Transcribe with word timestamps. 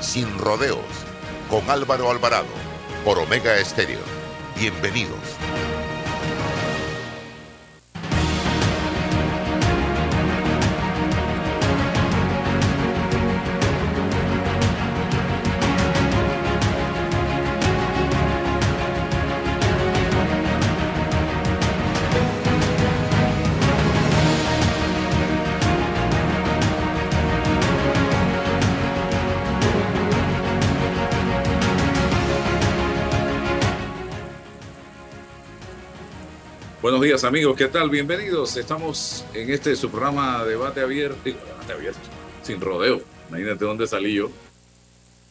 Sin 0.00 0.38
Rodeos, 0.38 0.78
con 1.50 1.68
Álvaro 1.70 2.10
Alvarado, 2.10 2.46
por 3.04 3.18
Omega 3.18 3.56
Estéreo. 3.58 4.00
Bienvenidos. 4.56 5.18
Buenos 36.98 37.10
días 37.10 37.22
amigos, 37.22 37.56
¿qué 37.56 37.68
tal? 37.68 37.90
Bienvenidos. 37.90 38.56
Estamos 38.56 39.24
en 39.32 39.52
este 39.52 39.76
su 39.76 39.88
programa 39.88 40.44
Debate 40.44 40.80
Abierto, 40.80 41.16
Debate 41.22 41.72
Abierto, 41.72 42.00
sin 42.42 42.60
rodeo. 42.60 43.00
Imagínate 43.28 43.64
dónde 43.64 43.86
salí 43.86 44.14
yo. 44.14 44.32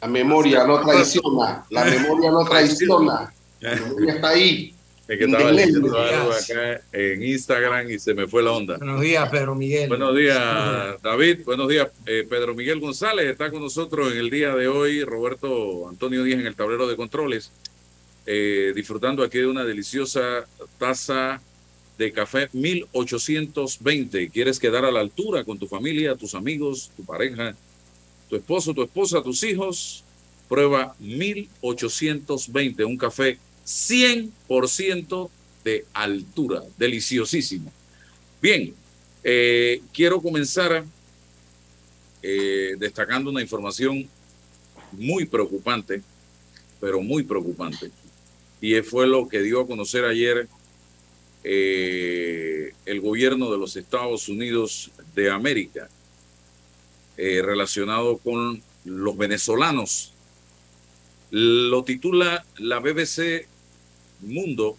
La 0.00 0.08
memoria 0.08 0.66
no 0.66 0.80
traiciona, 0.80 1.66
la 1.68 1.84
memoria 1.90 2.30
no 2.30 2.42
traiciona. 2.46 3.34
La 3.60 3.74
memoria 3.74 4.14
está 4.14 4.28
ahí. 4.30 4.74
Es 5.08 5.18
que 5.18 5.24
estaba 5.26 5.52
leyendo 5.52 5.98
algo 5.98 6.32
acá 6.32 6.80
en 6.90 7.22
Instagram 7.22 7.90
y 7.90 7.98
se 7.98 8.14
me 8.14 8.26
fue 8.26 8.42
la 8.42 8.52
onda. 8.52 8.78
Buenos 8.78 9.02
días, 9.02 9.28
Pedro 9.28 9.54
Miguel. 9.54 9.90
Buenos 9.90 10.16
días, 10.16 11.02
David. 11.02 11.44
Buenos 11.44 11.68
días, 11.68 11.88
eh, 12.06 12.26
Pedro 12.26 12.54
Miguel 12.54 12.80
González. 12.80 13.26
Está 13.26 13.50
con 13.50 13.60
nosotros 13.60 14.10
en 14.10 14.16
el 14.16 14.30
día 14.30 14.54
de 14.54 14.68
hoy. 14.68 15.04
Roberto 15.04 15.86
Antonio 15.86 16.22
Díaz 16.22 16.40
en 16.40 16.46
el 16.46 16.56
tablero 16.56 16.88
de 16.88 16.96
controles. 16.96 17.52
Eh, 18.24 18.72
disfrutando 18.74 19.22
aquí 19.22 19.36
de 19.36 19.46
una 19.46 19.64
deliciosa 19.64 20.46
taza 20.78 21.42
de 21.98 22.12
café 22.12 22.48
1820. 22.52 24.30
¿Quieres 24.30 24.58
quedar 24.58 24.84
a 24.84 24.92
la 24.92 25.00
altura 25.00 25.44
con 25.44 25.58
tu 25.58 25.66
familia, 25.66 26.14
tus 26.14 26.34
amigos, 26.34 26.90
tu 26.96 27.04
pareja, 27.04 27.54
tu 28.30 28.36
esposo, 28.36 28.72
tu 28.72 28.82
esposa, 28.82 29.22
tus 29.22 29.42
hijos? 29.42 30.04
Prueba 30.48 30.94
1820, 31.00 32.84
un 32.84 32.96
café 32.96 33.36
100% 33.66 35.28
de 35.64 35.84
altura, 35.92 36.62
deliciosísimo. 36.78 37.70
Bien, 38.40 38.72
eh, 39.24 39.82
quiero 39.92 40.22
comenzar 40.22 40.84
eh, 42.22 42.76
destacando 42.78 43.28
una 43.30 43.42
información 43.42 44.08
muy 44.92 45.26
preocupante, 45.26 46.00
pero 46.80 47.02
muy 47.02 47.24
preocupante 47.24 47.90
y 48.60 48.80
fue 48.82 49.06
lo 49.06 49.28
que 49.28 49.42
dio 49.42 49.60
a 49.60 49.66
conocer 49.66 50.04
ayer 50.04 50.48
eh, 51.44 52.72
el 52.86 53.00
gobierno 53.00 53.50
de 53.50 53.58
los 53.58 53.76
Estados 53.76 54.28
Unidos 54.28 54.90
de 55.14 55.30
América 55.30 55.88
eh, 57.16 57.42
relacionado 57.42 58.18
con 58.18 58.62
los 58.84 59.16
venezolanos. 59.16 60.12
Lo 61.30 61.84
titula 61.84 62.44
la 62.58 62.80
BBC 62.80 63.46
Mundo. 64.20 64.76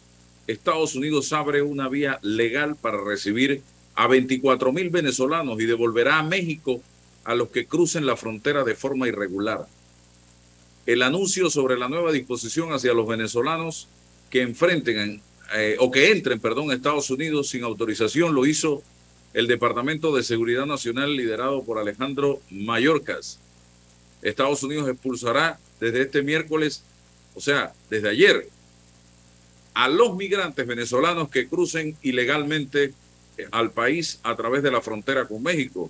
Estados 0.47 0.95
Unidos 0.95 1.31
abre 1.33 1.61
una 1.61 1.89
vía 1.89 2.19
legal 2.23 2.75
para 2.75 3.03
recibir 3.03 3.61
a 3.95 4.07
24 4.07 4.71
mil 4.71 4.89
venezolanos 4.89 5.59
y 5.61 5.65
devolverá 5.65 6.19
a 6.19 6.23
México 6.23 6.81
a 7.23 7.35
los 7.35 7.49
que 7.49 7.67
crucen 7.67 8.05
la 8.05 8.15
frontera 8.15 8.63
de 8.63 8.75
forma 8.75 9.07
irregular 9.07 9.67
el 10.91 11.03
anuncio 11.03 11.51
sobre 11.51 11.77
la 11.77 11.87
nueva 11.87 12.11
disposición 12.11 12.73
hacia 12.73 12.95
los 12.95 13.07
venezolanos 13.07 13.87
que 14.31 14.41
enfrenten 14.41 15.21
eh, 15.55 15.75
o 15.79 15.89
que 15.89 16.11
entren, 16.11 16.39
perdón, 16.39 16.71
a 16.71 16.75
Estados 16.75 17.09
Unidos 17.09 17.49
sin 17.49 17.63
autorización 17.63 18.33
lo 18.35 18.45
hizo 18.45 18.83
el 19.33 19.47
Departamento 19.47 20.15
de 20.15 20.23
Seguridad 20.23 20.65
Nacional 20.65 21.15
liderado 21.15 21.63
por 21.63 21.77
Alejandro 21.77 22.39
Mayorkas. 22.49 23.39
Estados 24.21 24.63
Unidos 24.63 24.89
expulsará 24.89 25.59
desde 25.79 26.01
este 26.01 26.21
miércoles, 26.21 26.83
o 27.35 27.41
sea, 27.41 27.73
desde 27.89 28.09
ayer, 28.09 28.47
a 29.73 29.87
los 29.87 30.15
migrantes 30.15 30.65
venezolanos 30.67 31.29
que 31.29 31.47
crucen 31.47 31.95
ilegalmente 32.01 32.93
eh, 33.37 33.47
al 33.51 33.71
país 33.71 34.19
a 34.23 34.35
través 34.35 34.61
de 34.63 34.71
la 34.71 34.81
frontera 34.81 35.25
con 35.25 35.41
México. 35.41 35.89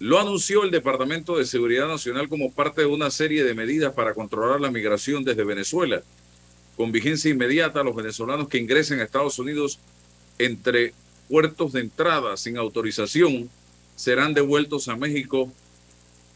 Lo 0.00 0.18
anunció 0.18 0.62
el 0.62 0.70
Departamento 0.70 1.38
de 1.38 1.44
Seguridad 1.44 1.88
Nacional 1.88 2.28
como 2.28 2.52
parte 2.52 2.82
de 2.82 2.86
una 2.86 3.10
serie 3.10 3.44
de 3.44 3.54
medidas 3.54 3.92
para 3.94 4.14
controlar 4.14 4.60
la 4.60 4.70
migración 4.70 5.24
desde 5.24 5.44
Venezuela. 5.44 6.02
Con 6.78 6.92
vigencia 6.92 7.32
inmediata, 7.32 7.82
los 7.82 7.96
venezolanos 7.96 8.46
que 8.46 8.56
ingresen 8.56 9.00
a 9.00 9.02
Estados 9.02 9.40
Unidos 9.40 9.80
entre 10.38 10.94
puertos 11.28 11.72
de 11.72 11.80
entrada 11.80 12.36
sin 12.36 12.56
autorización 12.56 13.50
serán 13.96 14.32
devueltos 14.32 14.86
a 14.86 14.94
México. 14.94 15.52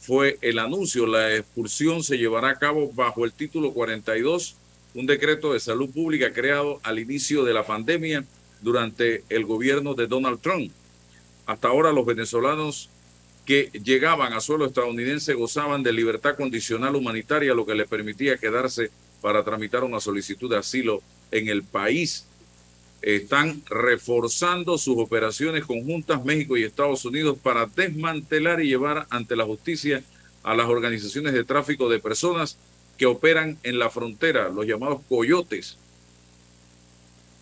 Fue 0.00 0.38
el 0.40 0.58
anuncio. 0.58 1.06
La 1.06 1.36
expulsión 1.36 2.02
se 2.02 2.18
llevará 2.18 2.48
a 2.48 2.58
cabo 2.58 2.90
bajo 2.92 3.24
el 3.24 3.32
título 3.32 3.72
42, 3.72 4.56
un 4.96 5.06
decreto 5.06 5.52
de 5.52 5.60
salud 5.60 5.88
pública 5.90 6.32
creado 6.32 6.80
al 6.82 6.98
inicio 6.98 7.44
de 7.44 7.54
la 7.54 7.64
pandemia 7.64 8.24
durante 8.62 9.22
el 9.28 9.44
gobierno 9.44 9.94
de 9.94 10.08
Donald 10.08 10.40
Trump. 10.40 10.72
Hasta 11.46 11.68
ahora 11.68 11.92
los 11.92 12.04
venezolanos 12.04 12.90
que 13.46 13.70
llegaban 13.84 14.32
a 14.32 14.40
suelo 14.40 14.66
estadounidense 14.66 15.34
gozaban 15.34 15.84
de 15.84 15.92
libertad 15.92 16.34
condicional 16.34 16.96
humanitaria, 16.96 17.54
lo 17.54 17.64
que 17.64 17.76
les 17.76 17.86
permitía 17.86 18.38
quedarse 18.38 18.90
para 19.22 19.42
tramitar 19.42 19.84
una 19.84 20.00
solicitud 20.00 20.50
de 20.50 20.58
asilo 20.58 21.00
en 21.30 21.48
el 21.48 21.62
país. 21.62 22.26
Están 23.00 23.62
reforzando 23.70 24.76
sus 24.76 24.98
operaciones 24.98 25.64
conjuntas 25.64 26.24
México 26.24 26.56
y 26.56 26.64
Estados 26.64 27.04
Unidos 27.04 27.38
para 27.42 27.66
desmantelar 27.66 28.60
y 28.60 28.68
llevar 28.68 29.06
ante 29.08 29.34
la 29.34 29.44
justicia 29.44 30.04
a 30.42 30.54
las 30.54 30.68
organizaciones 30.68 31.32
de 31.32 31.44
tráfico 31.44 31.88
de 31.88 32.00
personas 32.00 32.58
que 32.98 33.06
operan 33.06 33.58
en 33.62 33.78
la 33.78 33.90
frontera, 33.90 34.50
los 34.50 34.66
llamados 34.66 35.00
coyotes, 35.08 35.78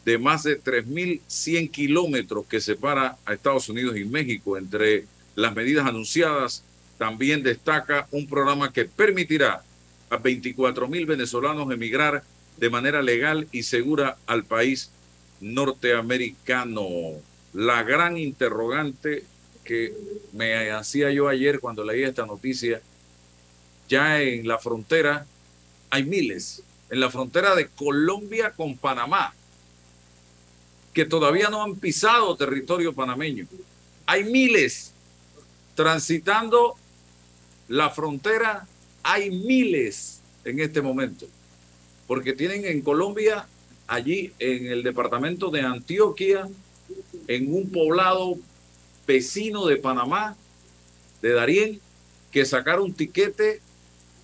de 0.04 0.18
más 0.18 0.44
de 0.44 0.62
3.100 0.62 1.70
kilómetros 1.70 2.46
que 2.46 2.60
separa 2.60 3.18
a 3.24 3.34
Estados 3.34 3.68
Unidos 3.68 3.96
y 3.96 4.04
México 4.04 4.56
entre 4.56 5.06
las 5.34 5.54
medidas 5.54 5.86
anunciadas, 5.86 6.62
también 6.98 7.42
destaca 7.42 8.06
un 8.10 8.26
programa 8.26 8.72
que 8.72 8.84
permitirá 8.84 9.62
a 10.10 10.16
24 10.16 10.88
mil 10.88 11.06
venezolanos 11.06 11.72
emigrar 11.72 12.22
de 12.56 12.70
manera 12.70 13.00
legal 13.00 13.48
y 13.52 13.62
segura 13.62 14.18
al 14.26 14.44
país 14.44 14.90
norteamericano. 15.40 16.88
La 17.54 17.82
gran 17.82 18.16
interrogante 18.18 19.24
que 19.64 19.94
me 20.32 20.70
hacía 20.70 21.10
yo 21.10 21.28
ayer 21.28 21.60
cuando 21.60 21.84
leí 21.84 22.02
esta 22.02 22.26
noticia, 22.26 22.82
ya 23.88 24.20
en 24.20 24.46
la 24.46 24.58
frontera 24.58 25.26
hay 25.90 26.04
miles, 26.04 26.62
en 26.90 27.00
la 27.00 27.10
frontera 27.10 27.54
de 27.54 27.68
Colombia 27.68 28.52
con 28.56 28.76
Panamá, 28.76 29.34
que 30.92 31.04
todavía 31.04 31.48
no 31.50 31.62
han 31.62 31.76
pisado 31.76 32.36
territorio 32.36 32.92
panameño. 32.92 33.46
Hay 34.06 34.24
miles 34.24 34.92
transitando 35.74 36.74
la 37.68 37.90
frontera 37.90 38.66
hay 39.02 39.30
miles 39.30 40.20
en 40.44 40.60
este 40.60 40.82
momento, 40.82 41.26
porque 42.06 42.32
tienen 42.32 42.64
en 42.64 42.80
Colombia, 42.82 43.46
allí 43.86 44.32
en 44.38 44.66
el 44.66 44.82
departamento 44.82 45.50
de 45.50 45.62
Antioquia, 45.62 46.48
en 47.28 47.54
un 47.54 47.70
poblado 47.70 48.38
vecino 49.06 49.66
de 49.66 49.76
Panamá, 49.76 50.36
de 51.22 51.32
Darién, 51.32 51.80
que 52.30 52.44
sacaron 52.44 52.84
un 52.84 52.92
tiquete 52.94 53.60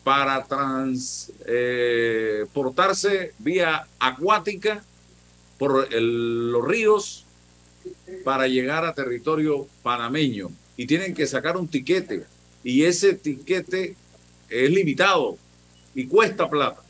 para 0.04 0.44
transportarse 0.44 3.16
eh, 3.16 3.32
vía 3.38 3.88
acuática 3.98 4.84
por 5.58 5.92
los 5.92 6.64
ríos 6.64 7.24
para 8.24 8.46
llegar 8.46 8.84
a 8.84 8.94
territorio 8.94 9.66
panameño. 9.82 10.50
Y 10.76 10.86
tienen 10.86 11.14
que 11.14 11.26
sacar 11.26 11.56
un 11.56 11.66
tiquete. 11.66 12.24
Y 12.62 12.84
ese 12.84 13.14
tiquete 13.14 13.96
es 14.48 14.70
limitado 14.70 15.36
y 15.94 16.06
cuesta 16.06 16.48
plata. 16.48 16.82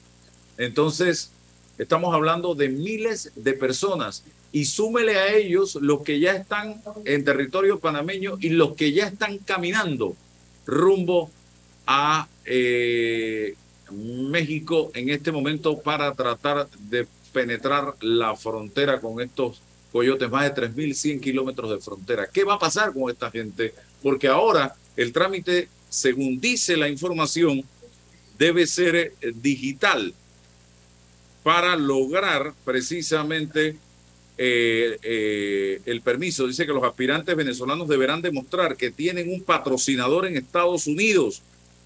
Entonces, 0.58 1.32
estamos 1.78 2.14
hablando 2.14 2.54
de 2.54 2.68
miles 2.68 3.32
de 3.36 3.52
personas 3.52 4.24
y 4.52 4.64
súmele 4.64 5.18
a 5.18 5.34
ellos 5.34 5.76
los 5.76 6.02
que 6.02 6.18
ya 6.18 6.32
están 6.32 6.80
en 7.04 7.24
territorio 7.24 7.78
panameño 7.78 8.38
y 8.40 8.50
los 8.50 8.74
que 8.74 8.92
ya 8.92 9.06
están 9.06 9.38
caminando 9.38 10.16
rumbo 10.64 11.30
a 11.86 12.28
eh, 12.44 13.54
México 13.90 14.90
en 14.94 15.10
este 15.10 15.30
momento 15.30 15.78
para 15.78 16.12
tratar 16.14 16.68
de 16.70 17.06
penetrar 17.32 17.94
la 18.00 18.34
frontera 18.34 19.00
con 19.00 19.20
estos 19.20 19.60
Coyotes, 19.92 20.30
más 20.30 20.54
de 20.54 20.68
3.100 20.68 21.20
kilómetros 21.20 21.70
de 21.70 21.78
frontera. 21.78 22.28
¿Qué 22.30 22.44
va 22.44 22.54
a 22.54 22.58
pasar 22.58 22.92
con 22.92 23.10
esta 23.10 23.30
gente? 23.30 23.72
Porque 24.02 24.28
ahora 24.28 24.74
el 24.94 25.10
trámite 25.10 25.70
según 25.96 26.38
dice 26.38 26.76
la 26.76 26.90
información, 26.90 27.64
debe 28.38 28.66
ser 28.66 28.96
eh, 28.96 29.14
digital 29.34 30.12
para 31.42 31.74
lograr 31.74 32.52
precisamente 32.66 33.78
eh, 34.36 34.98
eh, 35.02 35.80
el 35.86 36.02
permiso. 36.02 36.46
Dice 36.46 36.66
que 36.66 36.74
los 36.74 36.84
aspirantes 36.84 37.34
venezolanos 37.34 37.88
deberán 37.88 38.20
demostrar 38.20 38.76
que 38.76 38.90
tienen 38.90 39.32
un 39.32 39.42
patrocinador 39.42 40.26
en 40.26 40.36
Estados 40.36 40.86
Unidos 40.86 41.40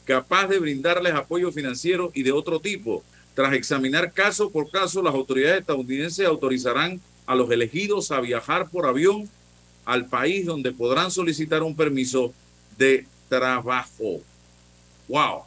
capaz 0.05 0.49
de 0.49 0.59
brindarles 0.59 1.15
apoyo 1.15 1.53
financiero 1.53 2.11
y 2.13 2.25
de 2.25 2.33
otro 2.33 2.59
tipo. 2.59 3.05
Tras 3.37 3.55
examinar 3.55 4.13
caso 4.13 4.51
por 4.51 4.73
caso, 4.73 5.03
las 5.03 5.15
autoridades 5.15 5.61
estadounidenses 5.61 6.27
autorizarán 6.27 7.01
a 7.27 7.37
los 7.37 7.49
elegidos 7.53 8.11
a 8.11 8.21
viajar 8.21 8.69
por 8.71 8.87
avión 8.87 9.31
al 9.85 10.07
país 10.07 10.47
donde 10.47 10.73
podrán 10.73 11.13
solicitar 11.13 11.63
un 11.63 11.77
permiso 11.77 12.35
de 12.77 13.07
trabajo. 13.31 14.21
¡Wow! 15.09 15.45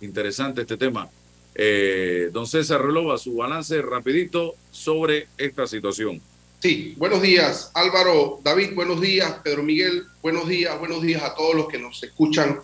Interesante 0.00 0.62
este 0.62 0.76
tema. 0.76 1.08
Eh, 1.54 2.30
don 2.32 2.46
César 2.46 2.82
Relova, 2.82 3.18
su 3.18 3.36
balance 3.36 3.80
rapidito 3.82 4.54
sobre 4.70 5.28
esta 5.36 5.66
situación. 5.66 6.20
Sí, 6.60 6.94
buenos 6.96 7.20
días 7.20 7.70
Álvaro, 7.74 8.40
David, 8.42 8.74
buenos 8.74 9.00
días, 9.00 9.34
Pedro 9.42 9.62
Miguel, 9.62 10.04
buenos 10.22 10.48
días, 10.48 10.78
buenos 10.78 11.02
días 11.02 11.22
a 11.22 11.34
todos 11.34 11.54
los 11.56 11.68
que 11.68 11.78
nos 11.78 12.02
escuchan 12.02 12.60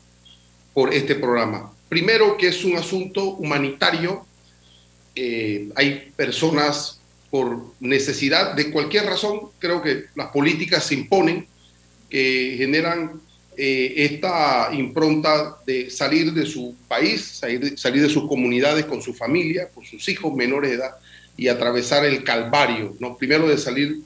por 0.73 0.95
este 0.95 1.17
programa. 1.17 1.73
Primero 1.89 2.37
que 2.37 2.49
es 2.49 2.65
un 2.65 2.77
asunto 2.77 3.25
humanitario, 3.25 4.25
eh, 5.17 5.69
hay 5.75 6.13
personas 6.17 7.01
por 7.29 7.75
necesidad 7.81 8.55
de 8.55 8.71
cualquier 8.71 9.05
razón, 9.05 9.51
creo 9.59 9.83
que 9.83 10.05
las 10.15 10.29
políticas 10.29 10.85
se 10.85 10.95
imponen, 10.95 11.47
que 12.09 12.55
generan 12.57 13.21
eh, 13.61 14.05
esta 14.05 14.71
impronta 14.73 15.57
de 15.67 15.91
salir 15.91 16.33
de 16.33 16.47
su 16.47 16.77
país, 16.87 17.25
salir, 17.25 17.61
de 17.61 18.09
sus 18.09 18.29
comunidades 18.29 18.85
con 18.85 19.03
su 19.03 19.13
familia, 19.13 19.69
con 19.75 19.85
sus 19.85 20.09
hijos 20.09 20.33
menores 20.33 20.71
de 20.71 20.77
edad 20.77 20.93
y 21.37 21.49
atravesar 21.49 22.05
el 22.05 22.23
calvario, 22.23 22.95
¿no? 23.01 23.17
primero 23.17 23.49
de 23.49 23.59
salir 23.59 23.99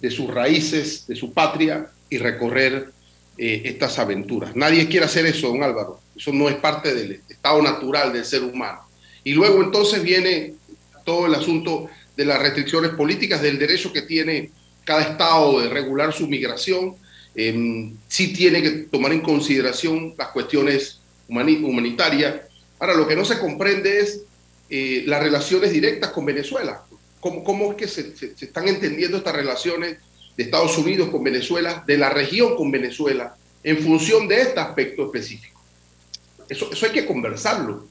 de 0.00 0.10
sus 0.10 0.32
raíces, 0.32 1.06
de 1.06 1.16
su 1.16 1.34
patria 1.34 1.90
y 2.08 2.16
recorrer 2.16 2.92
eh, 3.36 3.60
estas 3.66 3.98
aventuras. 3.98 4.56
Nadie 4.56 4.88
quiere 4.88 5.04
hacer 5.04 5.26
eso, 5.26 5.48
don 5.48 5.62
Álvaro, 5.62 6.00
eso 6.16 6.32
no 6.32 6.48
es 6.48 6.56
parte 6.56 6.94
del 6.94 7.20
estado 7.28 7.60
natural 7.60 8.10
del 8.10 8.24
ser 8.24 8.42
humano. 8.42 8.80
Y 9.22 9.34
luego 9.34 9.62
entonces 9.62 10.02
viene 10.02 10.54
todo 11.04 11.26
el 11.26 11.34
asunto 11.34 11.90
de 12.16 12.24
las 12.24 12.40
restricciones 12.40 12.92
políticas, 12.92 13.42
del 13.42 13.58
derecho 13.58 13.92
que 13.92 14.00
tiene 14.00 14.50
cada 14.82 15.02
estado 15.02 15.60
de 15.60 15.68
regular 15.68 16.14
su 16.14 16.26
migración, 16.26 16.96
eh, 17.34 17.92
sí 18.08 18.32
tiene 18.32 18.62
que 18.62 18.70
tomar 18.70 19.12
en 19.12 19.20
consideración 19.20 20.14
las 20.16 20.28
cuestiones 20.28 21.00
humanitarias. 21.28 22.42
Ahora, 22.78 22.94
lo 22.94 23.08
que 23.08 23.16
no 23.16 23.24
se 23.24 23.38
comprende 23.38 24.00
es 24.00 24.22
eh, 24.70 25.02
las 25.06 25.22
relaciones 25.22 25.72
directas 25.72 26.10
con 26.10 26.24
Venezuela. 26.24 26.84
¿Cómo, 27.20 27.42
cómo 27.42 27.72
es 27.72 27.76
que 27.76 27.88
se, 27.88 28.16
se, 28.16 28.34
están 28.44 28.68
entendiendo 28.68 29.16
estas 29.18 29.34
relaciones 29.34 29.98
de 30.36 30.42
Estados 30.42 30.76
Unidos 30.78 31.08
con 31.08 31.24
Venezuela, 31.24 31.82
de 31.86 31.96
la 31.96 32.10
región 32.10 32.56
con 32.56 32.70
Venezuela, 32.70 33.34
en 33.62 33.78
función 33.78 34.28
de 34.28 34.42
este 34.42 34.60
aspecto 34.60 35.06
específico? 35.06 35.60
Eso, 36.48 36.70
eso 36.70 36.86
hay 36.86 36.92
que 36.92 37.06
conversarlo 37.06 37.88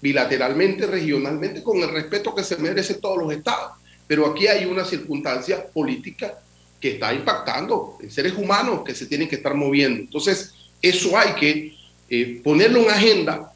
bilateralmente, 0.00 0.86
regionalmente, 0.86 1.62
con 1.62 1.78
el 1.78 1.90
respeto 1.90 2.34
que 2.34 2.44
se 2.44 2.56
merecen 2.56 3.00
todos 3.00 3.18
los 3.18 3.32
estados. 3.32 3.72
Pero 4.06 4.26
aquí 4.26 4.46
hay 4.46 4.64
una 4.66 4.84
circunstancia 4.84 5.66
política 5.66 6.38
que 6.84 6.90
está 6.90 7.14
impactando 7.14 7.96
en 7.98 8.10
seres 8.10 8.34
humanos 8.34 8.82
que 8.84 8.94
se 8.94 9.06
tienen 9.06 9.26
que 9.26 9.36
estar 9.36 9.54
moviendo. 9.54 10.00
Entonces, 10.00 10.52
eso 10.82 11.16
hay 11.16 11.32
que 11.32 11.74
eh, 12.10 12.42
ponerlo 12.44 12.82
en 12.82 12.90
agenda, 12.90 13.54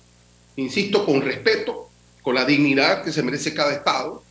insisto, 0.57 1.05
con 1.05 1.21
respeto, 1.21 1.91
con 2.23 2.35
la 2.35 2.47
dignidad 2.47 3.05
que 3.05 3.13
se 3.13 3.23
merece 3.23 3.53
cada 3.53 3.75
Estado 3.75 4.23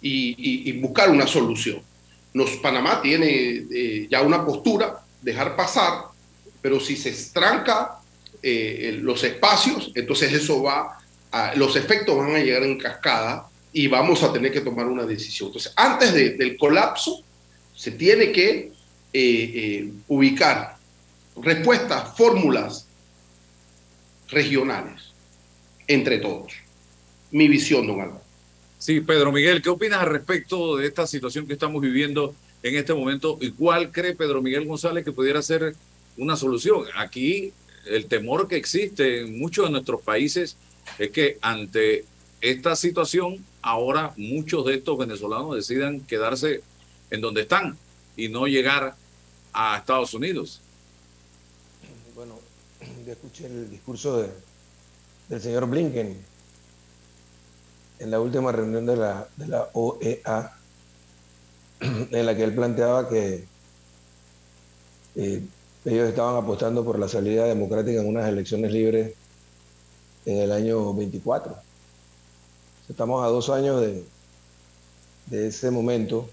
y, 0.00 0.72
buscar 0.80 1.10
una 1.10 1.26
solución. 1.26 1.82
Nos, 2.32 2.52
Panamá 2.52 3.02
tiene 3.02 3.66
eh, 3.70 4.08
ya 4.10 4.22
una 4.22 4.46
postura, 4.46 5.04
dejar 5.20 5.54
pasar, 5.54 6.04
pero 6.62 6.80
si 6.80 6.96
se 6.96 7.10
estranca 7.10 8.00
eh, 8.42 8.98
los 9.02 9.22
espacios, 9.24 9.92
entonces 9.94 10.32
eso 10.32 10.62
va, 10.62 10.98
a, 11.30 11.54
los 11.54 11.76
efectos 11.76 12.16
van 12.16 12.34
a 12.34 12.38
llegar 12.38 12.62
en 12.62 12.78
cascada 12.78 13.50
y 13.74 13.88
vamos 13.88 14.22
a 14.22 14.32
tener 14.32 14.50
que 14.50 14.62
tomar 14.62 14.86
una 14.86 15.04
decisión. 15.04 15.48
Entonces, 15.48 15.74
antes 15.76 16.14
de, 16.14 16.30
del 16.30 16.56
colapso, 16.56 17.22
se 17.82 17.90
tiene 17.90 18.30
que 18.30 18.50
eh, 18.60 18.72
eh, 19.12 19.92
ubicar 20.06 20.76
respuestas, 21.34 22.16
fórmulas 22.16 22.86
regionales 24.28 25.10
entre 25.88 26.18
todos. 26.18 26.52
Mi 27.32 27.48
visión, 27.48 27.88
don. 27.88 28.20
Sí, 28.78 29.00
Pedro 29.00 29.32
Miguel, 29.32 29.60
¿qué 29.60 29.68
opinas 29.68 29.98
al 29.98 30.10
respecto 30.10 30.76
de 30.76 30.86
esta 30.86 31.08
situación 31.08 31.44
que 31.44 31.54
estamos 31.54 31.82
viviendo 31.82 32.36
en 32.62 32.76
este 32.76 32.94
momento? 32.94 33.36
¿Y 33.40 33.50
cuál 33.50 33.90
cree 33.90 34.14
Pedro 34.14 34.40
Miguel 34.40 34.64
González 34.64 35.04
que 35.04 35.10
pudiera 35.10 35.42
ser 35.42 35.74
una 36.16 36.36
solución? 36.36 36.84
Aquí 36.96 37.52
el 37.86 38.06
temor 38.06 38.46
que 38.46 38.54
existe 38.54 39.22
en 39.22 39.40
muchos 39.40 39.64
de 39.64 39.72
nuestros 39.72 40.00
países 40.02 40.56
es 41.00 41.10
que 41.10 41.38
ante 41.42 42.04
esta 42.40 42.76
situación, 42.76 43.44
ahora 43.60 44.14
muchos 44.16 44.66
de 44.66 44.76
estos 44.76 44.96
venezolanos 44.96 45.56
decidan 45.56 45.98
quedarse 46.02 46.60
en 47.12 47.20
donde 47.20 47.42
están 47.42 47.76
y 48.16 48.28
no 48.28 48.46
llegar 48.46 48.96
a 49.52 49.76
Estados 49.76 50.14
Unidos. 50.14 50.60
Bueno, 52.14 52.38
yo 53.06 53.12
escuché 53.12 53.46
el 53.46 53.70
discurso 53.70 54.22
de, 54.22 54.30
del 55.28 55.40
señor 55.40 55.66
Blinken 55.66 56.16
en 57.98 58.10
la 58.10 58.18
última 58.18 58.50
reunión 58.50 58.86
de 58.86 58.96
la, 58.96 59.28
de 59.36 59.46
la 59.46 59.68
OEA, 59.74 60.56
en 61.80 62.26
la 62.26 62.34
que 62.34 62.44
él 62.44 62.54
planteaba 62.54 63.08
que 63.08 63.44
eh, 65.14 65.42
ellos 65.84 66.08
estaban 66.08 66.42
apostando 66.42 66.82
por 66.82 66.98
la 66.98 67.08
salida 67.08 67.44
democrática 67.44 68.00
en 68.00 68.08
unas 68.08 68.26
elecciones 68.26 68.72
libres 68.72 69.14
en 70.24 70.38
el 70.38 70.50
año 70.50 70.94
24. 70.94 71.56
Estamos 72.88 73.22
a 73.22 73.28
dos 73.28 73.50
años 73.50 73.82
de 73.82 75.46
ese 75.48 75.70
momento 75.70 76.26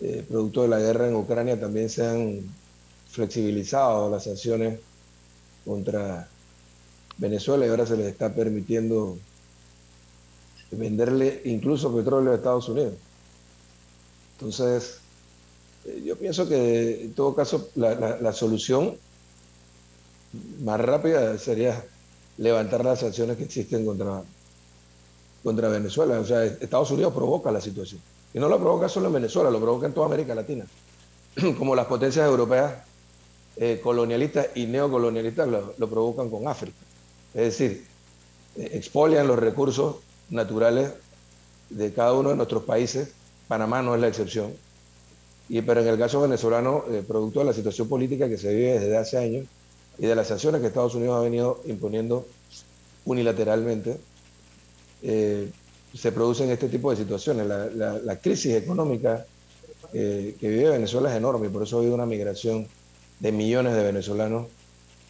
eh, 0.00 0.24
producto 0.28 0.62
de 0.62 0.68
la 0.68 0.78
guerra 0.78 1.08
en 1.08 1.16
Ucrania, 1.16 1.58
también 1.58 1.88
se 1.88 2.06
han 2.06 2.40
flexibilizado 3.10 4.10
las 4.10 4.24
sanciones 4.24 4.80
contra 5.64 6.28
Venezuela 7.18 7.66
y 7.66 7.70
ahora 7.70 7.86
se 7.86 7.96
les 7.96 8.06
está 8.06 8.34
permitiendo 8.34 9.18
venderle 10.70 11.40
incluso 11.44 11.94
petróleo 11.94 12.32
a 12.32 12.36
Estados 12.36 12.68
Unidos. 12.68 12.94
Entonces, 14.32 14.98
eh, 15.86 16.02
yo 16.04 16.16
pienso 16.16 16.48
que 16.48 17.04
en 17.04 17.14
todo 17.14 17.34
caso 17.34 17.70
la, 17.74 18.32
solución 18.32 18.96
más 20.62 20.80
rápida 20.80 21.38
sería 21.38 21.82
levantar 22.36 22.84
las 22.84 23.00
sanciones 23.00 23.36
que 23.38 23.44
existen 23.44 23.86
contra, 23.86 24.22
contra 25.42 25.68
Venezuela. 25.68 26.20
O 26.20 26.26
sea, 26.26 26.44
Estados 26.44 26.90
Unidos 26.90 27.14
provoca 27.14 27.50
la 27.50 27.60
situación. 27.60 28.00
Y 28.36 28.38
no 28.38 28.50
lo 28.50 28.60
provoca 28.60 28.86
solo 28.86 29.06
en 29.06 29.14
Venezuela, 29.14 29.50
lo 29.50 29.58
provoca 29.58 29.86
en 29.86 29.94
toda 29.94 30.08
América 30.08 30.34
Latina. 30.34 30.66
Como 31.58 31.74
las 31.74 31.86
potencias 31.86 32.26
europeas 32.28 32.74
eh, 33.56 33.80
colonialistas 33.82 34.48
y 34.54 34.66
neocolonialistas 34.66 35.48
lo, 35.48 35.88
provocan 35.88 36.28
con 36.28 36.46
África. 36.46 36.76
Es 37.32 37.58
decir, 37.58 37.86
eh, 38.56 38.72
expolian 38.74 39.26
los 39.26 39.38
recursos 39.38 39.96
naturales 40.28 40.92
de 41.70 41.94
cada 41.94 42.12
uno 42.12 42.28
de 42.28 42.36
nuestros 42.36 42.64
países. 42.64 43.08
Panamá 43.48 43.80
no 43.80 43.94
es 43.94 44.02
la 44.02 44.08
excepción. 44.08 44.52
Y, 45.48 45.62
pero 45.62 45.80
en 45.80 45.88
el 45.88 45.96
caso 45.96 46.20
venezolano, 46.20 46.84
eh, 46.90 47.02
producto 47.08 47.38
de 47.38 47.46
la 47.46 47.54
situación 47.54 47.88
política 47.88 48.28
que 48.28 48.36
se 48.36 48.54
vive 48.54 48.78
desde 48.80 48.98
hace 48.98 49.16
años 49.16 49.46
y 49.96 50.04
de 50.04 50.14
las 50.14 50.26
sanciones 50.26 50.60
que 50.60 50.66
Estados 50.66 50.94
Unidos 50.94 51.16
ha 51.16 51.22
venido 51.22 51.62
imponiendo 51.64 52.26
unilateralmente, 53.06 53.98
se 55.96 56.12
producen 56.12 56.50
este 56.50 56.68
tipo 56.68 56.90
de 56.90 56.96
situaciones. 56.96 57.46
La, 57.46 58.16
crisis 58.20 58.54
económica 58.54 59.24
eh, 59.92 60.36
que 60.38 60.48
vive 60.48 60.70
Venezuela 60.70 61.10
es 61.10 61.16
enorme 61.16 61.46
y 61.46 61.50
por 61.50 61.62
eso 61.62 61.76
ha 61.76 61.80
habido 61.80 61.94
una 61.94 62.06
migración 62.06 62.66
de 63.20 63.32
millones 63.32 63.74
de 63.74 63.82
venezolanos, 63.82 64.46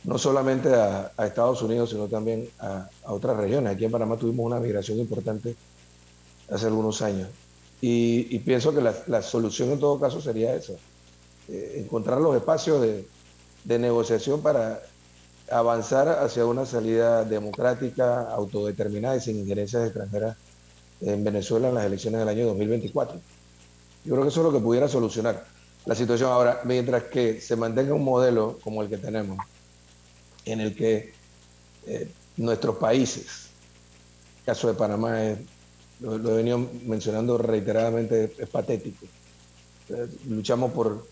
no 0.05 0.19
solamente 0.19 0.73
a, 0.73 1.11
Estados 1.19 1.61
Unidos, 1.63 1.91
sino 1.91 2.07
también 2.07 2.49
a, 2.61 2.89
otras 3.07 3.37
regiones. 3.37 3.73
Aquí 3.73 3.85
en 3.85 3.91
Panamá 3.91 4.17
tuvimos 4.17 4.47
una 4.47 4.61
migración 4.61 4.99
importante 4.99 5.57
hace 6.51 6.67
algunos 6.67 7.03
años. 7.03 7.29
Y, 7.81 8.39
pienso 8.41 8.73
que 8.75 8.81
la, 8.81 9.23
solución 9.23 9.71
en 9.73 9.81
todo 9.81 9.99
caso 9.99 10.21
sería 10.21 10.55
esa, 10.55 10.75
eh, 11.49 11.83
encontrar 11.85 12.21
los 12.21 12.37
espacios 12.37 12.81
de, 12.81 13.07
de 13.65 13.79
negociación 13.79 14.41
para 14.41 14.81
avanzar 15.51 16.09
hacia 16.09 16.47
una 16.47 16.65
salida 16.65 17.25
democrática, 17.25 18.31
autodeterminada 18.31 19.17
y 19.17 19.21
sin 19.21 19.39
injerencias 19.39 19.85
extranjeras 19.85 20.37
en 21.01 21.25
Venezuela 21.25 21.69
en 21.69 21.75
las 21.75 21.85
elecciones 21.85 22.21
del 22.21 22.29
año 22.29 22.47
2024. 22.47 23.21
Yo 24.05 24.13
creo 24.13 24.23
que 24.23 24.29
eso 24.29 24.41
es 24.41 24.45
lo 24.45 24.53
que 24.53 24.65
pudiera 24.65 24.89
solucionar 24.89 25.45
la 25.85 25.95
situación. 25.95 26.31
Ahora, 26.31 26.61
mientras 26.65 27.05
que 27.05 27.41
se 27.41 27.57
mantenga 27.57 27.95
un 27.95 28.05
modelo 28.05 28.59
como 28.63 28.83
el 28.83 28.89
que 28.89 28.99
tenemos, 28.99 29.39
en 30.45 30.61
el 30.61 30.75
que 30.75 31.13
eh, 31.87 32.09
nuestros 32.37 32.77
países. 32.77 33.49
El 34.41 34.45
caso 34.47 34.69
de 34.69 34.75
Panamá 34.75 35.23
es, 35.23 35.39
lo, 36.01 36.15
he 36.17 36.37
venido 36.37 36.69
mencionando 36.85 37.39
reiteradamente, 37.39 38.33
es 38.39 38.49
patético. 38.49 39.07
Eh, 39.89 40.07
luchamos 40.29 40.73
por, 40.73 41.07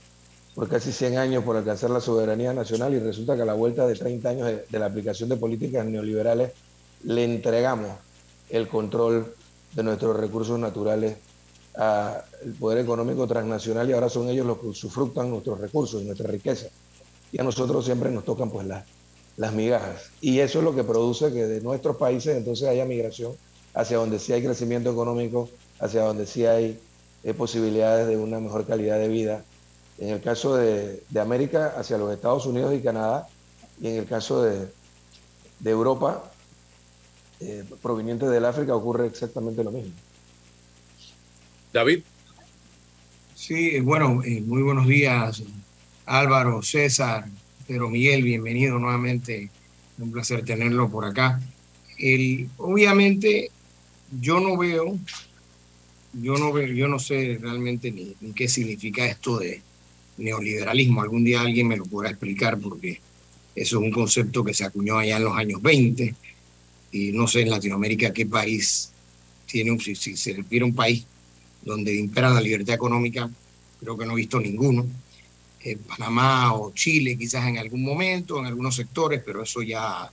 por 0.55 0.69
casi 0.69 0.93
100 0.93 1.19
años 1.19 1.45
por 1.45 1.57
alcanzar 1.57 1.91
la 1.91 2.01
soberanía 2.01 2.53
nacional 2.53 2.95
y 2.95 2.99
resulta 2.99 3.37
que 3.37 3.43
a 3.43 3.47
la 3.47 3.55
vuelta 3.55 3.87
de 3.87 3.95
30 3.95 4.29
años 4.29 4.53
de 4.69 4.79
la 4.79 4.87
aplicación 4.87 5.29
de 5.29 5.37
políticas 5.37 5.87
neoliberales 5.87 6.53
le 7.03 7.25
entregamos 7.25 7.91
el 8.51 8.69
control 8.69 9.35
de 9.75 9.83
nuestros 9.83 10.17
recursos 10.17 10.59
naturales 10.59 11.17
al 11.75 12.23
poder 12.59 12.79
económico 12.79 13.27
transnacional 13.27 13.89
y 13.91 13.93
ahora 13.93 14.09
son 14.09 14.29
ellos 14.29 14.47
los 14.47 14.59
que 14.59 14.67
usufructan 14.69 15.31
nuestros 15.31 15.61
recursos 15.61 16.03
y 16.03 16.05
nuestra 16.05 16.29
riqueza. 16.29 16.69
Y 17.33 17.41
a 17.41 17.45
nosotros 17.45 17.85
siempre 17.85 18.11
nos 18.11 18.25
tocan 18.25 18.51
pues 18.51 18.67
las, 18.67 18.85
las 19.37 19.53
migajas. 19.53 20.11
Y 20.21 20.39
eso 20.39 20.59
es 20.59 20.65
lo 20.65 20.75
que 20.75 20.85
produce 20.85 21.33
que 21.33 21.47
de 21.47 21.61
nuestros 21.61 21.97
países 21.97 22.37
entonces 22.37 22.69
haya 22.69 22.85
migración 22.85 23.33
hacia 23.75 23.97
donde 23.97 24.19
sí 24.19 24.33
hay 24.33 24.43
crecimiento 24.43 24.91
económico, 24.91 25.49
hacia 25.81 26.03
donde 26.03 26.27
sí 26.27 26.47
hay 26.47 26.79
eh, 27.25 27.35
posibilidades 27.35 28.07
de 28.07 28.17
una 28.17 28.39
mejor 28.39 28.67
calidad 28.67 28.99
de 28.99 29.09
vida. 29.09 29.45
En 29.99 30.11
el 30.11 30.21
caso 30.21 30.57
de, 30.57 31.03
de, 31.09 31.21
América, 31.21 31.75
hacia 31.77 31.99
los 31.99 32.13
Estados 32.13 32.47
Unidos 32.47 32.75
y 32.75 32.81
Canadá, 32.81 33.29
y 33.81 33.89
en 33.89 33.97
el 33.97 34.07
caso 34.07 34.43
de, 34.43 34.69
de 35.61 35.71
Europa, 35.71 36.31
eh, 37.47 37.63
proveniente 37.83 38.27
del 38.27 38.47
África, 38.47 38.75
ocurre 38.75 39.07
exactamente 39.07 39.63
lo 39.63 39.71
mismo. 39.71 39.93
David. 41.75 42.01
Sí, 43.35 43.81
bueno, 43.81 44.23
eh, 44.25 44.41
muy 44.41 44.63
buenos 44.63 44.87
días, 44.87 45.43
Álvaro, 46.07 46.63
César, 46.63 47.27
Pedro 47.67 47.91
Miguel, 47.91 48.23
bienvenido 48.23 48.79
nuevamente. 48.79 49.51
Un 49.99 50.11
placer 50.11 50.43
tenerlo 50.43 50.89
por 50.89 51.05
acá. 51.05 51.39
El, 51.99 52.49
obviamente, 52.57 53.51
yo 54.21 54.41
no 54.41 54.57
veo, 54.57 54.97
yo 56.15 56.39
no 56.39 56.51
veo, 56.51 56.69
yo 56.69 56.89
no 56.89 56.99
sé 56.99 57.39
realmente 57.41 57.93
ni, 57.93 58.15
ni, 58.23 58.33
qué 58.33 58.49
significa 58.49 59.05
esto 59.05 59.39
de 59.39 59.61
neoliberalismo. 60.17 61.03
Algún 61.03 61.25
día 61.25 61.43
alguien 61.43 61.69
me 61.69 61.77
lo 61.77 61.85
podrá 61.85 62.09
explicar 62.09 62.59
porque 62.59 63.01
eso 63.55 63.79
es 63.79 63.85
un 63.85 63.91
concepto 63.91 64.43
que 64.43 64.55
se 64.55 64.65
acuñó 64.65 64.99
allá 64.99 65.19
en 65.19 65.25
los 65.25 65.37
años 65.37 65.61
20 65.61 66.15
y 66.95 67.11
no 67.11 67.27
sé 67.27 67.41
en 67.41 67.51
Latinoamérica 67.51 68.13
qué 68.13 68.25
país 68.25 68.93
tiene 69.47 69.73
un, 69.73 69.81
si, 69.81 69.97
si 69.97 70.17
se 70.17 70.33
refiere 70.33 70.63
a 70.63 70.67
un 70.67 70.75
país 70.77 71.05
donde 71.63 71.93
impera 71.93 72.31
la 72.31 72.41
libertad 72.41 72.77
económica, 72.77 73.29
creo 73.81 73.99
que 73.99 74.07
no 74.07 74.13
he 74.13 74.17
visto 74.17 74.39
ninguno. 74.39 74.87
Eh, 75.65 75.77
Panamá 75.77 76.55
o 76.55 76.73
Chile 76.73 77.19
quizás 77.19 77.49
en 77.49 77.59
algún 77.59 77.83
momento, 77.83 78.39
en 78.39 78.47
algunos 78.47 78.77
sectores, 78.77 79.21
pero 79.27 79.43
eso 79.43 79.61
ya, 79.63 80.09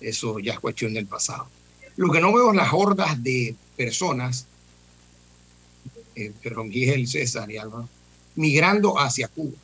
eso 0.00 0.40
ya 0.40 0.54
es 0.54 0.58
cuestión 0.58 0.92
del 0.92 1.06
pasado. 1.06 1.46
Lo 1.96 2.10
que 2.10 2.20
no 2.20 2.32
veo 2.32 2.50
es 2.50 2.56
las 2.56 2.72
hordas 2.72 3.22
de 3.22 3.54
personas, 3.76 4.48
eh, 6.16 6.32
pero 6.42 6.64
Miguel, 6.64 7.06
César 7.06 7.48
y 7.48 7.58
Álvaro, 7.58 7.88
migrando 8.34 8.98
hacia 8.98 9.28
Cuba. 9.28 9.56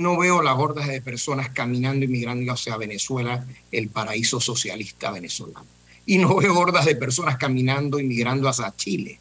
No 0.00 0.16
veo 0.16 0.42
las 0.42 0.58
hordas 0.58 0.88
de 0.88 1.02
personas 1.02 1.50
caminando 1.50 2.04
y 2.04 2.08
migrando 2.08 2.52
hacia 2.52 2.76
Venezuela, 2.76 3.46
el 3.70 3.88
paraíso 3.88 4.40
socialista 4.40 5.10
venezolano. 5.10 5.66
Y 6.06 6.16
no 6.16 6.36
veo 6.36 6.58
hordas 6.58 6.86
de 6.86 6.96
personas 6.96 7.36
caminando 7.36 8.00
y 8.00 8.04
migrando 8.04 8.48
hacia 8.48 8.74
Chile 8.74 9.18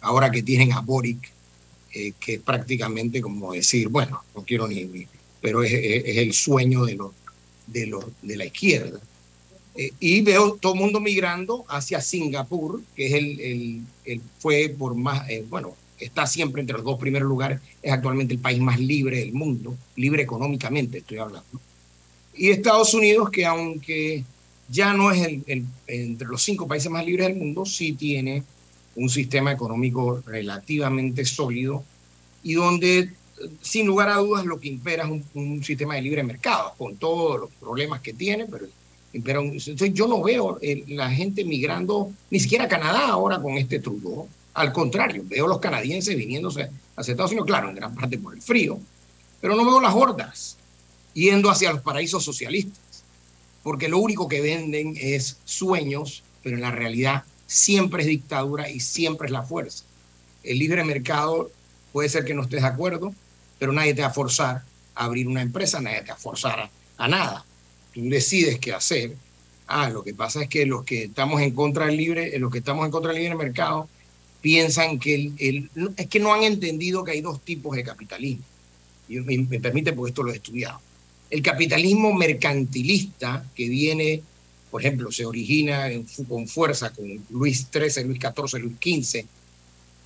ahora 0.00 0.30
que 0.30 0.42
tienen 0.42 0.72
a 0.72 0.80
Boric, 0.80 1.30
eh, 1.92 2.12
que 2.18 2.34
es 2.34 2.40
prácticamente 2.40 3.20
como 3.20 3.52
decir, 3.52 3.88
bueno, 3.88 4.22
no 4.34 4.44
quiero 4.44 4.68
ni, 4.68 5.06
pero 5.40 5.62
es, 5.62 5.72
el 5.72 6.32
sueño 6.32 6.84
de, 6.84 6.94
los, 6.94 7.12
de, 7.66 7.86
los, 7.86 8.04
de 8.22 8.36
la 8.36 8.46
izquierda. 8.46 9.00
Eh, 9.74 9.92
y 10.00 10.20
veo 10.22 10.54
todo 10.54 10.74
el 10.74 10.80
mundo 10.80 11.00
migrando 11.00 11.64
hacia 11.68 12.00
Singapur, 12.00 12.80
que 12.96 13.06
es 13.06 13.12
el, 13.12 13.40
el, 13.40 13.82
el 14.04 14.20
fue 14.38 14.74
por 14.76 14.94
más, 14.94 15.28
eh, 15.28 15.44
bueno, 15.48 15.76
está 15.98 16.26
siempre 16.26 16.60
entre 16.60 16.76
los 16.76 16.84
dos 16.84 16.98
primeros 16.98 17.28
lugares, 17.28 17.60
es 17.82 17.92
actualmente 17.92 18.34
el 18.34 18.40
país 18.40 18.60
más 18.60 18.78
libre 18.78 19.18
del 19.18 19.32
mundo, 19.32 19.76
libre 19.96 20.22
económicamente 20.22 20.98
estoy 20.98 21.18
hablando. 21.18 21.60
Y 22.34 22.50
Estados 22.50 22.94
Unidos, 22.94 23.30
que 23.30 23.44
aunque 23.44 24.24
ya 24.68 24.92
no 24.92 25.10
es 25.10 25.26
el, 25.46 25.66
entre 25.86 26.28
los 26.28 26.42
cinco 26.42 26.68
países 26.68 26.90
más 26.90 27.04
libres 27.04 27.28
del 27.28 27.36
mundo, 27.36 27.64
sí 27.64 27.92
tiene 27.92 28.42
un 28.94 29.08
sistema 29.08 29.52
económico 29.52 30.22
relativamente 30.26 31.24
sólido 31.24 31.84
y 32.42 32.54
donde, 32.54 33.10
sin 33.60 33.86
lugar 33.86 34.08
a 34.08 34.16
dudas, 34.16 34.44
lo 34.44 34.58
que 34.60 34.68
impera 34.68 35.04
es 35.04 35.22
un, 35.34 35.64
sistema 35.64 35.94
de 35.94 36.02
libre 36.02 36.22
mercado, 36.22 36.74
con 36.76 36.96
todos 36.96 37.40
los 37.40 37.50
problemas 37.60 38.00
que 38.00 38.12
tiene, 38.12 38.46
pero 38.46 38.66
impera 39.12 39.40
yo 39.92 40.06
no 40.06 40.22
veo 40.22 40.58
el, 40.60 40.84
la 40.88 41.10
gente 41.10 41.44
migrando, 41.44 42.12
ni 42.30 42.40
siquiera 42.40 42.64
a 42.64 42.68
Canadá 42.68 43.08
ahora 43.08 43.40
con 43.40 43.56
este 43.56 43.80
Trudeau. 43.80 44.28
Al 44.58 44.72
contrario, 44.72 45.22
veo 45.24 45.46
los 45.46 45.60
canadienses 45.60 46.16
viniéndose 46.16 46.68
hacia 46.96 47.12
Estados 47.12 47.30
Unidos, 47.30 47.46
claro, 47.46 47.68
en 47.68 47.76
gran 47.76 47.94
parte 47.94 48.18
por 48.18 48.34
el 48.34 48.42
frío, 48.42 48.80
pero 49.40 49.54
no 49.54 49.64
veo 49.64 49.80
las 49.80 49.94
hordas 49.94 50.56
yendo 51.14 51.48
hacia 51.48 51.72
los 51.72 51.80
paraísos 51.80 52.24
socialistas, 52.24 53.04
porque 53.62 53.88
lo 53.88 53.98
único 54.00 54.26
que 54.26 54.40
venden 54.40 54.96
es 55.00 55.38
sueños, 55.44 56.24
pero 56.42 56.56
en 56.56 56.62
la 56.62 56.72
realidad 56.72 57.22
siempre 57.46 58.02
es 58.02 58.08
dictadura 58.08 58.68
y 58.68 58.80
siempre 58.80 59.26
es 59.26 59.32
la 59.32 59.44
fuerza. 59.44 59.84
El 60.42 60.58
libre 60.58 60.82
mercado 60.82 61.52
puede 61.92 62.08
ser 62.08 62.24
que 62.24 62.34
no 62.34 62.42
estés 62.42 62.62
de 62.62 62.68
acuerdo, 62.68 63.14
pero 63.60 63.70
nadie 63.70 63.94
te 63.94 64.02
va 64.02 64.08
a 64.08 64.12
forzar 64.12 64.64
a 64.96 65.04
abrir 65.04 65.28
una 65.28 65.42
empresa, 65.42 65.80
nadie 65.80 66.00
te 66.00 66.08
va 66.08 66.14
a 66.14 66.18
forzar 66.18 66.58
a, 66.58 66.70
a 66.96 67.06
nada. 67.06 67.44
Tú 67.94 68.00
decides 68.08 68.58
qué 68.58 68.72
hacer. 68.72 69.14
Ah, 69.68 69.88
lo 69.88 70.02
que 70.02 70.14
pasa 70.14 70.42
es 70.42 70.48
que 70.48 70.66
los 70.66 70.82
que 70.82 71.04
estamos 71.04 71.40
en 71.42 71.52
contra 71.52 71.86
del 71.86 71.96
libre, 71.96 72.36
los 72.40 72.50
que 72.50 72.58
estamos 72.58 72.84
en 72.84 72.90
contra 72.90 73.12
del 73.12 73.22
libre 73.22 73.36
mercado, 73.36 73.88
piensan 74.40 74.98
que 74.98 75.14
el, 75.14 75.70
es 75.96 76.06
que 76.06 76.20
no 76.20 76.32
han 76.32 76.44
entendido 76.44 77.04
que 77.04 77.12
hay 77.12 77.20
dos 77.20 77.40
tipos 77.42 77.76
de 77.76 77.84
capitalismo. 77.84 78.44
Y 79.08 79.20
me, 79.20 79.60
permite 79.60 79.92
porque 79.92 80.10
esto 80.10 80.22
lo 80.22 80.32
he 80.32 80.36
estudiado. 80.36 80.80
El 81.30 81.42
capitalismo 81.42 82.12
mercantilista 82.14 83.44
que 83.54 83.68
viene 83.68 84.22
por 84.70 84.82
ejemplo, 84.82 85.10
se 85.10 85.24
origina 85.24 85.88
con 86.28 86.46
fuerza 86.46 86.90
con 86.90 87.06
Luis 87.30 87.66
XIII, 87.72 88.04
Luis 88.04 88.18
XIV, 88.20 88.60
Luis 88.60 89.06
XV 89.08 89.24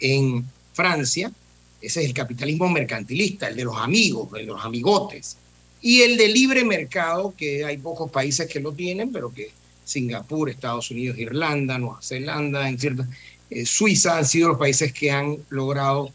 en 0.01 0.47
Francia. 0.73 1.33
Ese 1.81 2.01
es 2.01 2.07
el 2.07 2.15
capitalismo 2.15 2.69
mercantilista, 2.69 3.49
el 3.49 3.57
de 3.57 3.65
los 3.65 3.77
amigos, 3.77 4.29
el 4.35 4.47
de 4.47 4.53
los 4.53 4.65
amigotes. 4.65 5.37
Y 5.81 6.03
el 6.03 6.17
de 6.17 6.29
libre 6.29 6.65
mercado, 6.65 7.35
que 7.37 7.65
hay 7.65 7.77
pocos 7.79 8.11
países 8.11 8.49
que 8.49 8.61
lo 8.61 8.73
tienen, 8.73 9.11
pero 9.11 9.33
que 9.33 9.51
Singapur, 9.85 10.49
Estados 10.49 10.93
Unidos, 10.93 11.19
Irlanda, 11.19 11.77
Nueva 11.77 12.01
Zelanda, 12.01 12.69
en 12.69 12.79
cierta, 12.79 13.09
eh, 13.55 13.67
Suiza 13.67 14.17
han 14.17 14.25
sido 14.25 14.49
los 14.49 14.59
países 14.59 14.93
que 14.93 15.11
han 15.11 15.37
logrado 15.51 16.11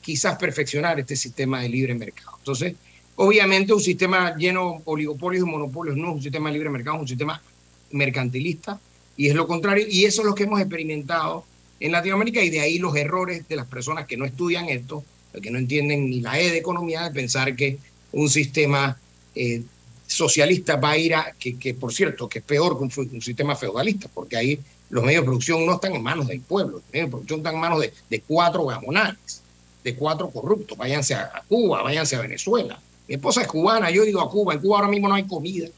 quizás 0.00 0.38
perfeccionar 0.38 1.00
este 1.00 1.16
sistema 1.16 1.60
de 1.60 1.68
libre 1.68 1.94
mercado. 1.94 2.36
Entonces, 2.38 2.74
obviamente 3.16 3.72
un 3.72 3.80
sistema 3.80 4.36
lleno 4.36 4.74
de 4.76 4.82
oligopolios 4.84 5.46
y 5.46 5.50
monopolios 5.50 5.96
no 5.96 6.10
es 6.10 6.14
un 6.16 6.22
sistema 6.22 6.48
de 6.48 6.54
libre 6.54 6.70
mercado, 6.70 6.96
es 6.96 7.02
un 7.02 7.08
sistema 7.08 7.42
mercantilista 7.90 8.78
y 9.16 9.28
es 9.28 9.34
lo 9.34 9.46
contrario 9.46 9.86
y 9.88 10.04
eso 10.04 10.22
es 10.22 10.28
lo 10.28 10.34
que 10.34 10.44
hemos 10.44 10.60
experimentado 10.60 11.44
en 11.80 11.92
Latinoamérica 11.92 12.42
y 12.42 12.50
de 12.50 12.60
ahí 12.60 12.78
los 12.78 12.94
errores 12.96 13.48
de 13.48 13.56
las 13.56 13.66
personas 13.66 14.06
que 14.06 14.16
no 14.16 14.24
estudian 14.24 14.68
esto, 14.68 15.04
que 15.42 15.50
no 15.50 15.58
entienden 15.58 16.08
ni 16.08 16.20
la 16.20 16.38
E 16.40 16.50
de 16.50 16.58
economía, 16.58 17.02
de 17.02 17.10
pensar 17.10 17.54
que 17.56 17.78
un 18.12 18.30
sistema 18.30 18.96
eh, 19.34 19.62
socialista 20.06 20.76
va 20.76 20.90
a 20.90 20.98
ir 20.98 21.14
a, 21.14 21.34
que, 21.38 21.74
por 21.74 21.92
cierto, 21.92 22.28
que 22.28 22.38
es 22.38 22.44
peor 22.44 22.78
que 22.78 22.84
un, 22.84 23.22
sistema 23.22 23.56
feudalista, 23.56 24.08
porque 24.12 24.36
ahí 24.36 24.58
los 24.90 25.04
medios 25.04 25.22
de 25.22 25.26
producción 25.26 25.66
no 25.66 25.74
están 25.74 25.94
en 25.94 26.02
manos 26.02 26.26
del 26.28 26.40
pueblo, 26.40 26.78
los 26.78 26.92
medios 26.92 27.06
de 27.06 27.10
producción 27.10 27.40
están 27.40 27.54
en 27.54 27.60
manos 27.60 27.80
de, 27.80 28.20
cuatro 28.20 28.66
gamonales, 28.66 29.42
de 29.82 29.94
cuatro 29.94 30.30
corruptos, 30.30 30.76
váyanse 30.76 31.14
a, 31.14 31.42
Cuba, 31.48 31.82
váyanse 31.82 32.16
a 32.16 32.20
Venezuela. 32.20 32.80
Mi 33.08 33.14
esposa 33.14 33.42
es 33.42 33.48
cubana, 33.48 33.90
yo 33.90 34.02
he 34.02 34.10
ido 34.10 34.20
a 34.20 34.30
Cuba, 34.30 34.54
en 34.54 34.60
Cuba 34.60 34.78
ahora 34.78 34.88
mismo 34.88 35.08
no 35.08 35.14
hay 35.14 35.24
comida, 35.24 35.68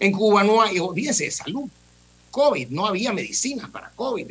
en 0.00 0.12
Cuba 0.12 0.42
no 0.42 0.62
hay, 0.62 0.78
olvídese 0.78 1.24
de 1.24 1.30
salud, 1.30 1.68
COVID, 2.32 2.68
no 2.70 2.86
había 2.86 3.12
medicinas 3.12 3.70
para 3.70 3.90
COVID. 3.90 4.26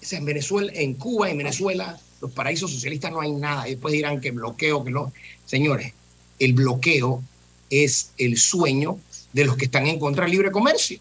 Es 0.00 0.12
en 0.12 0.24
Venezuela, 0.24 0.72
en 0.74 0.94
Cuba 0.94 1.28
y 1.28 1.32
en 1.32 1.38
Venezuela, 1.38 1.98
los 2.20 2.32
paraísos 2.32 2.72
socialistas 2.72 3.12
no 3.12 3.20
hay 3.20 3.32
nada. 3.32 3.68
Y 3.68 3.72
después 3.72 3.92
dirán 3.92 4.20
que 4.20 4.32
bloqueo, 4.32 4.84
que 4.84 4.90
no. 4.90 5.12
Señores, 5.46 5.92
el 6.40 6.52
bloqueo 6.52 7.22
es 7.70 8.10
el 8.18 8.36
sueño 8.36 8.98
de 9.32 9.44
los 9.44 9.56
que 9.56 9.66
están 9.66 9.86
en 9.86 9.98
contra 9.98 10.24
del 10.24 10.32
libre 10.32 10.50
comercio. 10.50 10.98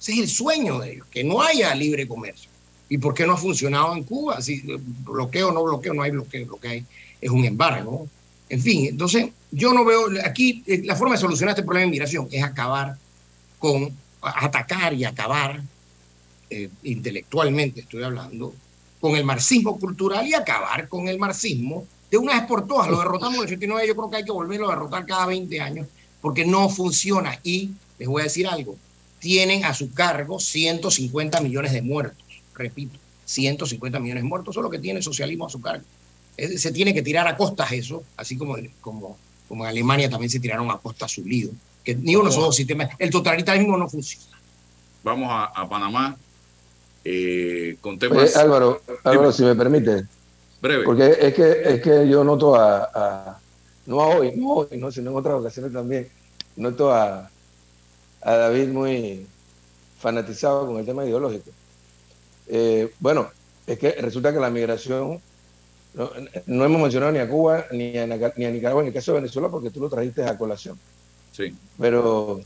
Ese 0.00 0.12
es 0.12 0.18
el 0.18 0.28
sueño 0.28 0.78
de 0.78 0.92
ellos, 0.92 1.06
que 1.10 1.24
no 1.24 1.40
haya 1.42 1.74
libre 1.74 2.06
comercio. 2.06 2.50
¿Y 2.88 2.98
por 2.98 3.14
qué 3.14 3.26
no 3.26 3.34
ha 3.34 3.36
funcionado 3.36 3.94
en 3.94 4.04
Cuba? 4.04 4.40
Si 4.40 4.62
bloqueo, 5.04 5.52
no 5.52 5.62
bloqueo, 5.62 5.92
no 5.92 6.02
hay 6.02 6.10
bloqueo, 6.10 6.46
lo 6.46 6.56
que 6.56 6.68
hay 6.68 6.86
es 7.20 7.30
un 7.30 7.44
embargo. 7.44 8.08
En 8.48 8.62
fin, 8.62 8.86
entonces 8.86 9.28
yo 9.50 9.74
no 9.74 9.84
veo, 9.84 10.06
aquí 10.24 10.62
la 10.84 10.96
forma 10.96 11.14
de 11.14 11.20
solucionar 11.20 11.52
este 11.52 11.64
problema 11.64 11.82
de 11.82 11.88
inmigración 11.88 12.28
es 12.30 12.42
acabar 12.42 12.96
con 13.58 13.92
atacar 14.20 14.94
y 14.94 15.04
acabar 15.04 15.62
eh, 16.50 16.70
intelectualmente, 16.82 17.80
estoy 17.80 18.02
hablando, 18.02 18.54
con 19.00 19.16
el 19.16 19.24
marxismo 19.24 19.78
cultural 19.78 20.26
y 20.26 20.34
acabar 20.34 20.88
con 20.88 21.08
el 21.08 21.18
marxismo 21.18 21.84
de 22.10 22.16
una 22.16 22.34
vez 22.34 22.48
por 22.48 22.66
todas. 22.66 22.88
Lo 22.88 22.98
derrotamos 22.98 23.34
en 23.34 23.40
el 23.40 23.46
89, 23.46 23.88
yo 23.88 23.96
creo 23.96 24.10
que 24.10 24.16
hay 24.16 24.24
que 24.24 24.32
volverlo 24.32 24.68
a 24.68 24.74
derrotar 24.74 25.06
cada 25.06 25.26
20 25.26 25.60
años 25.60 25.86
porque 26.20 26.44
no 26.44 26.68
funciona. 26.68 27.38
Y 27.42 27.70
les 27.98 28.08
voy 28.08 28.22
a 28.22 28.24
decir 28.24 28.46
algo, 28.46 28.76
tienen 29.18 29.64
a 29.64 29.74
su 29.74 29.92
cargo 29.92 30.38
150 30.38 31.40
millones 31.40 31.72
de 31.72 31.82
muertos. 31.82 32.24
Repito, 32.54 32.98
150 33.24 34.00
millones 34.00 34.22
de 34.22 34.28
muertos, 34.28 34.52
eso 34.52 34.60
es 34.60 34.64
lo 34.64 34.70
que 34.70 34.78
tiene 34.78 34.98
el 34.98 35.04
socialismo 35.04 35.46
a 35.46 35.50
su 35.50 35.60
cargo. 35.60 35.84
se 36.36 36.72
tiene 36.72 36.94
que 36.94 37.02
tirar 37.02 37.28
a 37.28 37.36
costas 37.36 37.72
eso, 37.72 38.02
así 38.16 38.36
como, 38.36 38.56
como, 38.80 39.18
como 39.48 39.64
en 39.64 39.70
Alemania 39.70 40.08
también 40.08 40.30
se 40.30 40.40
tiraron 40.40 40.70
a 40.70 40.78
costas 40.78 41.12
su 41.12 41.24
lío, 41.24 41.50
que 41.84 41.94
ni 41.94 42.16
uno 42.16 42.30
solo 42.30 42.52
sistema, 42.52 42.88
el 42.98 43.10
totalitarismo 43.10 43.76
no 43.76 43.88
funciona. 43.88 44.38
Vamos 45.02 45.28
a, 45.30 45.68
Panamá 45.68 46.16
eh, 47.04 47.76
con 47.80 47.98
temas... 47.98 48.36
Álvaro, 48.36 48.82
Álvaro 49.04 49.32
si 49.32 49.42
me 49.42 49.54
permite. 49.54 50.04
Breve. 50.60 50.84
Porque 50.84 51.16
es 51.20 51.34
que, 51.34 51.62
es 51.64 51.80
que 51.80 52.08
yo 52.08 52.24
noto 52.24 52.56
a, 52.56 53.38
no 53.86 54.00
a 54.00 54.06
hoy, 54.08 54.32
no 54.36 54.54
hoy, 54.54 54.76
no, 54.76 54.90
sino 54.90 55.10
en 55.10 55.16
otras 55.16 55.34
ocasiones 55.36 55.72
también, 55.72 56.08
noto 56.56 56.92
a, 56.92 57.30
a 58.20 58.34
David 58.34 58.68
muy 58.68 59.26
fanatizado 59.98 60.66
con 60.66 60.78
el 60.78 60.86
tema 60.86 61.04
ideológico. 61.04 61.50
Eh, 62.46 62.92
bueno, 63.00 63.28
es 63.66 63.78
que 63.78 63.92
resulta 63.92 64.32
que 64.32 64.40
la 64.40 64.50
migración, 64.50 65.20
no, 66.46 66.64
hemos 66.64 66.80
mencionado 66.80 67.12
ni 67.12 67.18
a 67.18 67.28
Cuba 67.28 67.66
ni 67.72 67.96
a, 67.98 68.06
ni 68.06 68.44
a 68.44 68.50
Nicaragua 68.50 68.82
en 68.82 68.88
el 68.88 68.94
caso 68.94 69.12
de 69.12 69.20
Venezuela 69.20 69.48
porque 69.48 69.70
tú 69.70 69.80
lo 69.80 69.88
trajiste 69.88 70.24
a 70.24 70.38
colación. 70.38 70.78
Sí. 71.32 71.54
Pero 71.78 72.40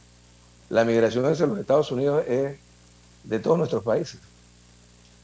la 0.69 0.85
migración 0.85 1.25
hacia 1.27 1.47
los 1.47 1.59
Estados 1.59 1.91
Unidos 1.93 2.25
es 2.27 2.57
de 3.25 3.39
todos 3.39 3.59
nuestros 3.59 3.83
países. 3.83 4.21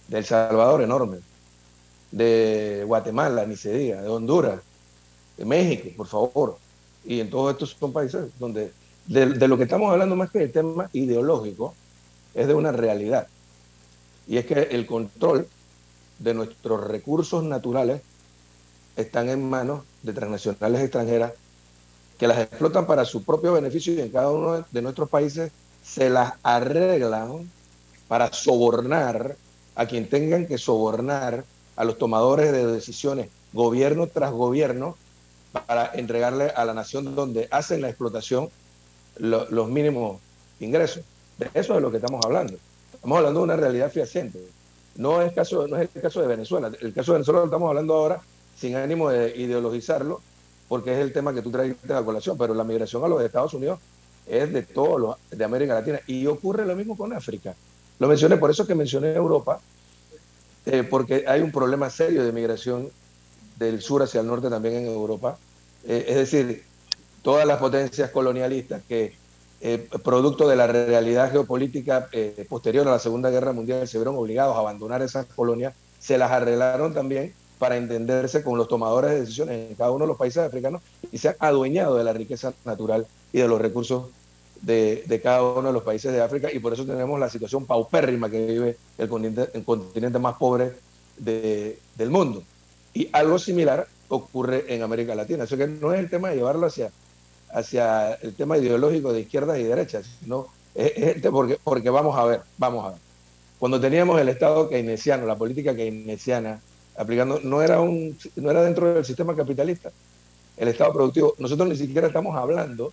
De 0.08 0.18
El 0.18 0.24
Salvador 0.24 0.82
enorme, 0.82 1.18
de 2.10 2.82
Guatemala, 2.86 3.44
ni 3.46 3.56
se 3.56 3.72
diga, 3.72 4.00
de 4.00 4.08
Honduras, 4.08 4.60
de 5.36 5.44
México, 5.44 5.90
por 5.96 6.06
favor. 6.06 6.58
Y 7.04 7.20
en 7.20 7.30
todos 7.30 7.52
estos 7.52 7.76
son 7.78 7.92
países 7.92 8.26
donde 8.38 8.72
de, 9.08 9.48
lo 9.48 9.56
que 9.56 9.64
estamos 9.64 9.90
hablando 9.90 10.16
más 10.16 10.30
que 10.30 10.40
del 10.40 10.52
tema 10.52 10.88
ideológico, 10.92 11.74
es 12.34 12.46
de 12.46 12.54
una 12.54 12.72
realidad. 12.72 13.26
Y 14.26 14.36
es 14.36 14.46
que 14.46 14.68
el 14.70 14.86
control 14.86 15.48
de 16.18 16.34
nuestros 16.34 16.86
recursos 16.86 17.42
naturales 17.42 18.02
están 18.96 19.28
en 19.28 19.48
manos 19.48 19.84
de 20.02 20.12
transnacionales 20.12 20.82
extranjeras 20.82 21.32
que 22.18 22.26
las 22.26 22.38
explotan 22.38 22.86
para 22.86 23.04
su 23.04 23.22
propio 23.22 23.52
beneficio 23.54 23.94
y 23.94 24.00
en 24.00 24.10
cada 24.10 24.30
uno 24.30 24.64
de 24.70 24.82
nuestros 24.82 25.08
países 25.08 25.52
se 25.82 26.10
las 26.10 26.34
arreglan 26.42 27.50
para 28.08 28.32
sobornar 28.32 29.36
a 29.76 29.86
quien 29.86 30.08
tengan 30.08 30.46
que 30.46 30.58
sobornar 30.58 31.44
a 31.76 31.84
los 31.84 31.96
tomadores 31.96 32.50
de 32.50 32.66
decisiones, 32.66 33.30
gobierno 33.52 34.08
tras 34.08 34.32
gobierno, 34.32 34.96
para 35.66 35.92
entregarle 35.94 36.50
a 36.50 36.64
la 36.64 36.74
nación 36.74 37.14
donde 37.14 37.48
hacen 37.50 37.80
la 37.80 37.88
explotación 37.88 38.50
los 39.18 39.68
mínimos 39.68 40.20
ingresos. 40.60 41.02
De 41.38 41.46
eso 41.54 41.72
es 41.72 41.76
de 41.76 41.80
lo 41.80 41.90
que 41.90 41.98
estamos 41.98 42.24
hablando. 42.24 42.54
Estamos 42.92 43.18
hablando 43.18 43.40
de 43.40 43.44
una 43.44 43.56
realidad 43.56 43.92
fehaciente. 43.92 44.40
No 44.96 45.22
es, 45.22 45.32
caso, 45.32 45.68
no 45.68 45.76
es 45.76 45.88
el 45.94 46.02
caso 46.02 46.20
de 46.20 46.26
Venezuela. 46.26 46.72
El 46.80 46.92
caso 46.92 47.12
de 47.12 47.18
Venezuela 47.18 47.40
lo 47.40 47.44
estamos 47.46 47.68
hablando 47.68 47.94
ahora 47.94 48.20
sin 48.56 48.74
ánimo 48.74 49.10
de 49.10 49.36
ideologizarlo, 49.36 50.20
porque 50.68 50.92
es 50.92 50.98
el 50.98 51.12
tema 51.12 51.32
que 51.32 51.42
tú 51.42 51.50
traes 51.50 51.76
a 51.88 52.02
colación, 52.02 52.36
pero 52.36 52.54
la 52.54 52.64
migración 52.64 53.04
a 53.04 53.08
los 53.08 53.22
Estados 53.22 53.54
Unidos 53.54 53.78
es 54.26 54.52
de 54.52 54.62
todos 54.62 55.00
los 55.00 55.16
de 55.30 55.44
América 55.44 55.74
Latina. 55.74 56.00
Y 56.06 56.26
ocurre 56.26 56.66
lo 56.66 56.74
mismo 56.74 56.96
con 56.96 57.12
África. 57.12 57.54
Lo 57.98 58.08
mencioné, 58.08 58.36
por 58.36 58.50
eso 58.50 58.66
que 58.66 58.74
mencioné 58.74 59.14
Europa, 59.14 59.60
eh, 60.66 60.82
porque 60.82 61.24
hay 61.26 61.40
un 61.40 61.52
problema 61.52 61.88
serio 61.90 62.24
de 62.24 62.32
migración 62.32 62.90
del 63.58 63.80
sur 63.80 64.02
hacia 64.02 64.20
el 64.20 64.26
norte 64.26 64.50
también 64.50 64.74
en 64.74 64.86
Europa. 64.86 65.38
Eh, 65.84 66.06
es 66.08 66.16
decir, 66.16 66.64
todas 67.28 67.46
las 67.46 67.58
potencias 67.58 68.10
colonialistas 68.10 68.80
que, 68.88 69.12
eh, 69.60 69.86
producto 70.02 70.48
de 70.48 70.56
la 70.56 70.66
realidad 70.66 71.30
geopolítica 71.30 72.08
eh, 72.10 72.46
posterior 72.48 72.88
a 72.88 72.92
la 72.92 72.98
Segunda 72.98 73.28
Guerra 73.28 73.52
Mundial, 73.52 73.86
se 73.86 73.98
vieron 73.98 74.16
obligados 74.16 74.56
a 74.56 74.60
abandonar 74.60 75.02
esas 75.02 75.26
colonias, 75.26 75.74
se 76.00 76.16
las 76.16 76.30
arreglaron 76.30 76.94
también 76.94 77.34
para 77.58 77.76
entenderse 77.76 78.42
con 78.42 78.56
los 78.56 78.66
tomadores 78.66 79.10
de 79.10 79.20
decisiones 79.20 79.68
en 79.68 79.76
cada 79.76 79.90
uno 79.90 80.06
de 80.06 80.08
los 80.08 80.16
países 80.16 80.42
africanos 80.42 80.80
y 81.12 81.18
se 81.18 81.28
han 81.28 81.36
adueñado 81.38 81.96
de 81.96 82.04
la 82.04 82.14
riqueza 82.14 82.54
natural 82.64 83.06
y 83.30 83.40
de 83.40 83.46
los 83.46 83.60
recursos 83.60 84.04
de, 84.62 85.20
cada 85.22 85.42
uno 85.42 85.68
de 85.68 85.74
los 85.74 85.82
países 85.82 86.10
de 86.10 86.22
África 86.22 86.48
y 86.50 86.60
por 86.60 86.72
eso 86.72 86.86
tenemos 86.86 87.20
la 87.20 87.28
situación 87.28 87.66
paupérrima 87.66 88.30
que 88.30 88.46
vive 88.46 88.78
el 88.96 89.06
continente, 89.06 90.18
más 90.18 90.36
pobre 90.36 90.72
del 91.18 92.08
mundo. 92.08 92.42
Y 92.94 93.10
algo 93.12 93.38
similar 93.38 93.86
ocurre 94.08 94.64
en 94.74 94.82
América 94.82 95.14
Latina. 95.14 95.44
Eso 95.44 95.58
que 95.58 95.66
no 95.66 95.92
es 95.92 96.00
el 96.00 96.08
tema 96.08 96.30
de 96.30 96.36
llevarlo 96.36 96.66
hacia 96.66 96.90
hacia 97.52 98.14
el 98.14 98.34
tema 98.34 98.58
ideológico 98.58 99.12
de 99.12 99.20
izquierdas 99.20 99.58
y 99.58 99.64
derechas, 99.64 100.06
sino 100.20 100.48
porque, 101.30 101.58
porque 101.62 101.90
vamos 101.90 102.16
a 102.16 102.24
ver, 102.24 102.40
vamos 102.56 102.84
a 102.86 102.90
ver. 102.90 102.98
Cuando 103.58 103.80
teníamos 103.80 104.20
el 104.20 104.28
Estado 104.28 104.68
keynesiano, 104.68 105.26
la 105.26 105.36
política 105.36 105.74
keynesiana, 105.74 106.60
aplicando, 106.96 107.40
no 107.42 107.60
era, 107.60 107.80
un, 107.80 108.16
no 108.36 108.50
era 108.50 108.62
dentro 108.62 108.94
del 108.94 109.04
sistema 109.04 109.34
capitalista, 109.34 109.90
el 110.56 110.68
Estado 110.68 110.92
productivo. 110.92 111.34
Nosotros 111.38 111.68
ni 111.68 111.76
siquiera 111.76 112.06
estamos 112.06 112.36
hablando 112.36 112.92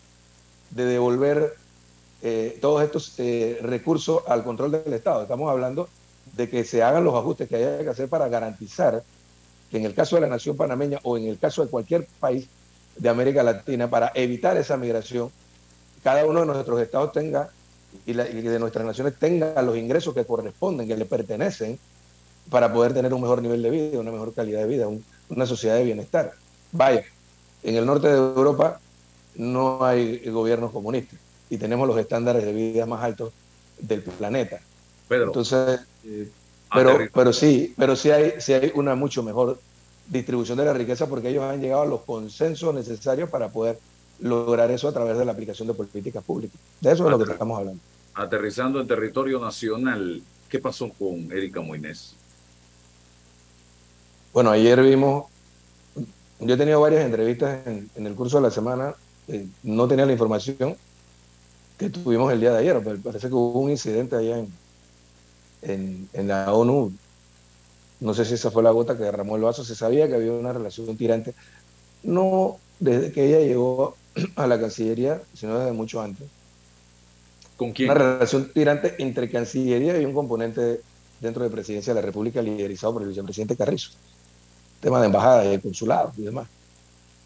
de 0.72 0.86
devolver 0.86 1.56
eh, 2.22 2.58
todos 2.62 2.84
estos 2.84 3.14
eh, 3.20 3.60
recursos 3.62 4.24
al 4.28 4.44
control 4.44 4.72
del 4.72 4.94
Estado. 4.94 5.22
Estamos 5.22 5.50
hablando 5.52 5.88
de 6.36 6.50
que 6.50 6.64
se 6.64 6.82
hagan 6.82 7.04
los 7.04 7.14
ajustes 7.14 7.48
que 7.48 7.58
haya 7.58 7.84
que 7.84 7.90
hacer 7.90 8.10
para 8.10 8.28
garantizar 8.28 9.04
que 9.70 9.78
en 9.78 9.86
el 9.86 9.94
caso 9.94 10.16
de 10.16 10.24
la 10.24 10.28
nación 10.28 10.58
panameña 10.58 11.00
o 11.04 11.18
en 11.18 11.28
el 11.28 11.38
caso 11.38 11.64
de 11.64 11.70
cualquier 11.70 12.08
país 12.20 12.48
de 12.96 13.10
América 13.10 13.44
Latina 13.44 13.90
para 13.90 14.12
evitar 14.16 14.58
esa 14.58 14.78
migración, 14.78 15.30
cada 16.04 16.26
uno 16.26 16.42
de 16.42 16.46
nuestros 16.46 16.82
estados 16.82 17.12
tenga 17.12 17.50
y, 18.06 18.14
de 18.14 18.60
nuestras 18.60 18.86
naciones 18.86 19.16
tenga 19.18 19.62
los 19.62 19.78
ingresos 19.78 20.14
que 20.14 20.26
corresponden, 20.26 20.88
que 20.88 20.98
le 20.98 21.06
pertenecen, 21.06 21.80
para 22.50 22.72
poder 22.72 22.94
tener 22.94 23.14
un 23.14 23.22
mejor 23.22 23.42
nivel 23.42 23.62
de 23.64 23.70
vida, 23.70 24.00
una 24.00 24.12
mejor 24.12 24.34
calidad 24.34 24.60
de 24.60 24.68
vida, 24.68 24.88
una 25.30 25.46
sociedad 25.46 25.76
de 25.76 25.84
bienestar. 25.84 26.34
Vaya, 26.72 27.04
en 27.64 27.76
el 27.76 27.86
norte 27.86 28.08
de 28.08 28.18
Europa 28.18 28.80
no 29.36 29.84
hay 29.84 30.20
gobiernos 30.30 30.72
comunistas 30.72 31.20
y 31.50 31.58
tenemos 31.58 31.88
los 31.88 31.98
estándares 31.98 32.46
de 32.46 32.54
vida 32.54 32.86
más 32.86 33.04
altos 33.04 33.34
del 33.80 34.02
planeta. 34.02 34.60
Entonces, 35.10 35.80
eh, 36.06 36.30
pero, 36.74 36.98
pero 37.14 37.34
sí, 37.34 37.74
pero 37.78 37.96
sí 37.96 38.12
hay, 38.12 38.34
sí 38.40 38.54
hay 38.54 38.72
una 38.76 38.96
mucho 38.96 39.24
mejor 39.24 39.60
distribución 40.08 40.58
de 40.58 40.66
la 40.66 40.74
riqueza 40.74 41.08
porque 41.08 41.30
ellos 41.30 41.44
han 41.44 41.62
llegado 41.62 41.82
a 41.82 41.86
los 41.86 42.02
consensos 42.02 42.74
necesarios 42.74 43.30
para 43.30 43.50
poder 43.50 43.80
lograr 44.20 44.72
eso 44.72 44.88
a 44.88 44.94
través 44.94 45.18
de 45.18 45.26
la 45.26 45.32
aplicación 45.32 45.68
de 45.68 45.74
políticas 45.74 46.24
públicas. 46.24 46.60
De 46.80 46.92
eso 46.92 47.06
es 47.06 47.12
lo 47.12 47.24
que 47.24 47.32
estamos 47.32 47.60
hablando. 47.60 47.82
Aterrizando 48.14 48.80
en 48.80 48.88
territorio 48.88 49.40
nacional, 49.40 50.22
¿qué 50.50 50.60
pasó 50.60 50.90
con 50.90 51.32
Erika 51.32 51.60
Moines? 51.60 52.16
Bueno, 54.34 54.52
ayer 54.52 54.82
vimos, 54.82 55.26
yo 56.40 56.54
he 56.54 56.58
tenido 56.58 56.82
varias 56.82 57.06
entrevistas 57.06 57.66
en, 57.68 57.90
el 57.96 58.16
curso 58.16 58.38
de 58.38 58.44
la 58.44 58.52
semana, 58.52 58.94
eh, 59.28 59.48
no 59.64 59.88
tenía 59.88 60.06
la 60.06 60.12
información 60.12 60.76
que 61.78 61.90
tuvimos 61.90 62.32
el 62.32 62.40
día 62.40 62.52
de 62.52 62.60
ayer, 62.60 62.82
pero 62.84 62.98
parece 63.00 63.28
que 63.28 63.34
hubo 63.34 63.60
un 63.60 63.72
incidente 63.72 64.16
allá 64.16 64.40
en, 64.40 64.54
en, 65.62 66.10
en 66.14 66.28
la 66.28 66.54
ONU 66.54 66.94
no 68.00 68.14
sé 68.14 68.26
si 68.26 68.34
esa 68.34 68.52
fue 68.52 68.64
la 68.64 68.72
gota 68.72 68.98
que 68.98 69.04
derramó 69.04 69.36
el 69.36 69.44
vaso. 69.44 69.64
Se 69.64 69.76
sabía 69.76 70.08
que 70.08 70.16
había 70.16 70.34
una 70.34 70.54
relación 70.54 70.96
tirante, 70.98 71.34
no 72.04 72.58
desde 72.80 73.12
que 73.12 73.26
ella 73.26 73.40
llegó 73.40 73.96
a 74.36 74.48
la 74.48 74.60
Cancillería, 74.60 75.22
sino 75.34 75.58
desde 75.60 75.72
mucho 75.72 76.02
antes. 76.02 76.28
¿Con 77.58 77.72
quién? 77.72 77.90
Una 77.90 78.00
relación 78.00 78.52
tirante 78.54 78.96
entre 79.00 79.30
Cancillería 79.30 80.00
y 80.00 80.06
un 80.06 80.14
componente 80.14 80.82
dentro 81.22 81.44
de 81.44 81.50
Presidencia 81.50 81.94
de 81.94 82.02
la 82.02 82.06
República 82.06 82.42
liderizado 82.42 82.94
por 82.94 83.02
el 83.04 83.10
vicepresidente 83.10 83.56
Carrizo. 83.56 83.92
Tema 84.82 85.00
de 85.00 85.06
embajada 85.06 85.54
y 85.54 85.60
consulado 85.60 86.12
y 86.18 86.24
demás. 86.24 86.48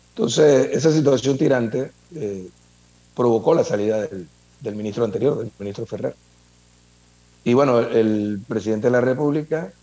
Entonces, 0.10 0.70
esa 0.72 0.92
situación 0.92 1.38
tirante 1.38 1.92
eh, 2.16 2.48
provocó 3.16 3.56
la 3.56 3.64
salida 3.64 4.02
del, 4.02 4.28
del, 4.62 4.76
ministro 4.76 5.04
anterior, 5.04 5.40
del 5.40 5.52
ministro 5.58 5.86
Ferrer. 5.86 6.16
Y 7.44 7.54
bueno, 7.54 7.80
el 7.80 8.40
presidente 8.48 8.88
de 8.88 8.92
la 8.92 9.02
República 9.02 9.74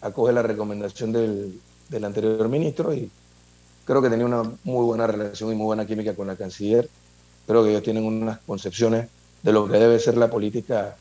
acoge 0.00 0.32
la 0.32 0.42
recomendación 0.42 1.12
del, 1.12 1.60
anterior 2.04 2.48
ministro 2.48 2.92
y 2.92 3.10
creo 3.84 4.02
que 4.02 4.10
tenía 4.10 4.26
una 4.26 4.42
muy 4.64 4.84
buena 4.84 5.06
relación 5.06 5.52
y 5.52 5.54
muy 5.54 5.66
buena 5.66 5.86
química 5.86 6.14
con 6.14 6.26
la 6.26 6.36
canciller. 6.36 6.88
Creo 7.46 7.62
que 7.62 7.70
ellos 7.70 7.82
tienen 7.82 8.04
unas 8.04 8.38
concepciones 8.40 9.08
de 9.42 9.52
lo 9.52 9.68
que 9.68 9.78
debe 9.78 9.98
ser 9.98 10.16
la 10.16 10.28
política 10.28 10.96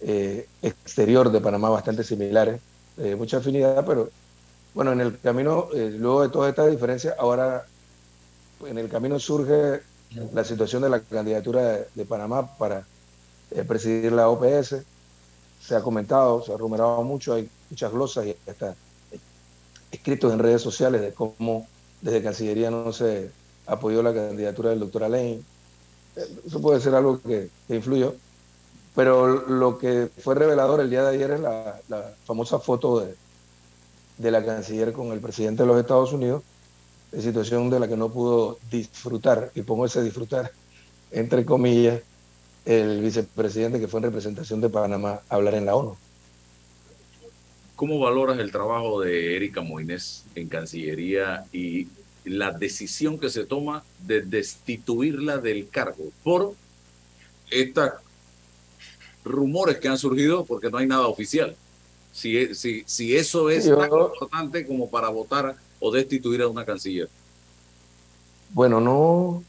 eh, 0.00 0.46
exterior 0.60 1.30
de 1.30 1.40
Panamá 1.40 1.70
bastante 1.70 2.04
similares, 2.04 2.60
eh, 2.98 3.14
mucha 3.16 3.38
afinidad, 3.38 3.84
pero 3.86 4.10
bueno, 4.74 4.92
en 4.92 5.00
el 5.00 5.18
camino, 5.18 5.68
eh, 5.74 5.94
luego 5.98 6.22
de 6.22 6.28
todas 6.28 6.50
estas 6.50 6.70
diferencias, 6.70 7.14
ahora 7.18 7.64
en 8.66 8.76
el 8.76 8.88
camino 8.88 9.18
surge 9.18 9.80
la 10.32 10.44
situación 10.44 10.82
de 10.82 10.90
la 10.90 11.00
candidatura 11.00 11.62
de, 11.62 11.86
de 11.94 12.04
Panamá 12.04 12.56
para 12.58 12.86
presidir 13.66 14.12
la 14.12 14.28
OPS. 14.28 14.76
Se 15.60 15.74
ha 15.74 15.80
comentado, 15.80 16.42
se 16.42 16.52
ha 16.52 16.56
rumorado 16.56 17.02
mucho, 17.02 17.34
hay 17.34 17.48
muchas 17.70 17.92
glosas 17.92 18.26
y 18.26 18.36
hasta 18.48 18.74
escritos 19.90 20.32
en 20.32 20.38
redes 20.38 20.62
sociales 20.62 21.00
de 21.00 21.12
cómo 21.12 21.66
desde 22.00 22.22
Cancillería 22.22 22.70
no 22.70 22.92
se 22.92 23.30
apoyó 23.66 24.02
la 24.02 24.12
candidatura 24.12 24.70
del 24.70 24.80
doctor 24.80 25.04
Alain. 25.04 25.44
Eso 26.46 26.60
puede 26.60 26.80
ser 26.80 26.94
algo 26.94 27.20
que, 27.20 27.50
influyó. 27.68 28.14
Pero 28.94 29.48
lo 29.48 29.78
que 29.78 30.08
fue 30.18 30.34
revelador 30.34 30.80
el 30.80 30.90
día 30.90 31.02
de 31.02 31.16
ayer 31.16 31.32
es 31.32 31.40
la, 31.40 31.80
famosa 32.24 32.58
foto 32.60 33.00
de, 34.18 34.30
la 34.30 34.44
canciller 34.44 34.92
con 34.92 35.10
el 35.12 35.20
presidente 35.20 35.62
de 35.62 35.66
los 35.66 35.80
Estados 35.80 36.12
Unidos, 36.12 36.42
de 37.10 37.22
situación 37.22 37.70
de 37.70 37.80
la 37.80 37.88
que 37.88 37.96
no 37.96 38.10
pudo 38.10 38.58
disfrutar, 38.70 39.50
y 39.54 39.62
pongo 39.62 39.86
ese 39.86 40.02
disfrutar 40.02 40.52
entre 41.14 41.44
comillas, 41.44 42.02
el 42.64 43.00
vicepresidente 43.00 43.78
que 43.78 43.88
fue 43.88 44.00
en 44.00 44.04
representación 44.04 44.60
de 44.60 44.68
Panamá 44.68 45.20
a 45.28 45.34
hablar 45.34 45.54
en 45.54 45.66
la 45.66 45.76
ONU. 45.76 45.96
¿Cómo 47.76 47.98
valoras 47.98 48.38
el 48.38 48.52
trabajo 48.52 49.00
de 49.00 49.36
Erika 49.36 49.60
Moines 49.60 50.24
en 50.34 50.48
Cancillería 50.48 51.44
y 51.52 51.88
la 52.24 52.52
decisión 52.52 53.18
que 53.18 53.28
se 53.30 53.44
toma 53.44 53.84
de 54.06 54.22
destituirla 54.22 55.38
del 55.38 55.68
cargo 55.68 56.04
por 56.22 56.54
estos 57.50 57.90
rumores 59.24 59.78
que 59.78 59.88
han 59.88 59.98
surgido 59.98 60.44
porque 60.44 60.70
no 60.70 60.78
hay 60.78 60.86
nada 60.86 61.08
oficial? 61.08 61.56
Si, 62.12 62.54
si, 62.54 62.84
si 62.86 63.16
eso 63.16 63.50
es 63.50 63.68
tan 63.68 63.90
importante 63.90 64.64
como 64.66 64.88
para 64.88 65.08
votar 65.08 65.56
o 65.80 65.90
destituir 65.90 66.42
a 66.42 66.48
una 66.48 66.64
canciller. 66.64 67.08
Bueno, 68.50 68.80
no, 68.80 69.42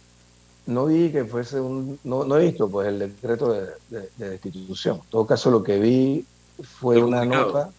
no 0.66 0.86
vi 0.88 1.12
que 1.12 1.26
fuese 1.26 1.60
un, 1.60 2.00
no, 2.04 2.38
he 2.38 2.46
visto 2.48 2.70
pues 2.70 2.88
el 2.88 3.00
decreto 3.00 3.54
de, 3.54 4.10
destitución. 4.18 4.98
En 4.98 5.10
todo 5.10 5.28
caso, 5.28 5.52
lo 5.52 5.64
que 5.64 5.80
vi 5.80 6.26
fue 6.62 7.02
una 7.04 7.24
nota, 7.24 7.70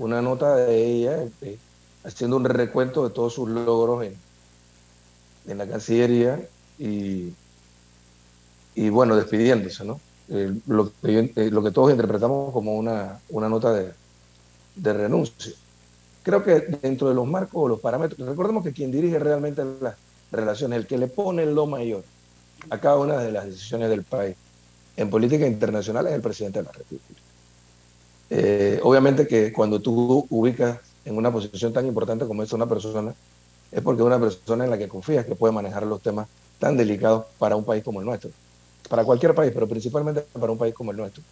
una 0.00 0.22
nota 0.22 0.56
de 0.56 0.84
ella 0.84 1.22
este, 1.22 1.58
haciendo 2.04 2.36
un 2.36 2.44
recuento 2.44 3.06
de 3.06 3.14
todos 3.14 3.34
sus 3.34 3.48
logros 3.48 4.04
en, 4.04 4.16
en 5.46 5.58
la 5.58 5.66
Cancillería 5.66 6.40
y, 6.78 7.34
y 8.74 8.88
bueno, 8.88 9.14
despidiéndose, 9.14 9.84
¿no? 9.84 10.00
Eh, 10.30 10.54
lo, 10.66 10.90
que 11.02 11.32
eh, 11.36 11.50
lo 11.50 11.62
que 11.62 11.70
todos 11.70 11.90
interpretamos 11.90 12.52
como 12.52 12.76
una, 12.76 13.20
una 13.28 13.48
nota 13.48 13.72
de, 13.72 13.92
de 14.76 14.92
renuncia. 14.92 15.52
Creo 16.22 16.42
que 16.44 16.60
dentro 16.82 17.08
de 17.08 17.14
los 17.14 17.26
marcos 17.26 17.64
o 17.64 17.68
los 17.68 17.80
parámetros, 17.80 18.26
recordemos 18.26 18.64
que 18.64 18.72
quien 18.72 18.90
dirige 18.90 19.18
realmente 19.18 19.62
las 19.80 19.96
relaciones, 20.30 20.78
el 20.78 20.86
que 20.86 20.98
le 20.98 21.08
pone 21.08 21.44
lo 21.44 21.66
mayor 21.66 22.04
a 22.70 22.78
cada 22.78 22.96
una 22.98 23.18
de 23.18 23.32
las 23.32 23.46
decisiones 23.46 23.90
del 23.90 24.04
país 24.04 24.36
en 24.96 25.10
política 25.10 25.46
internacional 25.46 26.06
es 26.06 26.14
el 26.14 26.22
presidente 26.22 26.60
de 26.60 26.64
la 26.66 26.72
República. 26.72 27.19
Eh, 28.30 28.78
obviamente 28.82 29.26
que 29.26 29.52
cuando 29.52 29.80
tú 29.80 30.26
ubicas 30.30 30.78
en 31.04 31.16
una 31.16 31.32
posición 31.32 31.72
tan 31.72 31.86
importante 31.86 32.26
como 32.26 32.42
es 32.42 32.52
una 32.52 32.66
persona, 32.66 33.14
es 33.72 33.82
porque 33.82 34.02
es 34.02 34.06
una 34.06 34.20
persona 34.20 34.64
en 34.64 34.70
la 34.70 34.78
que 34.78 34.88
confías 34.88 35.26
que 35.26 35.34
puede 35.34 35.52
manejar 35.52 35.84
los 35.84 36.00
temas 36.00 36.28
tan 36.58 36.76
delicados 36.76 37.26
para 37.38 37.56
un 37.56 37.64
país 37.64 37.82
como 37.82 38.00
el 38.00 38.06
nuestro. 38.06 38.30
Para 38.88 39.04
cualquier 39.04 39.34
país, 39.34 39.52
pero 39.52 39.68
principalmente 39.68 40.24
para 40.38 40.52
un 40.52 40.58
país 40.58 40.74
como 40.74 40.90
el 40.90 40.96
nuestro. 40.96 41.22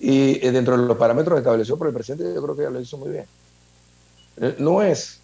Y 0.00 0.44
eh, 0.44 0.50
dentro 0.50 0.76
de 0.76 0.86
los 0.86 0.96
parámetros 0.96 1.38
establecidos 1.38 1.78
por 1.78 1.88
el 1.88 1.94
presidente, 1.94 2.34
yo 2.34 2.42
creo 2.42 2.56
que 2.56 2.62
ya 2.62 2.70
lo 2.70 2.80
hizo 2.80 2.96
muy 2.98 3.10
bien. 3.10 3.26
Eh, 4.38 4.56
no 4.58 4.82
es 4.82 5.20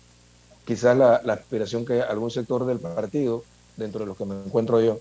quizás 0.64 0.96
la, 0.96 1.16
aspiración 1.16 1.84
que 1.84 2.00
algún 2.00 2.30
sector 2.30 2.64
del 2.64 2.78
partido 2.78 3.42
dentro 3.76 4.00
de 4.00 4.06
los 4.06 4.16
que 4.16 4.24
me 4.24 4.36
encuentro 4.36 4.80
yo, 4.80 5.00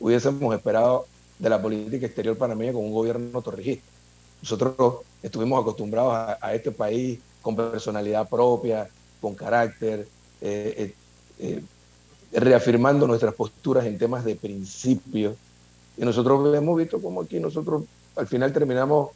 hubiésemos 0.00 0.54
esperado 0.54 1.06
de 1.38 1.48
la 1.48 1.60
política 1.60 2.06
exterior 2.06 2.36
panameña 2.36 2.72
con 2.72 2.84
un 2.84 2.92
gobierno 2.92 3.42
torrijista. 3.42 3.84
Nosotros 4.42 4.98
estuvimos 5.22 5.60
acostumbrados 5.60 6.36
a, 6.40 6.54
este 6.54 6.70
país 6.70 7.18
con 7.42 7.56
personalidad 7.56 8.28
propia, 8.28 8.88
con 9.20 9.34
carácter, 9.34 10.06
eh, 10.40 10.94
eh, 11.40 11.62
eh, 12.32 12.40
reafirmando 12.40 13.06
nuestras 13.06 13.34
posturas 13.34 13.86
en 13.86 13.98
temas 13.98 14.24
de 14.24 14.36
principio. 14.36 15.36
Y 15.96 16.04
nosotros 16.04 16.54
hemos 16.54 16.76
visto 16.76 17.00
como 17.00 17.22
aquí 17.22 17.40
nosotros 17.40 17.84
al 18.16 18.26
final 18.26 18.52
terminamos 18.52 19.10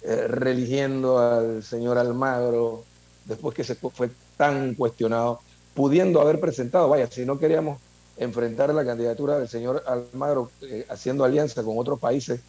religiendo 0.00 1.18
al 1.18 1.64
señor 1.64 1.98
Almagro, 1.98 2.84
después 3.24 3.54
que 3.54 3.64
se 3.64 3.74
fue 3.74 4.10
tan 4.36 4.74
cuestionado, 4.74 5.40
pudiendo 5.74 6.20
haber 6.20 6.38
presentado, 6.38 6.88
vaya, 6.88 7.10
si 7.10 7.26
no 7.26 7.38
queríamos 7.38 7.78
enfrentar 8.18 8.74
la 8.74 8.84
candidatura 8.84 9.38
del 9.38 9.48
señor 9.48 9.82
Almagro 9.86 10.50
eh, 10.62 10.84
haciendo 10.88 11.24
alianza 11.24 11.62
con 11.62 11.78
otros 11.78 11.98
países 12.00 12.40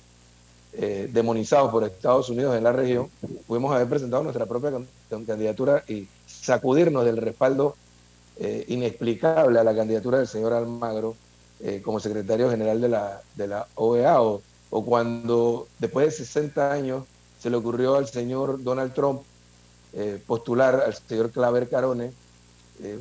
eh, 0.74 1.10
demonizados 1.12 1.72
por 1.72 1.84
Estados 1.84 2.30
Unidos 2.30 2.56
en 2.56 2.64
la 2.64 2.72
región, 2.72 3.10
pudimos 3.48 3.74
haber 3.74 3.90
presentado 3.90 4.24
nuestra 4.24 4.46
propia 4.46 4.72
candidatura 5.10 5.84
y 5.88 6.08
sacudirnos 6.28 7.06
del 7.06 7.18
respaldo 7.18 7.76
eh, 8.38 8.66
inexplicable 8.68 9.60
a 9.60 9.64
la 9.64 9.76
candidatura 9.76 10.20
del 10.20 10.28
señor 10.28 10.54
Almagro 10.54 11.16
como 11.84 12.00
secretario 12.00 12.50
general 12.50 12.80
de 12.80 12.88
la, 12.88 13.22
de 13.36 13.48
la 13.48 13.68
OEA 13.76 14.22
o, 14.22 14.42
o 14.70 14.86
cuando 14.86 15.68
después 15.78 16.06
de 16.06 16.12
60 16.24 16.72
años 16.72 17.04
se 17.38 17.50
le 17.50 17.58
ocurrió 17.58 17.96
al 17.96 18.08
señor 18.08 18.64
Donald 18.64 18.94
Trump 18.94 19.24
postular 20.26 20.76
al 20.76 20.94
señor 20.94 21.32
Claver 21.32 21.68
Carone, 21.68 22.14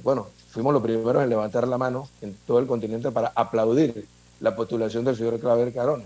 bueno, 0.03 0.27
fuimos 0.51 0.73
los 0.73 0.83
primeros 0.83 1.23
en 1.23 1.29
levantar 1.29 1.69
la 1.69 1.79
mano 1.79 2.09
en 2.21 2.35
todo 2.49 2.59
el 2.59 2.67
continente 2.67 3.13
para 3.13 3.31
aplaudir 3.33 4.09
la 4.41 4.57
postulación 4.57 5.05
del 5.05 5.17
señor 5.17 5.39
Claver 5.39 5.73
Carona. 5.73 6.05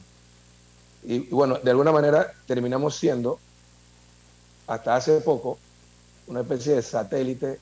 Y, 1.05 1.31
bueno, 1.31 1.59
de 1.63 1.71
alguna 1.71 1.93
manera 1.93 2.33
terminamos 2.47 2.97
siendo, 2.97 3.39
hasta 4.67 4.97
hace 4.97 5.21
poco, 5.21 5.59
una 6.27 6.41
especie 6.41 6.77
de 6.77 6.83
satélite 6.83 7.59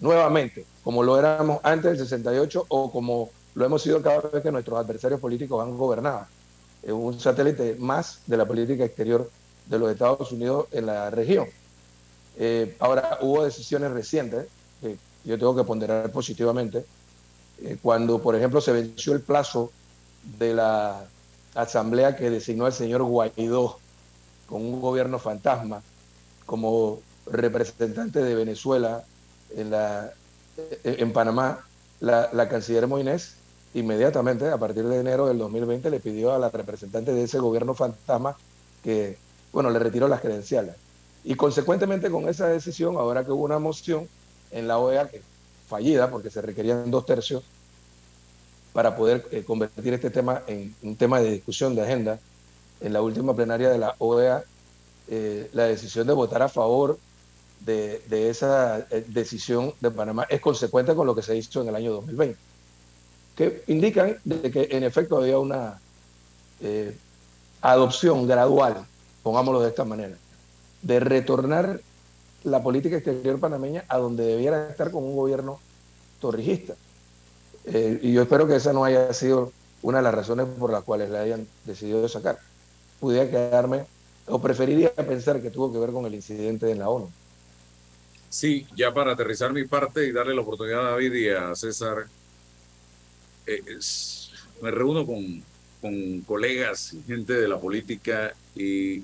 nuevamente, 0.00 0.64
como 0.82 1.02
lo 1.02 1.18
éramos 1.18 1.60
antes 1.62 1.92
del 1.92 1.98
68 1.98 2.66
o 2.68 2.90
como 2.90 3.30
lo 3.54 3.64
hemos 3.64 3.82
sido 3.82 4.00
cada 4.00 4.20
vez 4.20 4.42
que 4.42 4.50
nuestros 4.50 4.78
adversarios 4.78 5.20
políticos 5.20 5.62
han 5.62 5.76
gobernado. 5.76 6.26
Es 6.82 6.92
un 6.92 7.20
satélite 7.20 7.76
más 7.78 8.20
de 8.26 8.36
la 8.36 8.46
política 8.46 8.84
exterior 8.84 9.30
de 9.66 9.78
los 9.78 9.90
Estados 9.92 10.32
Unidos 10.32 10.66
en 10.72 10.86
la 10.86 11.10
región. 11.10 11.46
Eh, 12.38 12.76
ahora, 12.80 13.18
hubo 13.20 13.44
decisiones 13.44 13.90
recientes 13.90 14.46
que 14.80 14.96
yo 15.24 15.38
tengo 15.38 15.54
que 15.54 15.64
ponderar 15.64 16.10
positivamente, 16.10 16.84
eh, 17.62 17.76
cuando, 17.82 18.20
por 18.20 18.34
ejemplo, 18.34 18.60
se 18.60 18.72
venció 18.72 19.12
el 19.12 19.20
plazo 19.20 19.70
de 20.38 20.54
la 20.54 21.04
asamblea 21.54 22.16
que 22.16 22.30
designó 22.30 22.66
al 22.66 22.72
señor 22.72 23.02
Guaidó 23.02 23.78
con 24.46 24.62
un 24.62 24.80
gobierno 24.80 25.18
fantasma 25.18 25.82
como 26.46 27.00
representante 27.26 28.22
de 28.22 28.34
Venezuela 28.34 29.04
en, 29.50 31.12
Panamá, 31.12 31.64
la, 32.00 32.30
la 32.32 32.48
canciller 32.48 32.86
Moines 32.86 33.34
inmediatamente, 33.74 34.48
a 34.48 34.58
partir 34.58 34.84
de 34.84 34.98
enero 34.98 35.26
del 35.26 35.38
2020, 35.38 35.90
le 35.90 36.00
pidió 36.00 36.32
a 36.32 36.38
la 36.38 36.50
representante 36.50 37.12
de 37.14 37.22
ese 37.22 37.38
gobierno 37.38 37.74
fantasma 37.74 38.36
que, 38.82 39.16
bueno, 39.52 39.70
le 39.70 39.78
retiró 39.78 40.08
las 40.08 40.20
credenciales. 40.20 40.74
Y 41.22 41.34
consecuentemente 41.34 42.10
con 42.10 42.28
esa 42.28 42.48
decisión, 42.48 42.96
ahora 42.96 43.24
que 43.24 43.30
hubo 43.30 43.44
una 43.44 43.58
moción, 43.58 44.08
en 44.50 44.66
la 44.66 44.78
OEA, 44.78 45.08
que 45.08 45.22
fallida 45.68 46.10
porque 46.10 46.30
se 46.30 46.42
requerían 46.42 46.90
dos 46.90 47.06
tercios 47.06 47.44
para 48.72 48.96
poder 48.96 49.26
eh, 49.30 49.42
convertir 49.44 49.92
este 49.94 50.10
tema 50.10 50.42
en 50.46 50.74
un 50.82 50.96
tema 50.96 51.20
de 51.20 51.30
discusión 51.32 51.74
de 51.74 51.82
agenda. 51.82 52.18
En 52.80 52.92
la 52.92 53.02
última 53.02 53.34
plenaria 53.34 53.68
de 53.68 53.78
la 53.78 53.94
OEA, 53.98 54.44
eh, 55.08 55.50
la 55.52 55.64
decisión 55.64 56.06
de 56.06 56.12
votar 56.12 56.42
a 56.42 56.48
favor 56.48 56.98
de, 57.60 58.00
esa 58.30 58.86
eh, 58.90 59.04
decisión 59.08 59.74
de 59.80 59.90
Panamá 59.90 60.26
es 60.30 60.40
consecuente 60.40 60.94
con 60.94 61.06
lo 61.06 61.14
que 61.14 61.22
se 61.22 61.36
hizo 61.36 61.62
en 61.62 61.68
el 61.68 61.76
año 61.76 61.92
2020, 61.92 62.38
que 63.36 63.64
indican 63.66 64.16
que 64.24 64.68
en 64.70 64.84
efecto 64.84 65.18
había 65.18 65.38
una 65.38 65.78
adopción 67.60 68.26
gradual, 68.26 68.84
pongámoslo 69.22 69.60
de 69.60 69.68
esta 69.68 69.84
manera, 69.84 70.16
de 70.82 71.00
retornar 71.00 71.80
la 72.44 72.62
política 72.62 72.96
exterior 72.96 73.38
panameña 73.38 73.84
a 73.88 73.98
donde 73.98 74.24
debiera 74.24 74.70
estar 74.70 74.90
con 74.90 75.04
un 75.04 75.16
gobierno 75.16 75.58
torrijista. 76.20 76.74
Eh, 77.66 77.98
y 78.02 78.12
yo 78.12 78.22
espero 78.22 78.46
que 78.46 78.56
esa 78.56 78.72
no 78.72 78.84
haya 78.84 79.12
sido 79.12 79.52
una 79.82 79.98
de 79.98 80.04
las 80.04 80.14
razones 80.14 80.46
por 80.58 80.70
las 80.70 80.84
cuales 80.84 81.10
la 81.10 81.20
hayan 81.20 81.46
decidido 81.64 82.08
sacar. 82.08 82.38
Pudiera 82.98 83.30
quedarme, 83.30 83.86
o 84.26 84.40
preferiría 84.40 84.94
pensar 84.94 85.40
que 85.40 85.50
tuvo 85.50 85.72
que 85.72 85.78
ver 85.78 85.90
con 85.90 86.06
el 86.06 86.14
incidente 86.14 86.70
en 86.70 86.78
la 86.78 86.88
ONU. 86.88 87.10
Sí, 88.28 88.66
ya 88.76 88.94
para 88.94 89.12
aterrizar 89.12 89.52
mi 89.52 89.64
parte 89.64 90.06
y 90.06 90.12
darle 90.12 90.34
la 90.34 90.42
oportunidad 90.42 90.86
a 90.86 90.90
David 90.90 91.12
y 91.14 91.28
a 91.30 91.54
César, 91.54 92.06
eh, 93.46 93.62
me 94.62 94.70
reúno 94.70 95.04
con, 95.04 95.42
con 95.80 96.20
colegas 96.20 96.92
y 96.92 97.02
gente 97.02 97.32
de 97.32 97.48
la 97.48 97.58
política 97.58 98.32
y 98.54 99.02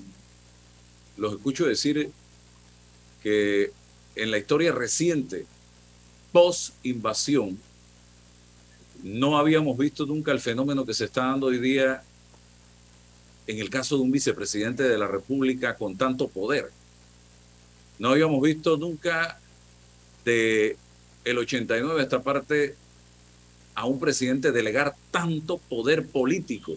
los 1.17 1.33
escucho 1.33 1.65
decir 1.65 2.11
que 3.21 3.71
en 4.15 4.31
la 4.31 4.37
historia 4.37 4.71
reciente, 4.71 5.45
post-invasión, 6.31 7.59
no 9.03 9.37
habíamos 9.37 9.77
visto 9.77 10.05
nunca 10.05 10.31
el 10.31 10.39
fenómeno 10.39 10.85
que 10.85 10.93
se 10.93 11.05
está 11.05 11.25
dando 11.25 11.47
hoy 11.47 11.59
día 11.59 12.03
en 13.47 13.59
el 13.59 13.69
caso 13.69 13.95
de 13.95 14.03
un 14.03 14.11
vicepresidente 14.11 14.83
de 14.83 14.97
la 14.97 15.07
República 15.07 15.75
con 15.75 15.95
tanto 15.95 16.27
poder. 16.27 16.69
No 17.99 18.09
habíamos 18.09 18.41
visto 18.41 18.77
nunca 18.77 19.39
de 20.25 20.77
el 21.23 21.37
89 21.37 22.01
esta 22.01 22.21
parte 22.21 22.75
a 23.73 23.85
un 23.85 23.99
presidente 23.99 24.51
delegar 24.51 24.95
tanto 25.11 25.57
poder 25.57 26.07
político 26.07 26.73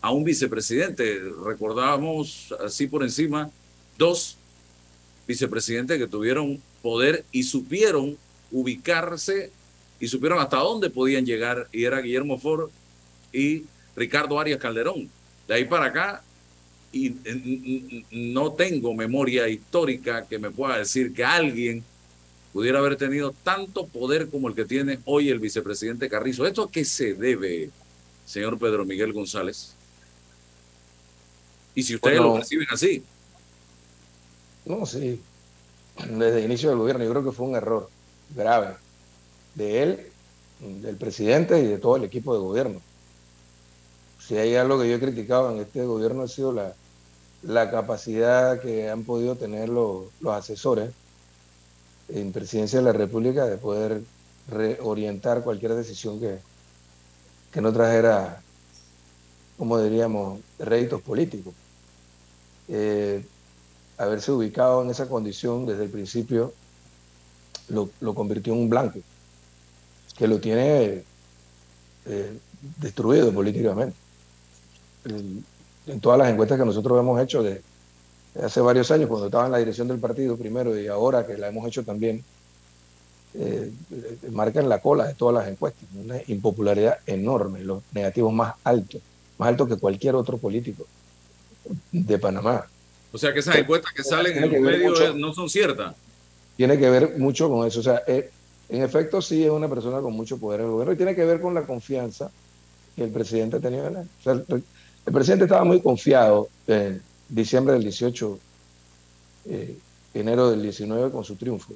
a 0.00 0.12
un 0.12 0.24
vicepresidente. 0.24 1.20
Recordábamos 1.44 2.54
así 2.64 2.86
por 2.86 3.02
encima 3.02 3.50
dos 3.96 4.36
vicepresidentes 5.26 5.98
que 5.98 6.06
tuvieron 6.06 6.62
poder 6.82 7.24
y 7.32 7.42
supieron 7.42 8.16
ubicarse 8.50 9.50
y 10.00 10.08
supieron 10.08 10.38
hasta 10.38 10.58
dónde 10.58 10.90
podían 10.90 11.26
llegar 11.26 11.68
y 11.72 11.84
era 11.84 12.00
Guillermo 12.00 12.38
Ford 12.38 12.70
y 13.32 13.64
Ricardo 13.96 14.38
Arias 14.38 14.60
Calderón. 14.60 15.10
De 15.46 15.54
ahí 15.54 15.64
para 15.64 15.86
acá 15.86 16.22
y 16.92 17.14
no 18.10 18.52
tengo 18.52 18.94
memoria 18.94 19.48
histórica 19.48 20.26
que 20.26 20.38
me 20.38 20.50
pueda 20.50 20.78
decir 20.78 21.12
que 21.12 21.24
alguien 21.24 21.84
pudiera 22.52 22.78
haber 22.78 22.96
tenido 22.96 23.34
tanto 23.42 23.86
poder 23.86 24.28
como 24.30 24.48
el 24.48 24.54
que 24.54 24.64
tiene 24.64 25.00
hoy 25.04 25.28
el 25.28 25.38
vicepresidente 25.38 26.08
Carrizo. 26.08 26.46
¿Esto 26.46 26.62
a 26.64 26.70
qué 26.70 26.84
se 26.84 27.14
debe, 27.14 27.70
señor 28.24 28.58
Pedro 28.58 28.84
Miguel 28.84 29.12
González? 29.12 29.74
Y 31.74 31.82
si 31.82 31.96
ustedes 31.96 32.18
lo 32.18 32.38
reciben 32.38 32.66
así. 32.70 33.02
No, 34.64 34.86
sí. 34.86 35.20
Desde 36.08 36.38
el 36.38 36.44
inicio 36.44 36.70
del 36.70 36.78
gobierno 36.78 37.04
yo 37.04 37.10
creo 37.10 37.24
que 37.24 37.32
fue 37.32 37.46
un 37.46 37.56
error 37.56 37.90
grave 38.34 38.74
de 39.54 39.82
él, 39.82 40.06
del 40.60 40.96
presidente 40.96 41.60
y 41.60 41.66
de 41.66 41.78
todo 41.78 41.96
el 41.96 42.04
equipo 42.04 42.34
de 42.34 42.40
gobierno. 42.40 42.80
Si 44.20 44.36
hay 44.36 44.56
algo 44.56 44.80
que 44.80 44.88
yo 44.88 44.96
he 44.96 45.00
criticado 45.00 45.50
en 45.50 45.60
este 45.60 45.84
gobierno 45.84 46.22
ha 46.22 46.28
sido 46.28 46.52
la, 46.52 46.74
la 47.42 47.70
capacidad 47.70 48.60
que 48.60 48.90
han 48.90 49.04
podido 49.04 49.36
tener 49.36 49.68
los, 49.68 50.06
los 50.20 50.34
asesores 50.34 50.90
en 52.08 52.32
presidencia 52.32 52.78
de 52.78 52.84
la 52.84 52.92
República 52.92 53.46
de 53.46 53.58
poder 53.58 54.02
reorientar 54.48 55.42
cualquier 55.42 55.74
decisión 55.74 56.18
que, 56.20 56.38
que 57.52 57.60
no 57.60 57.72
trajera, 57.72 58.42
como 59.56 59.80
diríamos, 59.80 60.40
réditos 60.58 61.02
políticos. 61.02 61.54
Eh, 62.68 63.24
haberse 63.96 64.32
ubicado 64.32 64.82
en 64.82 64.90
esa 64.90 65.08
condición 65.08 65.66
desde 65.66 65.84
el 65.84 65.90
principio 65.90 66.52
lo, 67.68 67.90
lo 68.00 68.14
convirtió 68.14 68.52
en 68.54 68.60
un 68.60 68.68
blanco, 68.70 69.00
que 70.18 70.26
lo 70.26 70.40
tiene 70.40 71.04
eh, 72.06 72.38
destruido 72.80 73.32
políticamente. 73.32 73.96
en 75.06 76.00
todas 76.00 76.18
las 76.18 76.28
encuestas 76.28 76.58
que 76.58 76.66
nosotros 76.66 76.98
hemos 76.98 77.20
hecho 77.22 77.42
de, 77.42 77.62
hace 78.42 78.60
varios 78.60 78.90
años, 78.90 79.08
cuando 79.08 79.26
estaba 79.26 79.46
en 79.46 79.52
la 79.52 79.58
dirección 79.58 79.88
del 79.88 79.98
partido 79.98 80.36
primero 80.36 80.78
y 80.78 80.88
ahora 80.88 81.26
que 81.26 81.38
la 81.38 81.48
hemos 81.48 81.66
hecho 81.66 81.84
también, 81.84 82.24
eh, 83.34 83.70
marcan 84.32 84.68
la 84.68 84.80
cola 84.80 85.06
de 85.06 85.14
todas 85.14 85.34
las 85.34 85.48
encuestas. 85.48 85.84
Una 85.94 86.16
impopularidad 86.26 86.98
enorme, 87.06 87.60
los 87.60 87.82
negativos 87.92 88.32
más 88.32 88.54
altos, 88.64 89.00
más 89.38 89.48
altos 89.50 89.68
que 89.68 89.76
cualquier 89.76 90.16
otro 90.16 90.36
político 90.36 90.84
de 91.92 92.18
Panamá. 92.18 92.66
O 93.12 93.18
sea 93.18 93.32
que 93.32 93.40
esas 93.40 93.56
encuestas 93.56 93.92
que 93.92 94.02
salen 94.02 94.36
en 94.42 94.50
los 94.50 94.60
medios 94.60 95.16
no 95.16 95.32
son 95.32 95.48
ciertas. 95.48 95.94
Tiene 96.56 96.76
que 96.76 96.90
ver 96.90 97.18
mucho 97.18 97.48
con 97.48 97.66
eso. 97.66 97.80
O 97.80 97.82
sea, 97.82 98.02
eh, 98.06 98.30
en 98.68 98.82
efecto 98.82 99.22
sí 99.22 99.44
es 99.44 99.50
una 99.50 99.68
persona 99.68 100.00
con 100.00 100.12
mucho 100.12 100.38
poder 100.38 100.60
en 100.60 100.66
el 100.66 100.72
gobierno 100.72 100.92
y 100.92 100.96
tiene 100.96 101.14
que 101.14 101.24
ver 101.24 101.40
con 101.40 101.54
la 101.54 101.62
confianza 101.62 102.30
que 102.94 103.04
el 103.04 103.10
presidente 103.10 103.60
tenía 103.60 103.86
en 103.86 103.96
él. 103.96 104.08
El, 105.06 105.12
presidente 105.12 105.44
estaba 105.44 105.64
muy 105.64 105.80
confiado 105.80 106.48
en 106.66 107.00
diciembre 107.28 107.74
del 107.74 107.82
18, 107.82 108.38
eh, 109.46 109.78
enero 110.12 110.50
del 110.50 110.62
19 110.62 111.10
con 111.10 111.24
su 111.24 111.36
triunfo. 111.36 111.72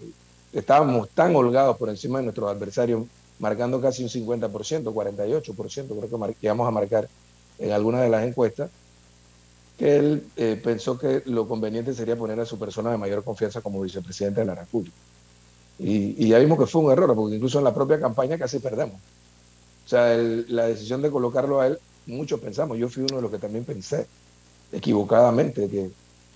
Estábamos 0.53 1.09
tan 1.11 1.35
holgados 1.35 1.79
por 1.79 1.89
encima 1.89 2.19
de 2.19 2.25
nuestros 2.25 2.51
adversarios, 2.51 3.05
marcando 3.39 3.81
casi 3.81 4.03
un 4.03 4.11
50%, 4.11 4.51
48%, 4.83 6.09
creo 6.09 6.35
que 6.35 6.37
íbamos 6.43 6.69
a 6.69 6.71
marcar 6.71 7.09
en 7.59 7.73
alguna 7.73 8.03
de 8.03 8.11
las 8.11 8.27
encuestas, 8.27 8.71
que 9.79 9.97
él 9.97 10.27
eh, 10.37 10.61
pensó 10.63 10.99
que 10.99 11.23
lo 11.27 11.49
conveniente 11.49 11.95
sería 11.95 12.17
poner 12.17 12.39
a 12.41 12.45
su 12.45 12.59
persona 12.59 12.91
de 12.91 12.99
mayor 12.99 13.25
confianza 13.25 13.63
como 13.63 13.81
vicepresidente 13.81 14.41
de 14.41 14.47
la 14.47 14.55
República. 14.55 14.97
Y, 15.79 16.29
ya 16.29 16.39
vimos 16.39 16.59
que 16.59 16.67
fue 16.67 16.83
un 16.83 16.93
error, 16.93 17.15
porque 17.15 17.37
incluso 17.37 17.59
en 17.59 17.65
la 17.65 17.75
propia 17.75 18.01
campaña 18.01 18.39
casi 18.39 18.59
perdemos. 18.59 18.97
O 19.85 19.89
sea, 19.89 20.17
la 20.17 20.67
decisión 20.67 21.03
de 21.03 21.11
colocarlo 21.11 21.61
a 21.61 21.67
él, 21.67 21.79
muchos 22.07 22.41
pensamos, 22.41 22.79
yo 22.79 22.89
fui 22.89 23.03
uno 23.03 23.17
de 23.17 23.23
los 23.23 23.31
que 23.31 23.39
también 23.39 23.65
pensé, 23.65 24.07
equivocadamente 24.71 25.69
que 25.69 25.91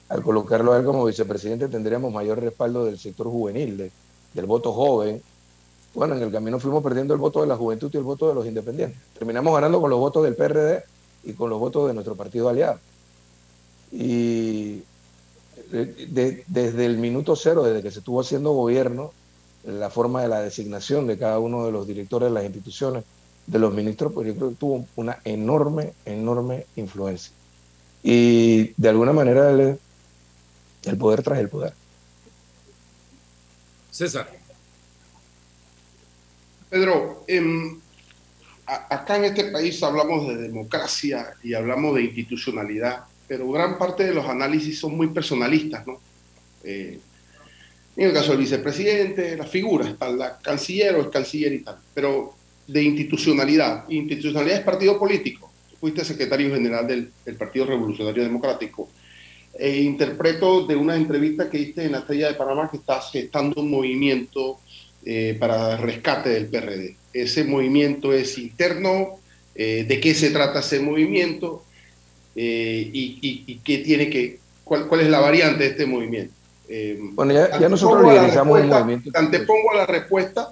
al 0.09 0.23
colocarlo 0.23 0.73
a 0.73 0.79
él 0.79 0.85
como 0.85 1.05
vicepresidente 1.05 1.69
tendríamos 1.69 2.13
mayor 2.13 2.41
respaldo 2.41 2.85
del 2.85 2.99
sector 2.99 3.29
juvenil, 3.29 3.91
del 4.35 4.47
voto 4.47 4.73
joven. 4.73 5.21
Bueno, 5.95 6.15
en 6.15 6.23
el 6.23 6.31
camino 6.31 6.61
fuimos 6.61 6.83
perdiendo 6.83 7.15
el 7.15 7.21
voto 7.21 7.41
de 7.41 7.47
la 7.47 7.57
juventud 7.57 7.91
y 7.93 7.97
el 7.97 8.03
voto 8.03 8.29
de 8.29 8.35
los 8.35 8.47
independientes. 8.47 9.01
Terminamos 9.19 9.55
ganando 9.55 9.81
con 9.81 9.91
los 9.91 9.99
votos 9.99 10.25
del 10.25 10.37
PRD 10.37 10.85
y 11.25 11.33
con 11.33 11.51
los 11.51 11.59
votos 11.59 11.89
de 11.89 11.95
nuestro 11.95 12.15
partido 12.15 12.49
aliado. 12.49 12.79
Y 13.91 14.83
desde 15.71 16.85
el 16.85 16.99
minuto 16.99 17.35
cero, 17.35 17.65
desde 17.65 17.83
que 17.83 17.91
se 17.91 18.01
estuvo 18.01 18.21
haciendo 18.21 18.53
gobierno, 18.53 19.13
la 19.67 19.91
forma 19.91 20.23
de 20.23 20.29
la 20.29 20.41
designación 20.41 21.07
de 21.07 21.19
cada 21.19 21.39
uno 21.39 21.67
de 21.67 21.73
los 21.73 21.87
directores 21.87 22.29
de 22.29 22.35
las 22.35 22.45
instituciones, 22.45 23.05
de 23.47 23.59
los 23.59 23.75
ministros, 23.75 24.13
pues 24.13 24.29
yo 24.29 24.35
creo 24.37 24.51
que 24.51 24.57
tuvo 24.57 24.87
una 24.97 25.19
enorme, 25.25 25.93
enorme 26.05 26.67
influencia. 26.77 27.33
Y 28.03 28.73
de 28.81 28.89
alguna 28.89 29.13
manera 29.13 29.51
el, 29.51 29.79
el 30.85 30.97
poder 30.97 31.23
trae 31.23 31.41
el 31.41 31.49
poder. 31.49 31.73
César. 33.91 34.29
Pedro, 36.71 37.25
em, 37.27 37.81
acá 38.67 39.17
en 39.17 39.25
este 39.27 39.45
país 39.45 39.83
hablamos 39.83 40.29
de 40.29 40.37
democracia 40.37 41.35
y 41.43 41.55
hablamos 41.55 41.95
de 41.95 42.03
institucionalidad, 42.05 43.05
pero 43.27 43.51
gran 43.51 43.79
parte 43.79 44.05
de 44.05 44.15
los 44.15 44.27
análisis 44.27 44.79
son 44.79 44.97
muy 44.97 45.09
personalistas, 45.09 45.87
¿no? 45.87 45.99
Eh, 46.65 47.01
en 47.97 48.09
el 48.09 48.13
caso 48.13 48.33
del 48.33 48.41
vicepresidente, 48.41 49.37
la 49.37 49.47
figura, 49.47 49.89
está 49.89 50.09
la 50.11 50.39
canciller 50.39 50.95
o 50.97 51.01
el 51.01 51.11
canciller 51.11 51.53
y 51.53 51.61
tal, 51.61 51.77
pero 51.95 52.35
de 52.67 52.83
institucionalidad. 52.83 53.89
Institucionalidad 53.89 54.59
es 54.59 54.65
partido 54.65 54.99
político 54.99 55.47
fuiste 55.87 56.05
secretario 56.05 56.53
general 56.53 56.87
del, 56.87 57.13
Partido 57.37 57.67
Revolucionario 57.67 58.23
Democrático. 58.23 58.89
E 59.59 59.83
interpreto 59.83 60.67
de 60.67 60.77
una 60.77 60.97
entrevista 60.97 61.49
que 61.49 61.59
diste 61.59 61.85
en 61.85 61.93
la 61.93 61.99
Estrella 61.99 62.29
de 62.29 62.35
Panamá 62.35 62.69
que 62.71 62.77
estás 62.77 63.11
gestando 63.11 63.63
un 63.63 63.71
movimiento 63.71 64.59
eh, 65.05 65.37
para 65.39 65.77
rescate 65.77 66.31
del 66.31 66.47
PRD. 66.47 66.97
Ese 67.13 67.45
movimiento 67.45 68.13
es 68.13 68.37
interno, 68.37 69.19
eh, 69.55 69.87
de 69.89 70.01
qué 70.01 70.15
se 70.15 70.31
trata 70.31 70.61
ese 70.61 70.81
movimiento 70.81 71.65
eh, 72.35 72.91
y, 72.93 73.61
qué 73.65 73.79
tiene 73.79 74.11
que, 74.11 74.41
cuál, 74.65 75.01
es 75.01 75.09
la 75.09 75.21
variante 75.21 75.65
de 75.65 75.71
este 75.71 75.87
movimiento. 75.87 76.35
Bueno, 77.13 77.33
ya, 77.33 77.59
ya 77.59 77.69
nosotros 77.69 78.13
realizamos 78.13 78.61
un 78.61 78.69
movimiento. 78.69 79.11
Antepongo 79.15 79.73
a 79.73 79.77
la 79.77 79.87
respuesta 79.87 80.51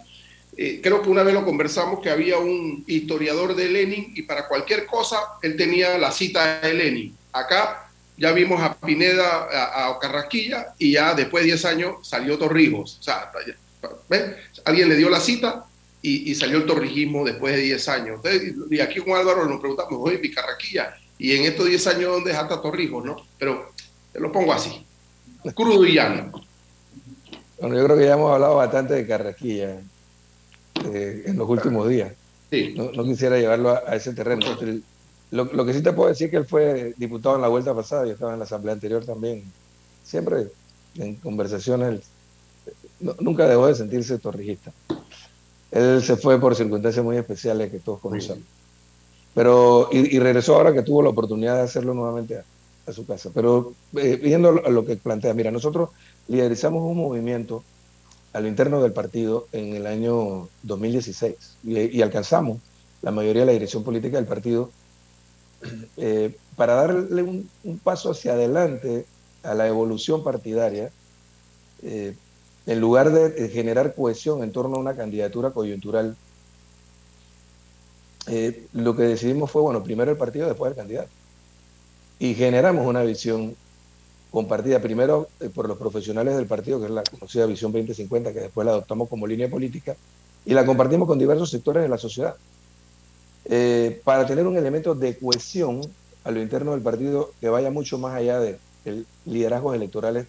eh, 0.56 0.80
creo 0.82 1.02
que 1.02 1.08
una 1.08 1.24
vez 1.24 1.34
lo 1.34 1.44
conversamos 1.44 2.00
que 2.00 2.10
había 2.10 2.38
un 2.38 2.84
historiador 2.86 3.56
de 3.56 3.68
Lenin 3.68 4.12
y 4.14 4.22
para 4.22 4.46
cualquier 4.46 4.86
cosa 4.86 5.18
él 5.42 5.56
tenía 5.56 5.98
la 5.98 6.12
cita 6.12 6.60
de 6.60 6.74
Lenin. 6.74 7.16
Acá 7.32 7.90
ya 8.16 8.30
vimos 8.30 8.62
a 8.62 8.74
Pineda, 8.74 9.88
a, 9.88 9.98
Carrasquilla 9.98 10.74
y 10.78 10.92
ya 10.92 11.14
después 11.14 11.42
de 11.42 11.48
10 11.48 11.64
años 11.64 12.08
salió 12.08 12.38
Torrijos. 12.38 12.98
O 13.00 13.02
sea, 13.02 13.32
alguien 14.64 14.88
le 14.88 14.96
dio 14.96 15.10
la 15.10 15.18
cita 15.18 15.64
y, 16.00 16.34
salió 16.34 16.58
el 16.58 16.66
torrijismo 16.66 17.24
después 17.24 17.56
de 17.56 17.62
10 17.62 17.88
años. 17.88 18.20
y 18.70 18.78
aquí 18.78 19.00
con 19.00 19.14
Álvaro 19.14 19.46
nos 19.46 19.58
preguntamos, 19.58 19.98
oye, 19.98 20.18
mi 20.18 20.30
Carrasquilla, 20.30 20.94
y 21.18 21.34
en 21.34 21.44
estos 21.44 21.66
10 21.66 21.86
años, 21.86 22.12
¿dónde 22.12 22.30
está 22.30 22.60
Torrijos? 22.60 23.04
¿no? 23.04 23.16
Pero 23.38 23.72
te 24.12 24.20
lo 24.20 24.30
pongo 24.30 24.52
así, 24.52 24.86
crudo 25.52 25.84
y 25.84 25.94
llano. 25.94 26.32
Bueno, 27.60 27.76
yo 27.76 27.84
creo 27.84 27.96
que 27.96 28.04
ya 28.06 28.14
hemos 28.14 28.32
hablado 28.32 28.56
bastante 28.56 28.94
de 28.94 29.06
Carrasquilla. 29.06 29.80
Eh, 30.82 31.24
en 31.26 31.36
los 31.36 31.48
últimos 31.48 31.88
días. 31.88 32.12
No, 32.76 33.04
quisiera 33.04 33.38
llevarlo 33.38 33.70
a, 33.70 33.96
ese 33.96 34.12
terreno. 34.12 34.44
Lo, 35.30 35.66
que 35.66 35.72
sí 35.72 35.82
te 35.82 35.92
puedo 35.92 36.08
decir 36.08 36.26
es 36.26 36.30
que 36.30 36.36
él 36.36 36.44
fue 36.44 36.94
diputado 36.96 37.36
en 37.36 37.42
la 37.42 37.48
vuelta 37.48 37.74
pasada, 37.74 38.06
yo 38.06 38.12
estaba 38.12 38.32
en 38.32 38.38
la 38.38 38.44
asamblea 38.44 38.74
anterior 38.74 39.04
también. 39.04 39.44
Siempre 40.04 40.48
en 40.96 41.16
conversaciones, 41.16 42.02
nunca 43.20 43.48
dejó 43.48 43.66
de 43.66 43.74
sentirse 43.74 44.18
torrijista. 44.18 44.72
Él 45.70 46.02
se 46.02 46.16
fue 46.16 46.40
por 46.40 46.54
circunstancias 46.54 47.04
muy 47.04 47.16
especiales 47.16 47.70
que 47.70 47.80
todos 47.80 48.00
conocemos. 48.00 48.44
Pero, 49.34 49.88
y, 49.90 50.18
regresó 50.20 50.54
ahora 50.54 50.72
que 50.72 50.82
tuvo 50.82 51.02
la 51.02 51.08
oportunidad 51.08 51.56
de 51.56 51.62
hacerlo 51.62 51.94
nuevamente 51.94 52.42
a, 52.86 52.92
su 52.92 53.06
casa. 53.06 53.30
Pero 53.32 53.74
eh, 53.96 54.16
viendo 54.22 54.52
lo 54.52 54.84
que 54.84 54.96
plantea, 54.96 55.34
mira, 55.34 55.50
nosotros 55.50 55.90
liderizamos 56.28 56.82
un 56.82 56.96
movimiento 56.96 57.62
al 58.32 58.46
interno 58.46 58.82
del 58.82 58.92
partido 58.92 59.46
en 59.52 59.76
el 59.76 59.86
año 59.86 60.48
2016 60.62 61.34
y, 61.64 62.02
alcanzamos 62.02 62.58
la 63.02 63.10
mayoría 63.10 63.42
de 63.42 63.46
la 63.46 63.52
dirección 63.52 63.84
política 63.84 64.16
del 64.16 64.26
partido 64.26 64.70
eh, 65.96 66.36
para 66.56 66.74
darle 66.74 67.22
un, 67.22 67.48
paso 67.82 68.10
hacia 68.10 68.32
adelante 68.32 69.06
a 69.42 69.54
la 69.54 69.68
evolución 69.68 70.24
partidaria, 70.24 70.90
eh, 71.82 72.14
en 72.66 72.80
lugar 72.80 73.12
de 73.12 73.48
generar 73.50 73.94
cohesión 73.94 74.42
en 74.42 74.52
torno 74.52 74.76
a 74.76 74.80
una 74.80 74.96
candidatura 74.96 75.50
coyuntural, 75.50 76.16
lo 78.72 78.96
que 78.96 79.02
decidimos 79.02 79.50
fue, 79.50 79.60
bueno, 79.60 79.82
primero 79.82 80.10
el 80.10 80.16
partido, 80.16 80.48
después 80.48 80.70
el 80.70 80.76
candidato. 80.76 81.10
Y 82.18 82.34
generamos 82.34 82.86
una 82.86 83.02
visión 83.02 83.56
compartida 84.30 84.80
primero 84.80 85.28
eh, 85.40 85.48
por 85.48 85.68
los 85.68 85.78
profesionales 85.78 86.36
del 86.36 86.46
partido, 86.46 86.80
que 86.80 86.86
es 86.86 86.90
la 86.90 87.04
conocida 87.04 87.46
Visión 87.46 87.72
2050, 87.72 88.32
que 88.32 88.40
después 88.40 88.64
la 88.64 88.72
adoptamos 88.72 89.08
como 89.08 89.26
línea 89.26 89.48
política, 89.48 89.96
y 90.44 90.54
la 90.54 90.66
compartimos 90.66 91.06
con 91.06 91.18
diversos 91.18 91.50
sectores 91.50 91.84
de 91.84 91.88
la 91.88 91.98
sociedad, 91.98 92.34
eh, 93.44 94.00
para 94.04 94.26
tener 94.26 94.46
un 94.46 94.56
elemento 94.56 94.94
de 94.94 95.16
cohesión 95.16 95.82
a 96.24 96.30
lo 96.30 96.40
interno 96.40 96.72
del 96.72 96.80
partido 96.80 97.32
que 97.40 97.48
vaya 97.48 97.70
mucho 97.70 97.98
más 97.98 98.14
allá 98.14 98.40
de, 98.40 98.58
liderazgos 99.24 99.76
electorales 99.76 100.26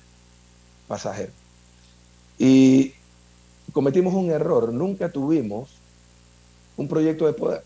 pasajeros. 0.88 1.34
Y 2.38 2.94
cometimos 3.74 4.14
un 4.14 4.30
error, 4.30 4.72
nunca 4.72 5.10
tuvimos 5.10 5.70
un 6.78 6.88
proyecto 6.88 7.26
de 7.26 7.34
poder. 7.34 7.64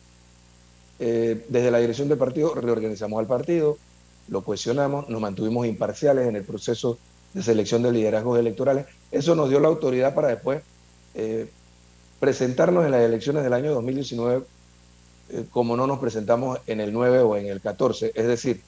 Eh, 0.99 1.45
desde 1.49 1.71
la 1.71 1.79
dirección 1.79 2.07
del 2.09 2.17
partido 2.17 2.55
reorganizamos 2.55 3.19
al 3.19 3.27
partido, 3.27 3.77
lo 4.29 4.43
cuestionamos, 4.43 5.09
nos 5.09 5.21
mantuvimos 5.21 5.65
imparciales 5.67 6.27
en 6.27 6.35
el 6.35 6.43
proceso 6.43 6.97
de 7.33 7.43
selección 7.43 7.83
de 7.83 7.91
liderazgos 7.91 8.39
electorales. 8.39 8.85
Eso 9.11 9.35
nos 9.35 9.49
dio 9.49 9.59
la 9.59 9.67
autoridad 9.67 10.13
para 10.13 10.29
después 10.29 10.61
eh, 11.15 11.49
presentarnos 12.19 12.85
en 12.85 12.91
las 12.91 13.01
elecciones 13.01 13.43
del 13.43 13.53
año 13.53 13.73
2019 13.73 14.43
eh, 15.31 15.45
como 15.51 15.77
no 15.77 15.85
nos 15.85 15.99
presentamos 15.99 16.59
en 16.65 16.81
el 16.81 16.91
9 16.91 17.19
o 17.19 17.37
en 17.37 17.47
el 17.47 17.61
14. 17.61 18.11
Es 18.15 18.27
decir, 18.27 18.61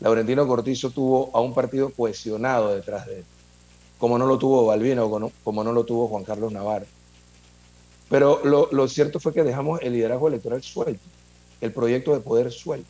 Laurentino 0.00 0.46
Cortizo 0.46 0.90
tuvo 0.90 1.30
a 1.32 1.40
un 1.40 1.54
partido 1.54 1.90
cohesionado 1.90 2.74
detrás 2.74 3.06
de 3.06 3.18
él, 3.18 3.24
como 3.98 4.18
no 4.18 4.26
lo 4.26 4.36
tuvo 4.36 4.66
Balbino, 4.66 5.04
como 5.04 5.20
no, 5.20 5.32
como 5.44 5.62
no 5.62 5.72
lo 5.72 5.84
tuvo 5.84 6.08
Juan 6.08 6.24
Carlos 6.24 6.52
Navarro. 6.52 6.86
Pero 8.10 8.40
lo, 8.44 8.88
cierto 8.88 9.20
fue 9.20 9.32
que 9.32 9.44
dejamos 9.44 9.80
el 9.82 9.92
liderazgo 9.92 10.28
electoral 10.28 10.62
suelto, 10.62 11.04
el 11.60 11.72
proyecto 11.72 12.14
de 12.14 12.20
poder 12.20 12.50
suelto, 12.50 12.88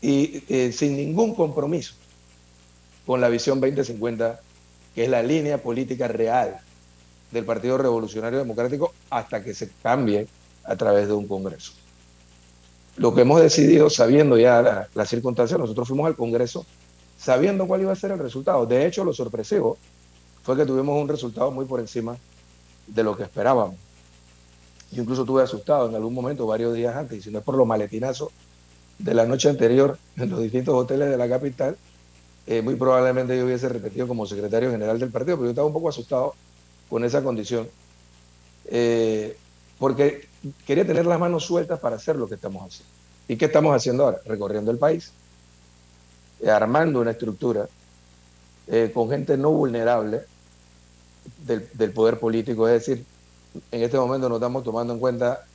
y 0.00 0.42
eh, 0.48 0.72
sin 0.72 0.96
ningún 0.96 1.34
compromiso 1.34 1.94
con 3.06 3.20
la 3.20 3.28
visión 3.28 3.60
2050, 3.60 4.40
que 4.94 5.04
es 5.04 5.10
la 5.10 5.22
línea 5.22 5.62
política 5.62 6.08
real 6.08 6.58
del 7.30 7.44
Partido 7.44 7.78
Revolucionario 7.78 8.38
Democrático 8.38 8.92
hasta 9.10 9.42
que 9.42 9.54
se 9.54 9.70
cambie 9.82 10.26
a 10.64 10.76
través 10.76 11.06
de 11.06 11.14
un 11.14 11.26
Congreso. 11.28 11.72
Lo 12.96 13.14
que 13.14 13.22
hemos 13.22 13.40
decidido, 13.40 13.90
sabiendo 13.90 14.38
ya 14.38 14.62
las 14.62 14.88
la 14.94 15.06
circunstancias, 15.06 15.58
nosotros 15.58 15.88
fuimos 15.88 16.06
al 16.06 16.16
Congreso 16.16 16.66
sabiendo 17.18 17.66
cuál 17.66 17.82
iba 17.82 17.92
a 17.92 17.96
ser 17.96 18.12
el 18.12 18.18
resultado. 18.18 18.66
De 18.66 18.86
hecho, 18.86 19.04
lo 19.04 19.12
sorpresivo 19.12 19.76
fue 20.42 20.56
que 20.56 20.64
tuvimos 20.64 21.00
un 21.00 21.08
resultado 21.08 21.50
muy 21.50 21.66
por 21.66 21.80
encima 21.80 22.16
de 22.86 23.02
lo 23.02 23.16
que 23.16 23.24
esperábamos. 23.24 23.76
Yo 24.92 25.02
incluso 25.02 25.22
estuve 25.22 25.42
asustado 25.42 25.88
en 25.88 25.94
algún 25.94 26.14
momento, 26.14 26.46
varios 26.46 26.74
días 26.74 26.94
antes, 26.94 27.18
y 27.18 27.22
si 27.22 27.30
no 27.30 27.40
es 27.40 27.44
por 27.44 27.56
los 27.56 27.66
maletinazos 27.66 28.30
de 28.98 29.14
la 29.14 29.26
noche 29.26 29.48
anterior 29.48 29.98
en 30.16 30.30
los 30.30 30.40
distintos 30.40 30.74
hoteles 30.74 31.10
de 31.10 31.16
la 31.16 31.28
capital, 31.28 31.76
eh, 32.46 32.62
muy 32.62 32.76
probablemente 32.76 33.36
yo 33.36 33.44
hubiese 33.44 33.68
repetido 33.68 34.06
como 34.06 34.26
secretario 34.26 34.70
general 34.70 34.98
del 34.98 35.10
partido, 35.10 35.36
pero 35.36 35.46
yo 35.46 35.50
estaba 35.50 35.66
un 35.66 35.72
poco 35.72 35.88
asustado 35.88 36.34
con 36.88 37.04
esa 37.04 37.22
condición, 37.22 37.68
eh, 38.66 39.36
porque 39.78 40.28
quería 40.64 40.86
tener 40.86 41.06
las 41.06 41.18
manos 41.18 41.44
sueltas 41.44 41.80
para 41.80 41.96
hacer 41.96 42.16
lo 42.16 42.28
que 42.28 42.36
estamos 42.36 42.62
haciendo. 42.64 42.92
¿Y 43.28 43.36
qué 43.36 43.46
estamos 43.46 43.74
haciendo 43.74 44.04
ahora? 44.04 44.20
Recorriendo 44.24 44.70
el 44.70 44.78
país, 44.78 45.10
eh, 46.40 46.50
armando 46.50 47.00
una 47.00 47.12
estructura 47.12 47.68
con 48.92 49.08
gente 49.08 49.36
no 49.36 49.52
vulnerable 49.52 50.22
del, 51.46 51.68
del 51.74 51.92
poder 51.92 52.18
político, 52.18 52.66
es 52.66 52.84
decir, 52.84 53.04
en 53.70 53.82
este 53.82 53.96
momento 53.96 54.28
no 54.28 54.36
estamos 54.36 54.64
tomando 54.64 54.92
en 54.92 54.98
cuenta 54.98 55.46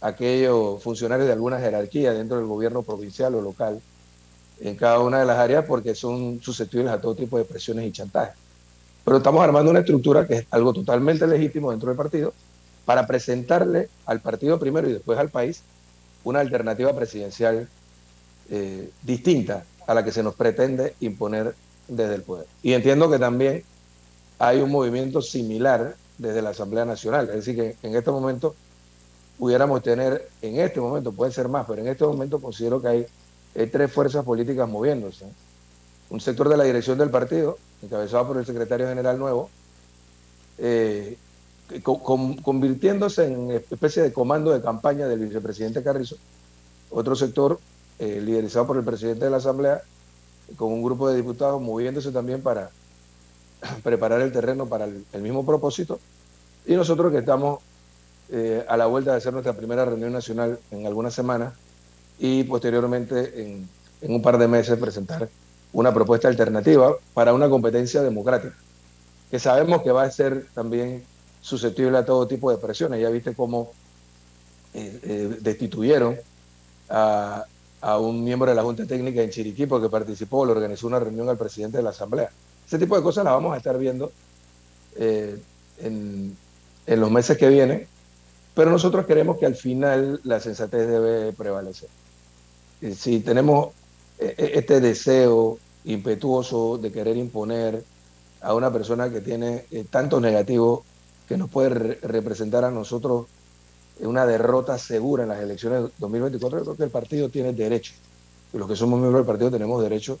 aquellos 0.00 0.82
funcionarios 0.82 1.26
de 1.26 1.32
alguna 1.32 1.58
jerarquía 1.58 2.12
dentro 2.12 2.36
del 2.36 2.46
gobierno 2.46 2.82
provincial 2.82 3.34
o 3.34 3.40
local 3.40 3.80
en 4.60 4.76
cada 4.76 5.00
una 5.00 5.20
de 5.20 5.26
las 5.26 5.38
áreas 5.38 5.64
porque 5.66 5.94
son 5.94 6.40
susceptibles 6.42 6.90
a 6.90 7.00
todo 7.00 7.14
tipo 7.14 7.38
de 7.38 7.44
presiones 7.44 7.86
y 7.86 7.92
chantajes. 7.92 8.34
Pero 9.04 9.18
estamos 9.18 9.42
armando 9.42 9.70
una 9.70 9.80
estructura 9.80 10.26
que 10.26 10.34
es 10.34 10.46
algo 10.50 10.72
totalmente 10.72 11.26
legítimo 11.26 11.70
dentro 11.70 11.88
del 11.88 11.96
partido 11.96 12.32
para 12.84 13.06
presentarle 13.06 13.88
al 14.06 14.20
partido 14.20 14.58
primero 14.58 14.88
y 14.88 14.92
después 14.92 15.18
al 15.18 15.28
país 15.28 15.62
una 16.24 16.40
alternativa 16.40 16.94
presidencial 16.94 17.68
eh, 18.50 18.90
distinta 19.02 19.64
a 19.86 19.94
la 19.94 20.04
que 20.04 20.12
se 20.12 20.22
nos 20.22 20.34
pretende 20.34 20.94
imponer 21.00 21.54
desde 21.88 22.14
el 22.14 22.22
poder. 22.22 22.46
Y 22.62 22.72
entiendo 22.72 23.10
que 23.10 23.18
también 23.18 23.64
hay 24.38 24.60
un 24.60 24.70
movimiento 24.70 25.22
similar 25.22 25.96
desde 26.18 26.42
la 26.42 26.50
Asamblea 26.50 26.84
Nacional. 26.84 27.28
Es 27.28 27.36
decir, 27.36 27.56
que 27.56 27.76
en 27.86 27.94
este 27.96 28.10
momento 28.10 28.54
pudiéramos 29.38 29.82
tener, 29.82 30.28
en 30.42 30.60
este 30.60 30.80
momento 30.80 31.12
puede 31.12 31.32
ser 31.32 31.48
más, 31.48 31.66
pero 31.66 31.82
en 31.82 31.88
este 31.88 32.04
momento 32.04 32.40
considero 32.40 32.80
que 32.80 32.88
hay, 32.88 33.06
tres 33.70 33.90
fuerzas 33.90 34.24
políticas 34.24 34.68
moviéndose. 34.68 35.24
Un 36.10 36.20
sector 36.20 36.48
de 36.48 36.58
la 36.58 36.64
dirección 36.64 36.98
del 36.98 37.10
partido, 37.10 37.56
encabezado 37.82 38.28
por 38.28 38.36
el 38.36 38.44
secretario 38.44 38.86
general 38.86 39.18
nuevo, 39.18 39.48
eh, 40.58 41.16
convirtiéndose 41.82 43.26
en 43.26 43.50
especie 43.50 44.02
de 44.02 44.12
comando 44.12 44.52
de 44.52 44.60
campaña 44.60 45.08
del 45.08 45.20
vicepresidente 45.20 45.82
Carrizo. 45.82 46.16
Otro 46.90 47.16
sector 47.16 47.58
eh, 47.98 48.20
liderizado 48.22 48.66
por 48.66 48.76
el 48.76 48.84
presidente 48.84 49.24
de 49.24 49.30
la 49.30 49.38
Asamblea, 49.38 49.82
con 50.56 50.72
un 50.72 50.82
grupo 50.82 51.08
de 51.08 51.16
diputados 51.16 51.60
moviéndose 51.60 52.12
también 52.12 52.42
para 52.42 52.70
preparar 53.82 54.20
el 54.20 54.32
terreno 54.32 54.66
para 54.66 54.84
el, 54.84 55.22
mismo 55.22 55.44
propósito. 55.44 55.98
Y 56.66 56.74
nosotros 56.74 57.10
que 57.10 57.18
estamos 57.18 57.60
eh, 58.30 58.64
a 58.68 58.76
la 58.76 58.86
vuelta 58.86 59.12
de 59.12 59.18
hacer 59.18 59.32
nuestra 59.32 59.52
primera 59.52 59.84
reunión 59.84 60.12
nacional 60.12 60.58
en 60.70 60.86
algunas 60.86 61.14
semanas 61.14 61.54
y 62.18 62.44
posteriormente 62.44 63.42
en, 63.42 63.68
en 64.00 64.14
un 64.14 64.22
par 64.22 64.38
de 64.38 64.48
meses 64.48 64.78
presentar 64.78 65.28
una 65.72 65.92
propuesta 65.92 66.28
alternativa 66.28 66.94
para 67.12 67.34
una 67.34 67.48
competencia 67.48 68.02
democrática, 68.02 68.54
que 69.30 69.38
sabemos 69.38 69.82
que 69.82 69.90
va 69.90 70.04
a 70.04 70.10
ser 70.10 70.46
también 70.54 71.04
susceptible 71.46 71.96
a 71.98 72.04
todo 72.04 72.26
tipo 72.26 72.50
de 72.50 72.58
presiones. 72.58 73.00
Ya 73.00 73.08
viste 73.08 73.34
cómo 73.34 73.70
eh, 74.74 75.00
eh, 75.04 75.36
destituyeron 75.40 76.16
a, 76.88 77.44
un 78.00 78.24
miembro 78.24 78.50
de 78.50 78.56
la 78.56 78.62
Junta 78.62 78.84
Técnica 78.84 79.22
en 79.22 79.30
Chiriquí 79.30 79.64
porque 79.66 79.88
participó, 79.88 80.44
le 80.44 80.52
organizó 80.52 80.88
una 80.88 80.98
reunión 80.98 81.28
al 81.28 81.38
presidente 81.38 81.76
de 81.76 81.84
la 81.84 81.90
Asamblea. 81.90 82.30
Ese 82.66 82.78
tipo 82.78 82.96
de 82.96 83.02
cosas 83.02 83.24
las 83.24 83.34
vamos 83.34 83.54
a 83.54 83.58
estar 83.58 83.78
viendo 83.78 84.10
eh, 84.96 85.40
en, 85.78 86.36
los 86.86 87.10
meses 87.10 87.38
que 87.38 87.48
vienen, 87.48 87.86
pero 88.56 88.70
nosotros 88.70 89.04
queremos 89.04 89.36
que 89.36 89.44
al 89.44 89.54
final 89.54 90.18
la 90.24 90.40
sensatez 90.40 90.88
debe 90.88 91.34
prevalecer. 91.34 91.90
Si 92.96 93.20
tenemos 93.20 93.68
eh, 94.18 94.34
eh, 94.38 94.52
este 94.54 94.80
deseo 94.80 95.58
impetuoso 95.84 96.78
de 96.78 96.90
querer 96.90 97.18
imponer 97.18 97.84
a 98.40 98.54
una 98.54 98.72
persona 98.72 99.10
que 99.10 99.20
tiene 99.20 99.66
tanto 99.90 100.20
negativo 100.20 100.86
que 101.28 101.36
nos 101.36 101.50
puede 101.50 101.98
representar 102.00 102.64
a 102.64 102.70
nosotros 102.70 103.26
una 104.00 104.24
derrota 104.24 104.78
segura 104.78 105.24
en 105.24 105.28
las 105.28 105.40
elecciones 105.40 105.82
de 105.82 105.90
2024, 105.98 106.58
yo 106.58 106.64
creo 106.64 106.76
que 106.76 106.84
el 106.84 106.90
partido 106.90 107.28
tiene 107.28 107.52
derecho, 107.52 107.92
los 108.54 108.66
que 108.66 108.76
somos 108.76 108.98
miembros 108.98 109.20
del 109.20 109.26
partido 109.26 109.50
tenemos 109.50 109.82
derecho 109.82 110.18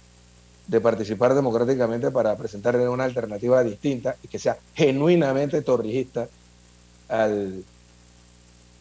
de 0.66 0.80
participar 0.82 1.34
democráticamente 1.34 2.10
para 2.10 2.36
presentarle 2.36 2.86
una 2.86 3.04
alternativa 3.04 3.64
distinta 3.64 4.16
y 4.22 4.28
que 4.28 4.38
sea 4.38 4.58
genuinamente 4.74 5.62
torrijista 5.62 6.28
al, 7.08 7.64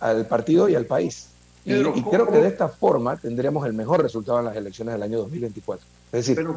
al 0.09 0.25
partido 0.27 0.69
y 0.69 0.75
al 0.75 0.85
país. 0.85 1.29
y, 1.65 1.71
creo 1.81 2.27
que 2.27 2.37
de 2.37 2.47
esta 2.47 2.69
forma 2.69 3.17
tendríamos 3.17 3.65
el 3.65 3.73
mejor 3.73 4.03
resultado 4.03 4.39
en 4.39 4.45
las 4.45 4.55
elecciones 4.55 4.93
del 4.93 5.03
año 5.03 5.17
2024. 5.19 5.85
Es 6.11 6.27
decir, 6.27 6.47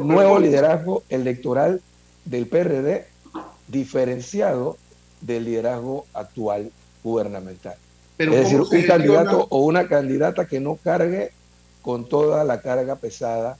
nuevo 0.00 0.38
liderazgo 0.38 1.02
electoral 1.08 1.80
del 2.24 2.46
PRD 2.46 3.06
diferenciado 3.66 4.76
del 5.20 5.46
liderazgo 5.46 6.06
actual 6.12 6.70
gubernamental. 7.02 7.76
es 8.18 8.30
decir, 8.30 8.60
un 8.60 8.82
candidato 8.82 9.46
o 9.48 9.64
una 9.64 9.88
candidata 9.88 10.46
que 10.46 10.60
no 10.60 10.76
cargue 10.76 11.32
con 11.82 12.08
toda 12.08 12.44
la 12.44 12.60
carga 12.60 12.96
pesada 12.96 13.56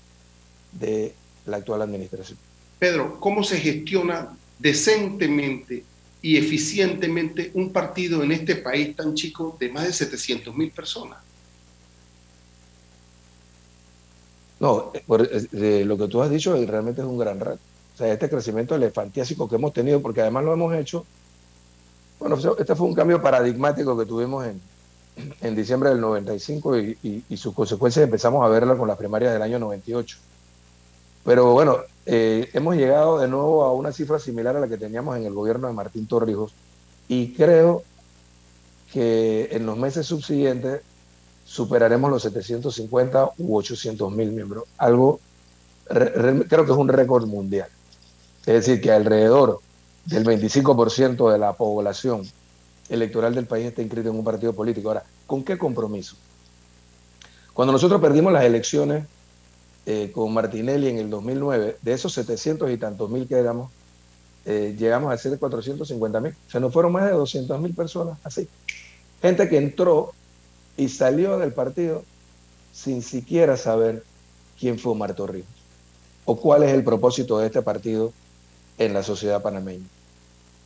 de 0.73 1.15
la 1.47 1.57
actual 1.57 1.83
administración. 1.83 2.39
Pedro, 2.79 3.19
¿cómo 3.19 3.43
se 3.43 3.57
gestiona 3.59 4.37
decentemente 4.59 5.85
y 6.21 6.37
eficientemente 6.37 7.51
un 7.55 7.73
partido 7.73 8.23
en 8.23 8.33
este 8.33 8.57
país 8.57 8.97
tan 8.97 9.15
chico 9.15 9.57
de 9.59 9.71
más 9.71 9.85
de 9.85 9.93
700 9.93 10.55
mil 10.57 10.71
personas? 10.71 11.19
No, 14.61 14.91
eh, 14.93 15.49
eh, 15.53 15.85
lo 15.87 15.97
que 15.97 16.09
tú 16.09 16.21
has 16.21 16.31
dicho 16.31 16.57
realmente 16.67 17.01
es 17.01 17.07
un 17.07 17.19
gran 17.19 17.39
reto. 17.39 17.61
O 17.95 17.99
sea, 17.99 18.13
este 18.13 18.29
crecimiento 18.29 18.75
elefantiásico 18.75 19.49
que 19.49 19.57
hemos 19.57 19.73
tenido, 19.73 20.03
porque 20.03 20.21
además 20.21 20.45
lo 20.45 20.53
hemos 20.53 20.75
hecho, 20.75 21.05
bueno, 22.19 22.37
este 22.59 22.75
fue 22.75 22.87
un 22.89 22.95
cambio 22.95 23.23
paradigmático 23.23 23.97
que 23.97 24.05
tuvimos 24.05 24.47
en, 24.47 24.61
en 25.41 25.55
diciembre 25.55 25.91
del 25.91 26.01
95 26.01 26.79
y, 26.79 27.25
y 27.29 27.37
sus 27.37 27.55
consecuencias 27.55 28.05
empezamos 28.05 28.45
a 28.45 28.49
verlas 28.49 28.77
con 28.77 28.89
las 28.89 28.99
primarias 28.99 29.33
del 29.33 29.43
año 29.43 29.61
98. 29.61 30.19
Pero 31.29 31.53
bueno, 31.53 31.81
eh, 32.07 32.49
hemos 32.55 32.75
llegado 32.75 33.19
de 33.19 33.29
nuevo 33.29 33.63
a 33.63 33.75
una 33.75 33.93
cifra 33.93 34.19
similar 34.19 34.57
a 34.57 34.61
la 34.61 34.67
que 34.67 34.79
teníamos 34.79 35.15
en 35.19 35.27
el 35.27 35.35
gobierno 35.35 35.69
de 35.69 35.75
Martín 35.75 36.07
Torrijos 36.07 36.55
y 37.07 37.35
creo 37.35 37.83
que 38.91 39.51
en 39.53 39.67
los 39.67 39.77
meses 39.77 40.07
subsiguientes 40.07 40.81
superaremos 41.45 42.11
los 42.11 42.23
750 42.23 43.33
u 43.37 43.59
800 43.59 44.11
mil 44.11 44.33
miembros, 44.33 44.65
algo 44.79 45.21
creo 45.85 46.65
que 46.65 46.73
es 46.73 46.79
un 46.79 46.89
récord 46.89 47.27
mundial. 47.27 47.69
Es 48.47 48.65
decir, 48.65 48.81
que 48.81 48.91
alrededor 48.91 49.61
del 50.07 50.25
25% 50.25 51.31
de 51.31 51.39
la 51.39 51.53
población 51.53 52.23
electoral 52.89 53.35
del 53.35 53.45
país 53.45 53.67
está 53.67 53.83
inscrito 53.83 54.09
en 54.09 54.17
un 54.17 54.25
partido 54.25 54.55
político. 54.55 54.89
Ahora, 54.89 55.05
¿con 55.27 55.45
qué 55.45 55.59
compromiso? 55.59 56.17
Cuando 57.53 57.73
nosotros 57.73 58.01
perdimos 58.01 58.33
las 58.33 58.45
elecciones 58.45 59.05
eh, 59.91 60.13
con 60.13 60.35
Martinelli 60.35 60.89
en 60.89 60.99
el 60.99 61.09
2009, 61.09 61.79
de 61.81 61.93
esos 61.95 62.13
700 62.13 62.71
y 62.71 62.77
tantos 62.77 63.09
mil 63.09 63.27
que 63.27 63.37
éramos, 63.37 63.73
eh, 64.45 64.77
llegamos 64.79 65.11
a 65.11 65.17
ser 65.17 65.31
de 65.31 65.39
450 65.39 66.21
mil. 66.21 66.33
O 66.47 66.51
sea, 66.51 66.61
no 66.61 66.71
fueron 66.71 66.93
más 66.93 67.07
de 67.07 67.13
200 67.13 67.59
mil 67.59 67.73
personas 67.73 68.19
así. 68.23 68.47
Gente 69.23 69.49
que 69.49 69.57
entró 69.57 70.13
y 70.77 70.91
salió 70.91 71.39
del 71.39 71.55
partido 71.55 72.05
sin 72.71 73.01
siquiera 73.01 73.57
saber 73.57 74.05
quién 74.61 74.79
fue 74.79 74.93
Omar 74.93 75.15
Torrijos 75.15 75.49
o 76.27 76.37
cuál 76.37 76.65
es 76.65 76.75
el 76.75 76.85
propósito 76.85 77.39
de 77.39 77.47
este 77.47 77.63
partido 77.63 78.13
en 78.77 78.93
la 78.93 79.03
sociedad 79.03 79.41
panameña. 79.41 79.87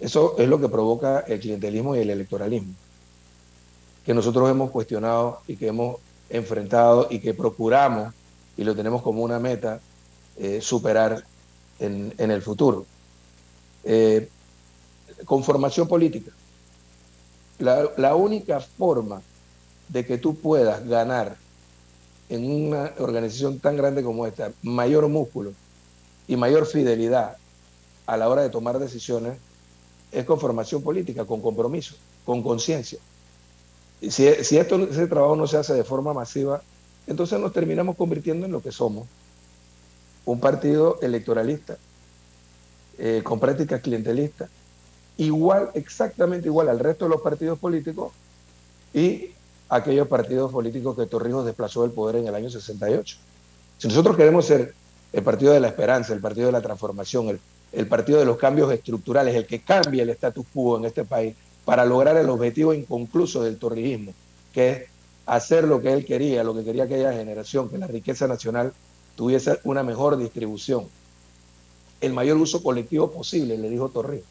Eso 0.01 0.35
es 0.37 0.49
lo 0.49 0.61
que 0.61 0.69
provoca 0.69 1.21
el 1.29 1.39
clientelismo 1.39 1.95
y 1.95 2.01
el 2.01 2.11
electoralismo, 2.11 2.75
que 4.05 4.15
nosotros 4.15 4.51
hemos 4.51 4.73
cuestionado 4.73 5.43
y 5.47 5.55
que 5.55 5.69
hemos 5.69 5.99
enfrentado 6.29 7.07
y 7.09 7.21
que 7.21 7.35
procuramos 7.35 8.13
y 8.57 8.65
lo 8.65 8.75
tenemos 8.75 9.03
como 9.03 9.23
una 9.23 9.39
meta 9.39 9.81
eh, 10.37 10.61
superar 10.61 11.25
en, 11.79 12.15
el 12.19 12.43
futuro. 12.43 12.87
Eh, 13.85 14.29
conformación 15.25 15.89
política. 15.89 16.31
La, 17.59 17.89
la 17.97 18.15
única 18.15 18.61
forma 18.61 19.23
de 19.89 20.07
que 20.07 20.19
tú 20.19 20.37
puedas 20.37 20.87
ganar 20.87 21.37
en 22.29 22.51
una 22.51 22.93
organización 22.99 23.59
tan 23.59 23.77
grande 23.77 24.03
como 24.03 24.27
esta 24.27 24.53
mayor 24.63 25.07
músculo 25.09 25.53
y 26.27 26.37
mayor 26.37 26.67
fidelidad 26.67 27.37
a 28.07 28.17
la 28.17 28.29
hora 28.29 28.43
de 28.43 28.51
tomar 28.51 28.79
decisiones 28.79 29.39
es 30.11 30.25
con 30.25 30.39
formación 30.39 30.83
política, 30.83 31.25
con 31.25 31.41
compromiso, 31.41 31.95
con 32.25 32.43
conciencia. 32.43 32.99
Si, 34.01 34.09
si 34.45 34.59
esto, 34.59 34.77
ese 34.85 35.07
trabajo 35.07 35.37
no 35.37 35.47
se 35.47 35.57
hace 35.57 35.75
de 35.75 35.85
forma 35.85 36.13
masiva, 36.13 36.63
entonces 37.07 37.39
nos 37.39 37.53
terminamos 37.53 37.97
convirtiendo 37.97 38.47
en 38.47 38.53
lo 38.53 38.63
que 38.63 38.73
somos, 38.73 39.07
un 40.25 40.41
partido 40.41 40.99
electoralista, 41.03 41.77
eh, 42.99 43.23
con 43.25 43.41
prácticas 43.41 43.81
clientelistas, 43.81 44.51
igual, 45.17 45.71
exactamente 45.75 46.49
igual 46.49 46.69
al 46.69 46.79
resto 46.79 47.07
de 47.07 47.11
los 47.11 47.21
partidos 47.21 47.59
políticos 47.59 48.13
y 48.95 49.31
aquellos 49.69 50.07
partidos 50.07 50.53
políticos 50.53 50.97
que 50.97 51.07
Torrijos 51.07 51.47
desplazó 51.47 51.83
del 51.83 51.93
poder 51.93 52.17
en 52.17 52.27
el 52.29 52.35
año 52.35 52.51
68. 52.51 53.17
Si 53.79 53.89
nosotros 53.89 54.17
queremos 54.17 54.47
ser 54.47 54.75
el 55.13 55.23
partido 55.23 55.53
de 55.53 55.61
la 55.61 55.69
esperanza, 55.69 56.13
el 56.13 56.21
partido 56.21 56.47
de 56.47 56.53
la 56.53 56.61
transformación, 56.61 57.41
el, 57.73 57.87
partido 57.87 58.19
de 58.19 58.25
los 58.25 58.37
cambios 58.37 58.71
estructurales, 58.73 59.35
el 59.35 59.47
que 59.47 59.61
cambie 59.61 60.03
el 60.03 60.11
status 60.11 60.47
quo 60.53 60.79
en 60.79 60.85
este 60.85 61.05
país 61.05 61.35
para 61.65 61.85
lograr 61.85 62.17
el 62.17 62.29
objetivo 62.29 62.75
inconcluso 62.75 63.43
del 63.43 63.59
torrijismo, 63.59 64.13
que 64.53 64.71
es 64.71 64.83
hacer 65.27 65.65
lo 65.65 65.81
que 65.81 65.93
él 65.93 66.05
quería, 66.05 66.45
lo 66.45 66.55
que 66.55 66.65
quería 66.65 66.85
aquella 66.85 67.13
generación, 67.13 67.69
que 67.69 67.79
la 67.79 67.87
riqueza 67.87 68.27
nacional 68.27 68.73
tuviese 69.17 69.59
una 69.65 69.83
mejor 69.83 70.17
distribución, 70.17 70.87
el 72.01 72.13
mayor 72.13 72.37
uso 72.37 72.63
colectivo 72.63 73.11
posible, 73.11 73.57
le 73.57 73.71
dijo 73.71 73.89
Torrijos 73.89 74.27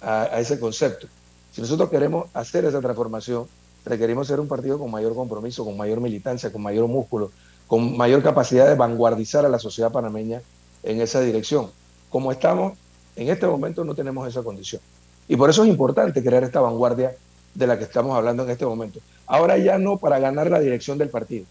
a, 0.00 0.22
a 0.22 0.40
ese 0.40 0.60
concepto. 0.60 1.06
Si 1.52 1.60
nosotros 1.60 1.88
queremos 1.90 2.28
hacer 2.34 2.64
esa 2.64 2.80
transformación, 2.80 3.46
requerimos 3.84 4.26
ser 4.26 4.40
un 4.40 4.48
partido 4.48 4.78
con 4.78 4.90
mayor 4.90 5.14
compromiso, 5.14 5.64
con 5.64 5.76
mayor 5.76 6.00
militancia, 6.00 6.52
con 6.52 6.62
mayor 6.62 6.86
músculo, 6.86 7.30
con 7.66 7.96
mayor 7.96 8.22
capacidad 8.22 8.68
de 8.68 8.74
vanguardizar 8.74 9.46
a 9.46 9.48
la 9.48 9.58
sociedad 9.58 9.92
panameña 9.92 10.42
en 10.82 11.00
esa 11.00 11.20
dirección. 11.20 11.70
Como 12.10 12.32
estamos, 12.32 12.76
en 13.16 13.28
este 13.28 13.46
momento 13.46 13.84
no 13.84 13.94
tenemos 13.94 14.28
esa 14.28 14.42
condición. 14.42 14.82
Y 15.28 15.36
por 15.36 15.50
eso 15.50 15.62
es 15.62 15.68
importante 15.68 16.22
crear 16.22 16.42
esta 16.42 16.60
vanguardia 16.60 17.16
de 17.54 17.66
la 17.66 17.78
que 17.78 17.84
estamos 17.84 18.16
hablando 18.16 18.44
en 18.44 18.50
este 18.50 18.66
momento. 18.66 19.00
Ahora 19.26 19.58
ya 19.58 19.78
no 19.78 19.98
para 19.98 20.18
ganar 20.18 20.50
la 20.50 20.60
dirección 20.60 20.98
del 20.98 21.08
partido, 21.08 21.44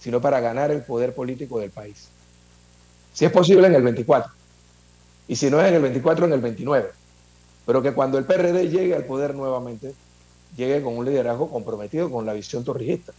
sino 0.00 0.20
para 0.20 0.40
ganar 0.40 0.70
el 0.70 0.82
poder 0.82 1.14
político 1.14 1.58
del 1.58 1.70
país. 1.70 2.08
Si 3.12 3.24
es 3.24 3.32
posible 3.32 3.66
en 3.66 3.74
el 3.74 3.82
24. 3.82 4.30
Y 5.28 5.36
si 5.36 5.50
no 5.50 5.60
es 5.60 5.68
en 5.68 5.74
el 5.74 5.82
24, 5.82 6.26
en 6.26 6.32
el 6.32 6.40
29. 6.40 6.90
Pero 7.64 7.82
que 7.82 7.92
cuando 7.92 8.18
el 8.18 8.24
PRD 8.24 8.68
llegue 8.68 8.94
al 8.94 9.04
poder 9.04 9.34
nuevamente, 9.34 9.94
llegue 10.56 10.82
con 10.82 10.96
un 10.96 11.04
liderazgo 11.04 11.50
comprometido 11.50 12.10
con 12.10 12.26
la 12.26 12.32
visión 12.32 12.62
torrijista. 12.62 13.12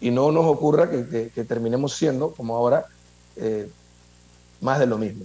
Y 0.00 0.10
no 0.10 0.32
nos 0.32 0.46
ocurra 0.46 0.90
que, 0.90 1.44
terminemos 1.46 1.94
siendo, 1.94 2.32
como 2.32 2.56
ahora, 2.56 2.86
eh, 3.36 3.68
más 4.60 4.78
de 4.78 4.86
lo 4.86 4.98
mismo. 4.98 5.24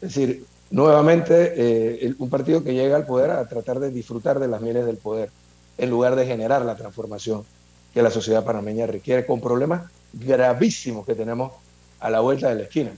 Es 0.00 0.14
decir, 0.14 0.46
nuevamente 0.74 1.52
eh, 1.56 2.14
un 2.18 2.28
partido 2.28 2.64
que 2.64 2.74
llega 2.74 2.96
al 2.96 3.06
poder 3.06 3.30
a 3.30 3.46
tratar 3.46 3.78
de 3.78 3.92
disfrutar 3.92 4.40
de 4.40 4.48
las 4.48 4.60
mieles 4.60 4.84
del 4.84 4.96
poder, 4.96 5.30
en 5.78 5.88
lugar 5.88 6.16
de 6.16 6.26
generar 6.26 6.64
la 6.64 6.74
transformación 6.74 7.44
que 7.92 8.02
la 8.02 8.10
sociedad 8.10 8.44
panameña 8.44 8.84
requiere, 8.88 9.24
con 9.24 9.40
problemas 9.40 9.88
gravísimos 10.12 11.06
que 11.06 11.14
tenemos 11.14 11.52
a 12.00 12.10
la 12.10 12.18
vuelta 12.18 12.48
de 12.48 12.56
la 12.56 12.62
esquina. 12.62 12.90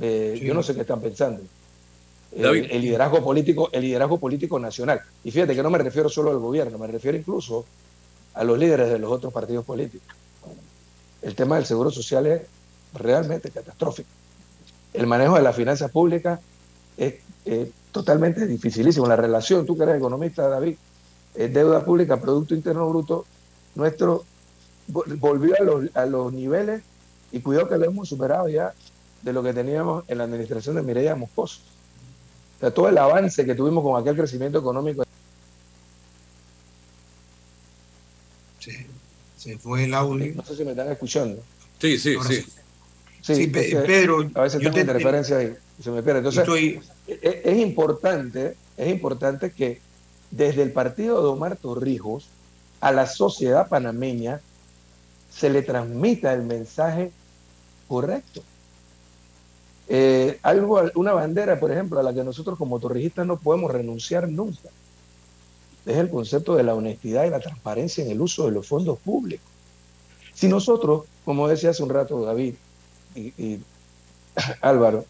Eh, 0.00 0.40
yo 0.40 0.54
no 0.54 0.62
sé 0.62 0.76
qué 0.76 0.82
están 0.82 1.00
pensando 1.00 1.42
el, 2.30 2.80
liderazgo 2.80 3.24
político, 3.24 3.68
el 3.72 3.82
liderazgo 3.82 4.18
político 4.18 4.60
nacional. 4.60 5.00
Y 5.24 5.32
fíjate 5.32 5.56
que 5.56 5.64
no 5.64 5.70
me 5.70 5.78
refiero 5.78 6.08
solo 6.08 6.30
al 6.30 6.38
gobierno, 6.38 6.78
me 6.78 6.86
refiero 6.86 7.18
incluso 7.18 7.64
a 8.34 8.44
los 8.44 8.56
líderes 8.56 8.88
de 8.88 9.00
los 9.00 9.10
otros 9.10 9.32
partidos 9.32 9.64
políticos. 9.64 10.14
El 11.22 11.34
tema 11.34 11.56
del 11.56 11.66
seguro 11.66 11.90
social 11.90 12.24
es 12.26 12.42
realmente 12.94 13.50
catastrófico. 13.50 14.10
El 14.96 15.06
manejo 15.06 15.36
de 15.36 15.42
las 15.42 15.54
finanzas 15.54 15.90
públicas 15.90 16.40
es, 16.96 17.14
totalmente 17.92 18.46
dificilísimo. 18.46 19.06
La 19.06 19.16
relación, 19.16 19.64
tú 19.64 19.76
que 19.76 19.84
eres 19.84 19.96
economista, 19.96 20.48
David, 20.48 20.76
deuda 21.34 21.84
pública, 21.84 22.20
Producto 22.20 22.54
Interno 22.54 22.88
Bruto, 22.88 23.24
nuestro 23.74 24.24
volvió 24.88 25.54
a 25.58 25.64
los, 25.64 25.96
a 25.96 26.06
los 26.06 26.32
niveles 26.32 26.82
y 27.32 27.40
cuidado 27.40 27.68
que 27.68 27.78
lo 27.78 27.86
hemos 27.86 28.08
superado 28.08 28.48
ya 28.48 28.72
de 29.22 29.32
lo 29.32 29.42
que 29.42 29.52
teníamos 29.52 30.04
en 30.08 30.18
la 30.18 30.24
administración 30.24 30.76
de 30.76 30.82
Mireya 30.82 31.16
Moscoso 31.16 31.60
todo 32.74 32.88
el 32.88 32.98
avance 32.98 33.44
que 33.44 33.54
tuvimos 33.54 33.84
con 33.84 34.00
aquel 34.00 34.16
crecimiento 34.16 34.58
económico. 34.58 35.04
se 39.36 39.58
fue 39.58 39.84
el 39.84 39.94
audio. 39.94 40.34
No 40.34 40.44
sé 40.44 40.56
si 40.56 40.64
me 40.64 40.72
están 40.72 40.90
escuchando. 40.90 41.40
Sí, 41.80 41.98
sí, 41.98 42.16
sí. 42.26 42.34
Sí, 42.42 42.46
Pedro. 43.26 44.30
A 44.34 44.42
veces 44.42 44.60
tengo 44.60 44.78
interferencia 44.78 45.38
ahí, 45.38 45.54
se 45.82 45.90
me 45.90 46.02
pierde. 46.02 46.18
Entonces, 46.18 46.48
e, 46.48 46.80
e, 47.08 47.42
es, 47.44 47.58
importante, 47.58 48.56
es 48.76 48.88
importante 48.88 49.50
que 49.50 49.80
desde 50.30 50.62
el 50.62 50.72
partido 50.72 51.22
de 51.22 51.28
Omar 51.28 51.56
Torrijos 51.56 52.28
a 52.80 52.92
la 52.92 53.06
sociedad 53.06 53.68
panameña 53.68 54.40
se 55.30 55.50
le 55.50 55.62
transmita 55.62 56.32
el 56.32 56.42
mensaje 56.42 57.10
correcto. 57.88 58.42
Eh, 59.88 60.38
algo, 60.42 60.82
una 60.94 61.12
bandera, 61.12 61.60
por 61.60 61.70
ejemplo, 61.70 62.00
a 62.00 62.02
la 62.02 62.12
que 62.12 62.24
nosotros 62.24 62.58
como 62.58 62.80
torrijistas 62.80 63.26
no 63.26 63.38
podemos 63.38 63.70
renunciar 63.70 64.28
nunca. 64.28 64.68
Es 65.84 65.96
el 65.96 66.10
concepto 66.10 66.56
de 66.56 66.64
la 66.64 66.74
honestidad 66.74 67.24
y 67.24 67.30
la 67.30 67.38
transparencia 67.38 68.04
en 68.04 68.10
el 68.10 68.20
uso 68.20 68.46
de 68.46 68.52
los 68.52 68.66
fondos 68.66 68.98
públicos. 68.98 69.46
Si 70.34 70.48
nosotros, 70.48 71.04
como 71.24 71.48
decía 71.48 71.70
hace 71.70 71.82
un 71.82 71.90
rato 71.90 72.20
David 72.22 72.54
y, 73.16 73.60
Álvaro, 74.60 75.04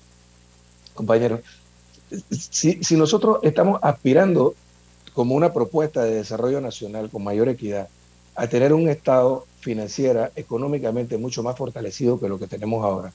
compañeros, 0.95 1.41
si, 2.31 2.83
si 2.83 2.97
nosotros 2.97 3.41
estamos 3.43 3.81
aspirando 3.83 4.55
como 5.13 5.35
una 5.35 5.53
propuesta 5.53 6.05
de 6.05 6.17
desarrollo 6.17 6.61
nacional 6.61 7.11
con 7.11 7.25
mayor 7.25 7.49
equidad 7.49 7.89
a 8.35 8.47
tener 8.47 8.73
un 8.73 8.89
Estado 8.89 9.47
financiera, 9.61 10.31
económicamente 10.37 11.17
mucho 11.17 11.43
más 11.43 11.57
fortalecido 11.57 12.21
que 12.21 12.29
lo 12.29 12.39
que 12.39 12.47
tenemos 12.47 12.85
ahora, 12.85 13.13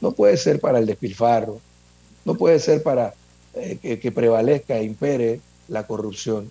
no 0.00 0.12
puede 0.12 0.36
ser 0.36 0.60
para 0.60 0.78
el 0.78 0.86
despilfarro, 0.86 1.60
no 2.24 2.34
puede 2.34 2.58
ser 2.58 2.82
para 2.82 3.14
eh, 3.54 3.78
que, 3.78 4.12
prevalezca 4.12 4.76
e 4.76 4.84
impere 4.84 5.40
la 5.68 5.86
corrupción. 5.86 6.50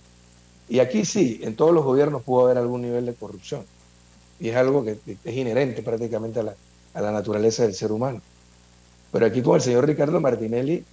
Y 0.67 0.79
aquí 0.79 1.05
sí, 1.05 1.41
en 1.43 1.55
todos 1.55 1.73
los 1.73 1.83
gobiernos 1.83 2.23
pudo 2.23 2.45
haber 2.45 2.57
algún 2.57 2.81
nivel 2.81 3.05
de 3.05 3.13
corrupción. 3.13 3.63
Y 4.39 4.49
es 4.49 4.55
algo 4.55 4.83
que, 4.83 4.97
es 5.23 5.35
inherente 5.35 5.83
prácticamente 5.83 6.39
a 6.39 6.43
la, 6.43 6.55
a 6.95 7.01
la 7.01 7.11
naturaleza 7.11 7.63
del 7.63 7.75
ser 7.75 7.91
humano. 7.91 8.21
Pero 9.11 9.25
aquí 9.25 9.41
con 9.41 9.55
el 9.55 9.61
señor 9.61 9.85
Ricardo 9.85 10.19
Martinelli 10.19 10.83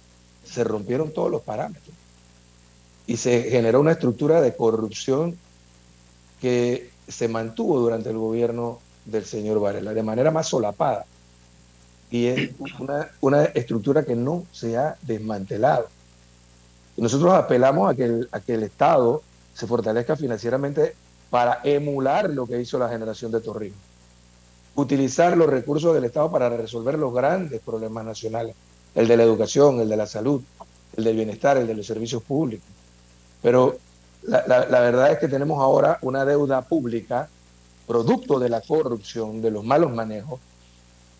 se 0.45 0.63
rompieron 0.63 1.11
todos 1.11 1.31
los 1.31 1.41
parámetros. 1.41 1.95
Y 3.07 3.17
se 3.17 3.43
generó 3.49 3.79
una 3.79 3.93
estructura 3.93 4.39
de 4.39 4.55
corrupción 4.55 5.35
que 6.39 6.91
se 7.07 7.27
mantuvo 7.27 7.79
durante 7.79 8.09
el 8.09 8.17
gobierno 8.17 8.79
del 9.05 9.25
señor 9.25 9.59
Varela 9.59 9.93
de 9.93 10.03
manera 10.03 10.31
más 10.31 10.47
solapada 10.47 11.05
y 12.13 12.27
es 12.27 12.51
una, 13.21 13.45
estructura 13.55 14.03
que 14.03 14.15
no 14.15 14.45
se 14.51 14.77
ha 14.77 14.95
desmantelado. 15.01 15.87
Y 16.95 17.01
nosotros 17.01 17.33
apelamos 17.33 17.91
a 17.91 17.95
que, 17.95 18.03
el, 18.03 18.29
a 18.31 18.39
que 18.39 18.53
el 18.53 18.61
Estado 18.61 19.23
se 19.55 19.65
fortalezca 19.65 20.15
financieramente 20.15 20.95
para 21.31 21.59
emular 21.63 22.29
lo 22.29 22.45
que 22.45 22.61
hizo 22.61 22.77
la 22.77 22.87
generación 22.87 23.31
de 23.31 23.41
Torrijos. 23.41 23.79
Utilizar 24.75 25.37
los 25.37 25.49
recursos 25.49 25.93
del 25.93 26.05
Estado 26.05 26.31
para 26.31 26.49
resolver 26.49 26.97
los 26.97 27.13
grandes 27.13 27.61
problemas 27.61 28.05
nacionales, 28.05 28.55
el 28.95 29.07
de 29.07 29.17
la 29.17 29.23
educación, 29.23 29.79
el 29.79 29.89
de 29.89 29.97
la 29.97 30.07
salud, 30.07 30.41
el 30.95 31.03
del 31.03 31.15
bienestar, 31.15 31.57
el 31.57 31.67
de 31.67 31.75
los 31.75 31.85
servicios 31.85 32.23
públicos. 32.23 32.67
Pero 33.41 33.77
la, 34.23 34.45
la 34.47 34.79
verdad 34.79 35.11
es 35.11 35.19
que 35.19 35.27
tenemos 35.27 35.61
ahora 35.61 35.99
una 36.01 36.25
deuda 36.25 36.61
pública 36.61 37.29
producto 37.85 38.39
de 38.39 38.49
la 38.49 38.61
corrupción, 38.61 39.41
de 39.41 39.51
los 39.51 39.63
malos 39.63 39.91
manejos, 39.91 40.39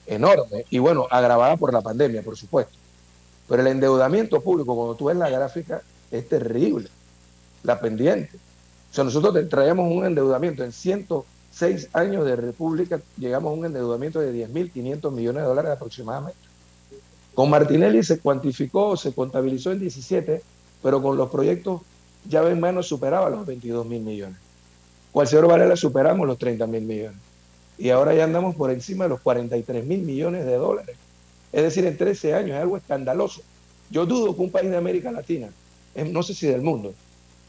enorme 0.05 0.65
y 0.69 0.79
bueno, 0.79 1.07
agravada 1.09 1.57
por 1.57 1.73
la 1.73 1.81
pandemia, 1.81 2.21
por 2.21 2.37
supuesto. 2.37 2.73
Pero 3.47 3.61
el 3.61 3.67
endeudamiento 3.67 4.41
público, 4.41 4.75
cuando 4.75 4.95
tú 4.95 5.05
ves 5.05 5.17
la 5.17 5.29
gráfica, 5.29 5.81
es 6.11 6.27
terrible, 6.27 6.89
la 7.63 7.79
pendiente. 7.79 8.37
O 8.91 8.95
sea, 8.95 9.03
nosotros 9.03 9.49
traemos 9.49 9.91
un 9.91 10.05
endeudamiento 10.05 10.63
en 10.63 10.71
106 11.53 11.89
años 11.93 12.25
de 12.25 12.35
república, 12.35 12.99
llegamos 13.17 13.51
a 13.51 13.53
un 13.53 13.65
endeudamiento 13.65 14.19
de 14.19 14.47
10.500 14.47 15.11
millones 15.11 15.43
de 15.43 15.47
dólares 15.47 15.71
aproximadamente. 15.71 16.39
Con 17.35 17.49
Martinelli 17.49 18.03
se 18.03 18.19
cuantificó, 18.19 18.97
se 18.97 19.13
contabilizó 19.13 19.71
en 19.71 19.79
17, 19.79 20.41
pero 20.81 21.01
con 21.01 21.15
los 21.15 21.29
proyectos 21.29 21.81
ya 22.27 22.41
ven 22.41 22.59
menos 22.59 22.87
superaba 22.87 23.29
los 23.29 23.45
22 23.45 23.85
mil 23.85 24.01
millones. 24.01 24.37
Con 25.11 25.21
el 25.21 25.27
señor 25.27 25.47
Varela 25.47 25.75
superamos 25.75 26.25
los 26.25 26.37
30 26.39 26.65
mil 26.67 26.83
millones. 26.83 27.19
Y 27.77 27.89
ahora 27.89 28.15
ya 28.15 28.23
andamos 28.23 28.55
por 28.55 28.71
encima 28.71 29.05
de 29.05 29.09
los 29.09 29.21
43 29.21 29.85
mil 29.85 30.01
millones 30.01 30.45
de 30.45 30.55
dólares. 30.55 30.95
Es 31.51 31.63
decir, 31.63 31.85
en 31.85 31.97
13 31.97 32.33
años 32.33 32.55
es 32.55 32.61
algo 32.61 32.77
escandaloso. 32.77 33.41
Yo 33.91 34.07
dudo 34.07 34.35
que 34.35 34.41
un 34.41 34.51
país 34.51 34.71
de 34.71 34.77
América 34.77 35.11
Latina, 35.11 35.49
no 35.95 36.23
sé 36.23 36.33
si 36.33 36.47
del 36.47 36.61
mundo, 36.61 36.93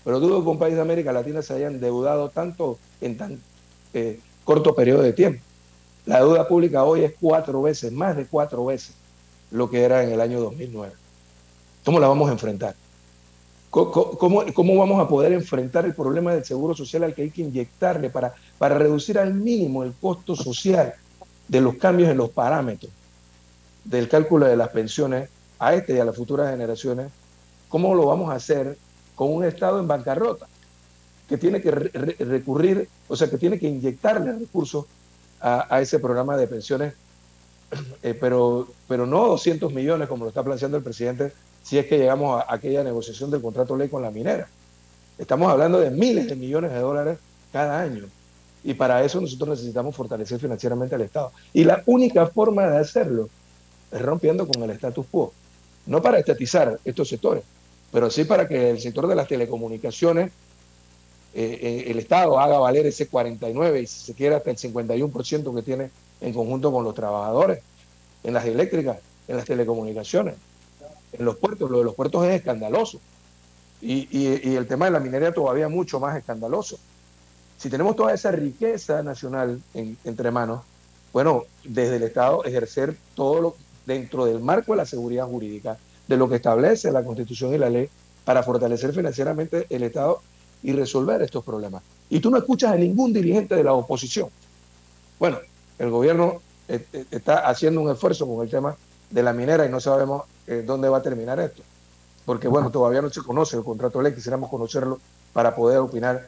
pero 0.04 0.20
dudo 0.20 0.42
que 0.42 0.50
un 0.50 0.58
país 0.58 0.74
de 0.74 0.82
América 0.82 1.12
Latina 1.12 1.40
se 1.40 1.54
haya 1.54 1.68
endeudado 1.68 2.28
tanto 2.28 2.78
en 3.00 3.16
tan 3.16 3.40
eh, 3.94 4.20
corto 4.44 4.74
periodo 4.74 5.02
de 5.02 5.12
tiempo. 5.12 5.42
La 6.04 6.18
deuda 6.18 6.46
pública 6.46 6.84
hoy 6.84 7.04
es 7.04 7.14
cuatro 7.18 7.62
veces, 7.62 7.92
más 7.92 8.16
de 8.16 8.26
cuatro 8.26 8.66
veces 8.66 8.94
lo 9.50 9.70
que 9.70 9.82
era 9.82 10.02
en 10.02 10.10
el 10.10 10.20
año 10.20 10.40
2009. 10.40 10.92
¿Cómo 11.84 12.00
la 12.00 12.08
vamos 12.08 12.28
a 12.28 12.32
enfrentar? 12.32 12.74
¿Cómo, 13.70 14.44
¿Cómo, 14.52 14.76
vamos 14.78 15.00
a 15.00 15.08
poder 15.08 15.32
enfrentar 15.32 15.84
el 15.84 15.94
problema 15.94 16.34
del 16.34 16.44
seguro 16.44 16.74
social 16.74 17.04
al 17.04 17.14
que 17.14 17.22
hay 17.22 17.30
que 17.30 17.42
inyectarle 17.42 18.10
para, 18.10 18.34
para 18.58 18.78
reducir 18.78 19.18
al 19.18 19.34
mínimo 19.34 19.82
el 19.82 19.92
costo 19.94 20.36
social 20.36 20.94
de 21.48 21.60
los 21.60 21.76
cambios 21.76 22.10
en 22.10 22.16
los 22.16 22.30
parámetros 22.30 22.92
del 23.84 24.08
cálculo 24.08 24.46
de 24.46 24.56
las 24.56 24.68
pensiones 24.68 25.28
a 25.58 25.74
este 25.74 25.94
y 25.94 25.98
a 25.98 26.04
las 26.04 26.16
futuras 26.16 26.50
generaciones? 26.50 27.10
¿Cómo 27.68 27.94
lo 27.94 28.06
vamos 28.06 28.30
a 28.30 28.34
hacer 28.34 28.76
con 29.14 29.32
un 29.32 29.44
Estado 29.44 29.80
en 29.80 29.88
bancarrota 29.88 30.46
que 31.28 31.38
tiene 31.38 31.60
que 31.60 31.70
recurrir, 31.70 32.88
o 33.08 33.16
sea, 33.16 33.30
que 33.30 33.38
tiene 33.38 33.58
que 33.58 33.68
inyectarle 33.68 34.32
recursos 34.32 34.86
a, 35.40 35.74
a 35.74 35.80
ese 35.80 35.98
programa 35.98 36.36
de 36.36 36.46
pensiones, 36.46 36.94
eh, 38.02 38.14
pero, 38.18 38.68
pero 38.88 39.06
no 39.06 39.26
200 39.28 39.72
millones 39.72 40.08
como 40.08 40.24
lo 40.24 40.28
está 40.28 40.42
planteando 40.42 40.76
el 40.76 40.82
presidente, 40.82 41.32
si 41.62 41.78
es 41.78 41.86
que 41.86 41.98
llegamos 41.98 42.42
a 42.42 42.52
aquella 42.54 42.84
negociación 42.84 43.30
del 43.30 43.42
contrato 43.42 43.76
ley 43.76 43.88
con 43.88 44.02
la 44.02 44.10
minera. 44.10 44.48
Estamos 45.18 45.50
hablando 45.50 45.78
de 45.80 45.90
miles 45.90 46.28
de 46.28 46.36
millones 46.36 46.72
de 46.72 46.78
dólares 46.78 47.18
cada 47.52 47.80
año. 47.80 48.04
Y 48.62 48.74
para 48.74 49.04
eso 49.04 49.20
nosotros 49.20 49.50
necesitamos 49.50 49.94
fortalecer 49.94 50.40
financieramente 50.40 50.94
al 50.94 51.02
Estado. 51.02 51.32
Y 51.52 51.64
la 51.64 51.82
única 51.86 52.26
forma 52.26 52.66
de 52.66 52.78
hacerlo 52.78 53.28
es 53.92 54.02
rompiendo 54.02 54.46
con 54.48 54.62
el 54.62 54.70
status 54.70 55.06
quo. 55.10 55.32
No 55.86 56.02
para 56.02 56.18
estatizar 56.18 56.78
estos 56.84 57.08
sectores, 57.08 57.44
pero 57.92 58.10
sí 58.10 58.24
para 58.24 58.48
que 58.48 58.70
el 58.70 58.80
sector 58.80 59.06
de 59.06 59.14
las 59.14 59.28
telecomunicaciones, 59.28 60.32
eh, 61.34 61.58
eh, 61.60 61.84
el 61.88 61.98
Estado 61.98 62.38
haga 62.38 62.58
valer 62.58 62.86
ese 62.86 63.08
49 63.08 63.82
y 63.82 63.86
si 63.86 64.06
se 64.06 64.14
quiere 64.14 64.36
hasta 64.36 64.50
el 64.50 64.56
51% 64.56 65.54
que 65.54 65.62
tiene 65.62 65.90
en 66.20 66.32
conjunto 66.32 66.72
con 66.72 66.84
los 66.84 66.94
trabajadores, 66.94 67.60
en 68.22 68.34
las 68.34 68.44
eléctricas, 68.44 68.98
en 69.28 69.36
las 69.36 69.44
telecomunicaciones 69.44 70.36
en 71.18 71.24
los 71.24 71.36
puertos. 71.36 71.70
Lo 71.70 71.78
de 71.78 71.84
los 71.84 71.94
puertos 71.94 72.26
es 72.26 72.34
escandaloso. 72.34 73.00
Y, 73.80 74.54
el 74.56 74.66
tema 74.66 74.86
de 74.86 74.92
la 74.92 75.00
minería 75.00 75.32
todavía 75.32 75.68
mucho 75.68 76.00
más 76.00 76.16
escandaloso. 76.16 76.78
Si 77.58 77.68
tenemos 77.68 77.96
toda 77.96 78.14
esa 78.14 78.30
riqueza 78.30 79.02
nacional 79.02 79.60
entre 79.74 80.30
manos, 80.30 80.62
bueno, 81.12 81.44
desde 81.64 81.96
el 81.96 82.02
Estado 82.04 82.44
ejercer 82.44 82.96
todo 83.14 83.40
lo 83.40 83.56
dentro 83.86 84.24
del 84.24 84.40
marco 84.40 84.72
de 84.72 84.78
la 84.78 84.86
seguridad 84.86 85.26
jurídica, 85.26 85.76
de 86.08 86.16
lo 86.16 86.28
que 86.28 86.36
establece 86.36 86.90
la 86.90 87.04
Constitución 87.04 87.54
y 87.54 87.58
la 87.58 87.68
ley, 87.68 87.88
para 88.24 88.42
fortalecer 88.42 88.94
financieramente 88.94 89.66
el 89.68 89.82
Estado 89.82 90.22
y 90.64 90.72
resolver 90.72 91.22
estos 91.22 91.44
problemas. 91.44 91.82
Y 92.10 92.18
tú 92.18 92.30
no 92.30 92.38
escuchas 92.38 92.72
a 92.72 92.76
ningún 92.76 93.12
dirigente 93.12 93.54
de 93.54 93.62
la 93.62 93.72
oposición. 93.74 94.28
Bueno, 95.18 95.38
el 95.78 95.90
gobierno 95.90 96.40
eh, 96.68 96.84
eh, 96.92 97.04
está 97.10 97.48
haciendo 97.48 97.80
un 97.80 97.90
esfuerzo 97.90 98.26
con 98.26 98.44
el 98.44 98.50
tema 98.50 98.76
de 99.10 99.22
la 99.22 99.32
minera 99.32 99.64
y 99.64 99.68
no 99.68 99.78
sabemos 99.78 100.24
eh, 100.46 100.64
dónde 100.66 100.88
va 100.88 100.98
a 100.98 101.02
terminar 101.02 101.38
esto. 101.38 101.62
Porque 102.24 102.48
bueno, 102.48 102.70
todavía 102.70 103.02
no 103.02 103.10
se 103.10 103.22
conoce 103.22 103.56
el 103.56 103.62
contrato 103.62 103.98
de 103.98 104.04
ley, 104.04 104.14
quisiéramos 104.14 104.50
conocerlo 104.50 104.98
para 105.32 105.54
poder 105.54 105.78
opinar 105.78 106.26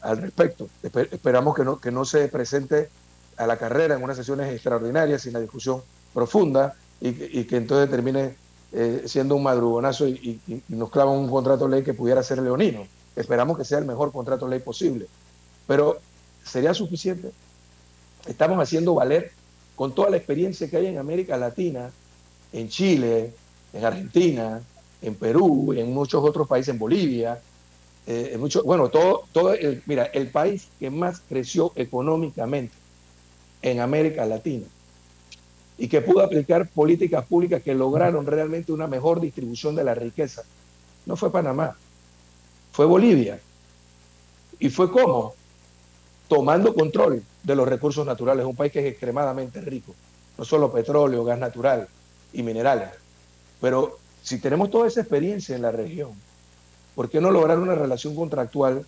al 0.00 0.18
respecto. 0.18 0.68
esperamos 0.82 1.54
que 1.54 1.64
no, 1.64 1.78
que 1.78 1.90
no 1.90 2.04
se 2.04 2.28
presente 2.28 2.88
a 3.36 3.46
la 3.46 3.56
carrera 3.56 3.96
en 3.96 4.02
unas 4.02 4.16
sesiones 4.16 4.52
extraordinarias, 4.52 5.22
sin 5.22 5.32
la 5.32 5.40
discusión 5.40 5.82
profunda 6.12 6.74
y 7.00 7.44
que, 7.44 7.56
entonces 7.56 7.90
termine 7.90 8.36
eh, 8.72 9.02
siendo 9.06 9.36
un 9.36 9.42
madrugonazo 9.42 10.08
y, 10.08 10.40
nos 10.68 10.90
clava 10.90 11.10
un 11.10 11.28
contrato 11.28 11.64
de 11.66 11.76
ley 11.76 11.84
que 11.84 11.94
pudiera 11.94 12.22
ser 12.22 12.38
leonino. 12.40 12.86
Esperamos 13.16 13.56
que 13.56 13.64
sea 13.64 13.78
el 13.78 13.84
mejor 13.84 14.12
contrato 14.12 14.48
ley 14.48 14.60
posible. 14.60 15.06
Pero 15.66 15.98
¿sería 16.44 16.74
suficiente? 16.74 17.30
Estamos 18.26 18.58
haciendo 18.58 18.94
valer 18.94 19.32
con 19.76 19.94
toda 19.94 20.10
la 20.10 20.16
experiencia 20.16 20.68
que 20.68 20.76
hay 20.76 20.86
en 20.86 20.98
América 20.98 21.36
Latina, 21.36 21.90
en 22.52 22.68
Chile, 22.68 23.32
en 23.72 23.84
Argentina, 23.84 24.60
en 25.02 25.14
Perú, 25.14 25.74
en 25.76 25.92
muchos 25.92 26.24
otros 26.24 26.46
países, 26.48 26.72
en 26.72 26.78
Bolivia, 26.78 27.40
eh, 28.06 28.30
en 28.34 28.40
mucho, 28.40 28.62
bueno, 28.62 28.88
todo, 28.88 29.24
todo 29.32 29.54
el, 29.54 29.82
mira, 29.86 30.04
el 30.06 30.28
país 30.28 30.68
que 30.78 30.90
más 30.90 31.20
creció 31.28 31.72
económicamente 31.74 32.74
en 33.62 33.80
América 33.80 34.26
Latina 34.26 34.66
y 35.76 35.88
que 35.88 36.02
pudo 36.02 36.22
aplicar 36.22 36.68
políticas 36.68 37.24
públicas 37.24 37.62
que 37.62 37.74
lograron 37.74 38.26
realmente 38.26 38.72
una 38.72 38.86
mejor 38.86 39.20
distribución 39.20 39.74
de 39.74 39.84
la 39.84 39.94
riqueza, 39.94 40.42
no 41.06 41.16
fue 41.16 41.32
Panamá, 41.32 41.76
fue 42.74 42.86
Bolivia. 42.86 43.38
¿Y 44.58 44.68
fue 44.68 44.90
cómo? 44.90 45.34
Tomando 46.26 46.74
control 46.74 47.22
de 47.44 47.54
los 47.54 47.68
recursos 47.68 48.04
naturales, 48.04 48.44
un 48.44 48.56
país 48.56 48.72
que 48.72 48.80
es 48.80 48.86
extremadamente 48.86 49.60
rico, 49.60 49.94
no 50.36 50.44
solo 50.44 50.72
petróleo, 50.72 51.22
gas 51.22 51.38
natural 51.38 51.86
y 52.32 52.42
minerales, 52.42 52.88
pero 53.60 53.98
si 54.24 54.40
tenemos 54.40 54.72
toda 54.72 54.88
esa 54.88 55.02
experiencia 55.02 55.54
en 55.54 55.62
la 55.62 55.70
región, 55.70 56.14
¿por 56.96 57.08
qué 57.08 57.20
no 57.20 57.30
lograr 57.30 57.60
una 57.60 57.76
relación 57.76 58.16
contractual 58.16 58.84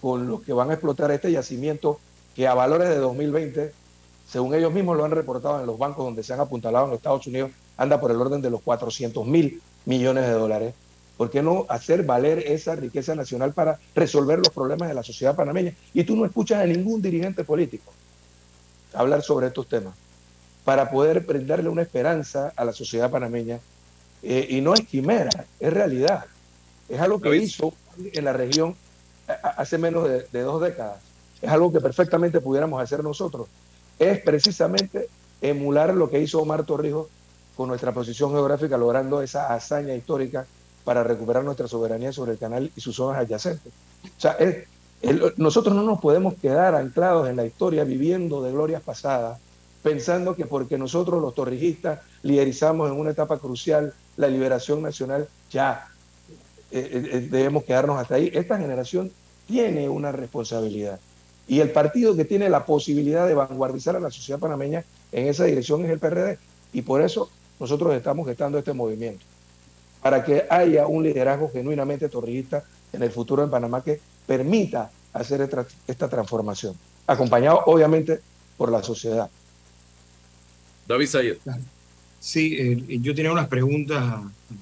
con 0.00 0.26
los 0.26 0.40
que 0.40 0.54
van 0.54 0.70
a 0.70 0.74
explotar 0.74 1.10
este 1.10 1.30
yacimiento 1.30 2.00
que 2.34 2.48
a 2.48 2.54
valores 2.54 2.88
de 2.88 2.96
2020, 2.96 3.74
según 4.26 4.54
ellos 4.54 4.72
mismos 4.72 4.96
lo 4.96 5.04
han 5.04 5.10
reportado 5.10 5.60
en 5.60 5.66
los 5.66 5.76
bancos 5.76 6.02
donde 6.02 6.22
se 6.22 6.32
han 6.32 6.40
apuntalado 6.40 6.86
en 6.86 6.94
Estados 6.94 7.26
Unidos, 7.26 7.50
anda 7.76 8.00
por 8.00 8.10
el 8.10 8.16
orden 8.22 8.40
de 8.40 8.48
los 8.48 8.62
400 8.62 9.26
mil 9.26 9.60
millones 9.84 10.24
de 10.24 10.32
dólares? 10.32 10.74
¿Por 11.18 11.30
qué 11.30 11.42
no 11.42 11.66
hacer 11.68 12.04
valer 12.04 12.38
esa 12.38 12.76
riqueza 12.76 13.16
nacional 13.16 13.52
para 13.52 13.80
resolver 13.94 14.38
los 14.38 14.50
problemas 14.50 14.88
de 14.88 14.94
la 14.94 15.02
sociedad 15.02 15.34
panameña? 15.34 15.74
Y 15.92 16.04
tú 16.04 16.14
no 16.14 16.24
escuchas 16.24 16.62
a 16.62 16.66
ningún 16.66 17.02
dirigente 17.02 17.42
político 17.42 17.92
hablar 18.94 19.22
sobre 19.22 19.48
estos 19.48 19.66
temas 19.68 19.94
para 20.64 20.90
poder 20.90 21.20
brindarle 21.20 21.68
una 21.68 21.82
esperanza 21.82 22.52
a 22.54 22.64
la 22.64 22.72
sociedad 22.72 23.10
panameña 23.10 23.58
eh, 24.22 24.46
y 24.48 24.60
no 24.60 24.74
es 24.74 24.82
quimera, 24.82 25.44
es 25.58 25.72
realidad. 25.72 26.26
Es 26.88 27.00
algo 27.00 27.20
que 27.20 27.36
hizo 27.36 27.74
en 27.98 28.24
la 28.24 28.32
región 28.32 28.76
hace 29.26 29.76
menos 29.76 30.08
de, 30.08 30.42
dos 30.42 30.62
décadas. 30.62 30.98
Es 31.42 31.50
algo 31.50 31.72
que 31.72 31.80
perfectamente 31.80 32.40
pudiéramos 32.40 32.80
hacer 32.80 33.02
nosotros. 33.02 33.48
Es 33.98 34.20
precisamente 34.20 35.08
emular 35.40 35.94
lo 35.94 36.08
que 36.08 36.20
hizo 36.20 36.40
Omar 36.40 36.64
Torrijos 36.64 37.08
con 37.56 37.68
nuestra 37.68 37.90
posición 37.90 38.30
geográfica, 38.30 38.76
logrando 38.76 39.20
esa 39.20 39.52
hazaña 39.52 39.96
histórica 39.96 40.46
para 40.88 41.04
recuperar 41.04 41.44
nuestra 41.44 41.68
soberanía 41.68 42.14
sobre 42.14 42.32
el 42.32 42.38
canal 42.38 42.72
y 42.74 42.80
sus 42.80 42.96
zonas 42.96 43.18
adyacentes. 43.18 43.70
O 44.06 44.18
sea, 44.18 44.38
nosotros 45.36 45.76
no 45.76 45.82
nos 45.82 46.00
podemos 46.00 46.32
quedar 46.40 46.74
anclados 46.74 47.28
en 47.28 47.36
la 47.36 47.44
historia 47.44 47.84
viviendo 47.84 48.42
de 48.42 48.52
glorias 48.52 48.80
pasadas, 48.80 49.38
pensando 49.82 50.34
que 50.34 50.46
porque 50.46 50.78
nosotros 50.78 51.20
los 51.20 51.34
torrijistas 51.34 52.00
liderizamos 52.22 52.90
en 52.90 52.98
una 52.98 53.10
etapa 53.10 53.36
crucial 53.36 53.92
la 54.16 54.28
liberación 54.28 54.80
nacional, 54.80 55.28
ya 55.50 55.88
eh, 56.70 56.88
eh, 56.90 57.08
eh, 57.12 57.28
debemos 57.30 57.64
quedarnos 57.64 58.00
hasta 58.00 58.14
ahí. 58.14 58.30
Esta 58.32 58.56
generación 58.56 59.12
tiene 59.46 59.90
una 59.90 60.10
responsabilidad. 60.10 60.98
Y 61.46 61.60
el 61.60 61.70
partido 61.70 62.16
que 62.16 62.24
tiene 62.24 62.48
la 62.48 62.64
posibilidad 62.64 63.28
de 63.28 63.34
vanguardizar 63.34 63.94
a 63.94 64.00
la 64.00 64.10
sociedad 64.10 64.40
panameña 64.40 64.86
en 65.12 65.26
esa 65.26 65.44
dirección 65.44 65.84
es 65.84 65.90
el 65.90 65.98
PRD. 65.98 66.38
Y 66.72 66.80
por 66.80 67.02
eso 67.02 67.28
nosotros 67.60 67.94
estamos 67.94 68.26
gestando 68.26 68.56
este 68.56 68.72
movimiento. 68.72 69.26
Para 70.02 70.24
que 70.24 70.44
haya 70.48 70.86
un 70.86 71.02
liderazgo 71.02 71.50
genuinamente 71.50 72.08
torrijista 72.08 72.64
en 72.92 73.02
el 73.02 73.10
futuro 73.10 73.42
en 73.42 73.50
Panamá 73.50 73.82
que 73.82 74.00
permita 74.26 74.90
hacer 75.12 75.40
esta, 75.40 75.66
esta 75.86 76.08
transformación. 76.08 76.74
Acompañado 77.06 77.62
obviamente 77.66 78.20
por 78.56 78.70
la 78.70 78.82
sociedad. 78.82 79.30
David 80.86 81.06
Sayer. 81.06 81.38
Sí, 82.20 82.56
eh, 82.58 82.98
yo 83.00 83.14
tenía 83.14 83.30
unas 83.30 83.48
preguntas, 83.48 84.04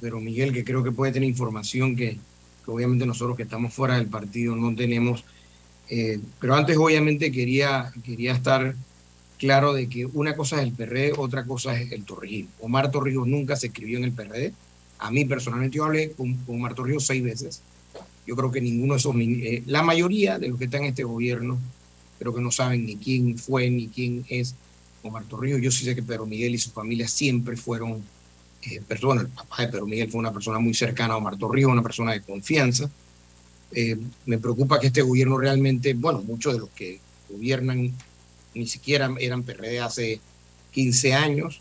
pero 0.01 0.21
Miguel, 0.21 0.53
que 0.53 0.65
creo 0.65 0.83
que 0.83 0.93
puede 0.93 1.13
tener 1.13 1.29
información 1.29 1.97
que, 1.97 2.19
obviamente 2.67 3.07
nosotros 3.07 3.37
que 3.37 3.45
estamos 3.45 3.73
fuera 3.73 3.97
del 3.97 4.09
partido 4.09 4.55
no 4.57 4.75
tenemos. 4.75 5.25
Eh, 5.89 6.21
pero 6.41 6.55
antes, 6.55 6.77
obviamente, 6.77 7.31
quería, 7.31 7.93
quería 8.05 8.33
estar 8.33 8.75
claro 9.39 9.73
de 9.73 9.89
que 9.89 10.05
una 10.05 10.35
cosa 10.35 10.57
es 10.57 10.65
el 10.65 10.73
PRD, 10.73 11.13
otra 11.17 11.45
cosa 11.45 11.81
es 11.81 11.93
el 11.93 12.05
Torrijos. 12.05 12.51
Omar 12.61 12.91
Torrijos 12.91 13.27
nunca 13.27 13.57
se 13.57 13.69
escribió 13.69 13.99
en 13.99 14.05
el 14.05 14.13
PRD. 14.13 14.53
A 14.99 15.11
mí 15.11 15.25
personalmente 15.25 15.77
yo 15.77 15.85
hablé 15.85 16.13
con, 16.13 16.35
con 16.45 16.75
Torrijos 16.75 17.07
seis 17.07 17.23
veces. 17.23 17.63
Yo 18.27 18.35
creo 18.35 18.51
que 18.51 18.61
ninguno 18.61 18.95
de 18.95 18.99
esos, 18.99 19.15
eh, 19.17 19.63
la 19.67 19.83
mayoría 19.83 20.39
de 20.39 20.49
los 20.49 20.59
que 20.59 20.65
están 20.65 20.83
en 20.83 20.89
este 20.89 21.05
gobierno, 21.05 21.59
creo 22.19 22.35
que 22.35 22.41
no 22.41 22.51
saben 22.51 22.87
ni 22.87 22.97
quién 22.97 23.39
fue 23.39 23.71
ni 23.71 23.89
quién 23.89 24.25
es 24.29 24.55
Omar 25.03 25.25
Torrijos. 25.25 25.61
Yo 25.61 25.71
sí 25.71 25.85
sé 25.85 25.95
que 25.95 26.03
Pedro 26.03 26.27
Miguel 26.27 26.55
y 26.55 26.59
su 26.59 26.71
familia 26.71 27.07
siempre 27.07 27.57
fueron 27.57 28.03
eh. 28.71 28.81
El 28.89 29.29
papá 29.29 29.63
de 29.63 29.69
Pedro 29.69 29.87
Miguel 29.87 30.11
fue 30.11 30.19
una 30.19 30.33
persona 30.33 30.59
muy 30.59 30.75
cercana 30.75 31.15
a 31.15 31.17
Omar 31.19 31.37
Torrijos, 31.37 31.73
una 31.73 31.83
persona 31.83 32.13
de 32.13 32.23
confianza. 32.23 32.91
Eh, 33.73 33.97
me 34.25 34.39
preocupa 34.39 34.81
que 34.81 34.89
este 34.89 35.03
gobierno 35.03 35.39
realmente, 35.39 35.95
bueno, 35.95 36.23
muchos 36.23 36.55
de 36.55 36.61
los 36.61 36.69
que 36.71 37.01
gobiernan 37.29 37.93
ni 38.55 38.67
siquiera 38.67 39.13
eran 39.19 39.43
PRD 39.43 39.81
hace 39.81 40.21
15 40.73 41.15
años, 41.15 41.61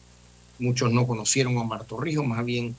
muchos 0.60 0.92
no 0.92 1.06
conocieron 1.08 1.58
a 1.58 1.62
Omar 1.62 1.86
Torrijos, 1.86 2.26
más 2.26 2.44
bien 2.46 2.76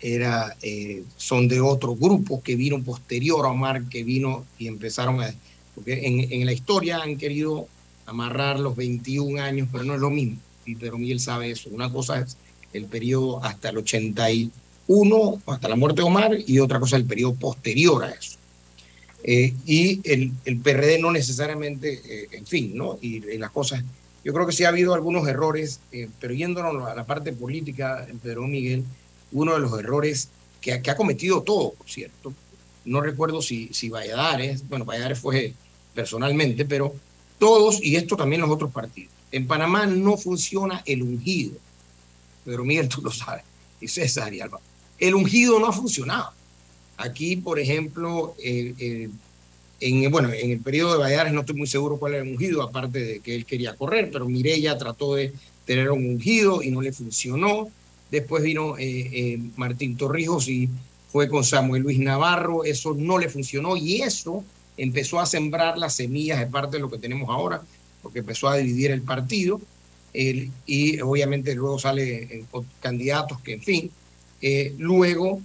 era, 0.00 0.56
eh, 0.62 1.04
son 1.16 1.48
de 1.48 1.60
otros 1.60 1.98
grupos 1.98 2.42
que 2.42 2.56
vino 2.56 2.82
posterior 2.82 3.46
a 3.46 3.50
Omar, 3.50 3.88
que 3.88 4.04
vino 4.04 4.44
y 4.58 4.68
empezaron 4.68 5.22
a... 5.22 5.34
Porque 5.74 6.06
en, 6.06 6.32
en, 6.32 6.46
la 6.46 6.52
historia 6.52 7.02
han 7.02 7.16
querido 7.16 7.68
amarrar 8.06 8.58
los 8.58 8.76
21 8.76 9.42
años, 9.42 9.68
pero 9.70 9.84
no 9.84 9.94
es 9.94 10.00
lo 10.00 10.10
mismo. 10.10 10.38
Y 10.64 10.74
pero 10.76 10.98
Miguel 10.98 11.20
sabe 11.20 11.50
eso. 11.50 11.68
Una 11.70 11.92
cosa 11.92 12.20
es 12.20 12.36
el 12.72 12.86
periodo 12.86 13.42
hasta 13.44 13.70
el 13.70 13.78
81, 13.78 15.42
hasta 15.46 15.68
la 15.68 15.76
muerte 15.76 16.00
de 16.00 16.06
Omar, 16.06 16.36
y 16.46 16.58
otra 16.58 16.80
cosa 16.80 16.96
el 16.96 17.04
periodo 17.04 17.34
posterior 17.34 18.04
a 18.04 18.10
eso. 18.10 18.38
Eh, 19.24 19.54
y 19.64 20.00
el, 20.10 20.32
el, 20.44 20.58
PRD 20.58 20.98
no 20.98 21.10
necesariamente, 21.10 22.00
eh, 22.04 22.28
en 22.32 22.46
fin, 22.46 22.72
¿no? 22.74 22.98
Y, 23.00 23.20
las 23.38 23.50
cosas, 23.50 23.82
yo 24.24 24.32
creo 24.32 24.46
que 24.46 24.52
sí 24.52 24.64
ha 24.64 24.68
habido 24.68 24.94
algunos 24.94 25.26
errores, 25.26 25.80
pero 26.20 26.32
yéndonos 26.32 26.88
a 26.88 26.94
la 26.94 27.04
parte 27.04 27.32
política, 27.32 28.06
Pedro 28.22 28.46
Miguel, 28.46 28.84
uno 29.32 29.54
de 29.54 29.60
los 29.60 29.78
errores 29.78 30.28
que, 30.60 30.72
ha 30.72 30.96
cometido 30.96 31.42
todo, 31.42 31.72
por 31.72 31.88
cierto, 31.88 32.32
no 32.84 33.00
recuerdo 33.00 33.42
si, 33.42 33.68
si 33.72 33.88
Valladares, 33.88 34.68
bueno, 34.68 34.84
Valladares 34.84 35.18
fue 35.18 35.52
personalmente, 35.94 36.64
pero 36.64 36.94
todos, 37.38 37.82
y 37.82 37.96
esto 37.96 38.16
también 38.16 38.40
los 38.40 38.50
otros 38.50 38.72
partidos, 38.72 39.12
en 39.32 39.46
Panamá 39.46 39.86
no 39.86 40.16
funciona 40.16 40.82
el 40.86 41.02
ungido, 41.02 41.56
Pedro 42.44 42.64
Miguel 42.64 42.88
tú 42.88 43.02
lo 43.02 43.10
sabes, 43.10 43.44
y 43.80 43.88
César 43.88 44.32
y 44.32 44.40
Alba, 44.40 44.60
el 44.98 45.14
ungido 45.14 45.58
no 45.58 45.66
ha 45.66 45.72
funcionado. 45.72 46.32
Aquí, 46.96 47.36
por 47.36 47.58
ejemplo, 47.58 48.34
en, 48.42 50.10
bueno, 50.10 50.32
en 50.32 50.50
el 50.50 50.60
periodo 50.60 50.92
de 50.92 50.98
Valladares 50.98 51.32
no 51.32 51.40
estoy 51.40 51.56
muy 51.56 51.66
seguro 51.66 51.98
cuál 51.98 52.14
era 52.14 52.22
el 52.22 52.30
ungido, 52.30 52.62
aparte 52.62 52.98
de 53.00 53.20
que 53.20 53.34
él 53.34 53.44
quería 53.44 53.76
correr, 53.76 54.10
pero 54.10 54.26
Mireya 54.26 54.78
trató 54.78 55.14
de 55.14 55.32
tener 55.66 55.90
un 55.90 56.06
ungido 56.06 56.62
y 56.62 56.70
no 56.70 56.80
le 56.80 56.92
funcionó. 56.92 57.68
Después 58.10 58.42
vino 58.42 58.78
eh, 58.78 59.10
eh, 59.12 59.38
Martín 59.56 59.96
Torrijos 59.96 60.48
y 60.48 60.68
fue 61.10 61.28
con 61.28 61.44
Samuel 61.44 61.82
Luis 61.82 61.98
Navarro, 61.98 62.64
eso 62.64 62.94
no 62.94 63.18
le 63.18 63.28
funcionó 63.28 63.76
y 63.76 64.02
eso 64.02 64.44
empezó 64.76 65.18
a 65.18 65.26
sembrar 65.26 65.78
las 65.78 65.94
semillas 65.94 66.38
de 66.38 66.46
parte 66.46 66.76
de 66.76 66.82
lo 66.82 66.90
que 66.90 66.98
tenemos 66.98 67.28
ahora, 67.30 67.62
porque 68.02 68.20
empezó 68.20 68.48
a 68.48 68.56
dividir 68.56 68.90
el 68.90 69.02
partido 69.02 69.60
y 70.14 70.98
obviamente 71.00 71.54
luego 71.54 71.78
sale 71.78 72.22
eh, 72.22 72.44
candidatos 72.80 73.40
que, 73.40 73.54
en 73.54 73.62
fin, 73.62 73.90
luego 74.78 75.42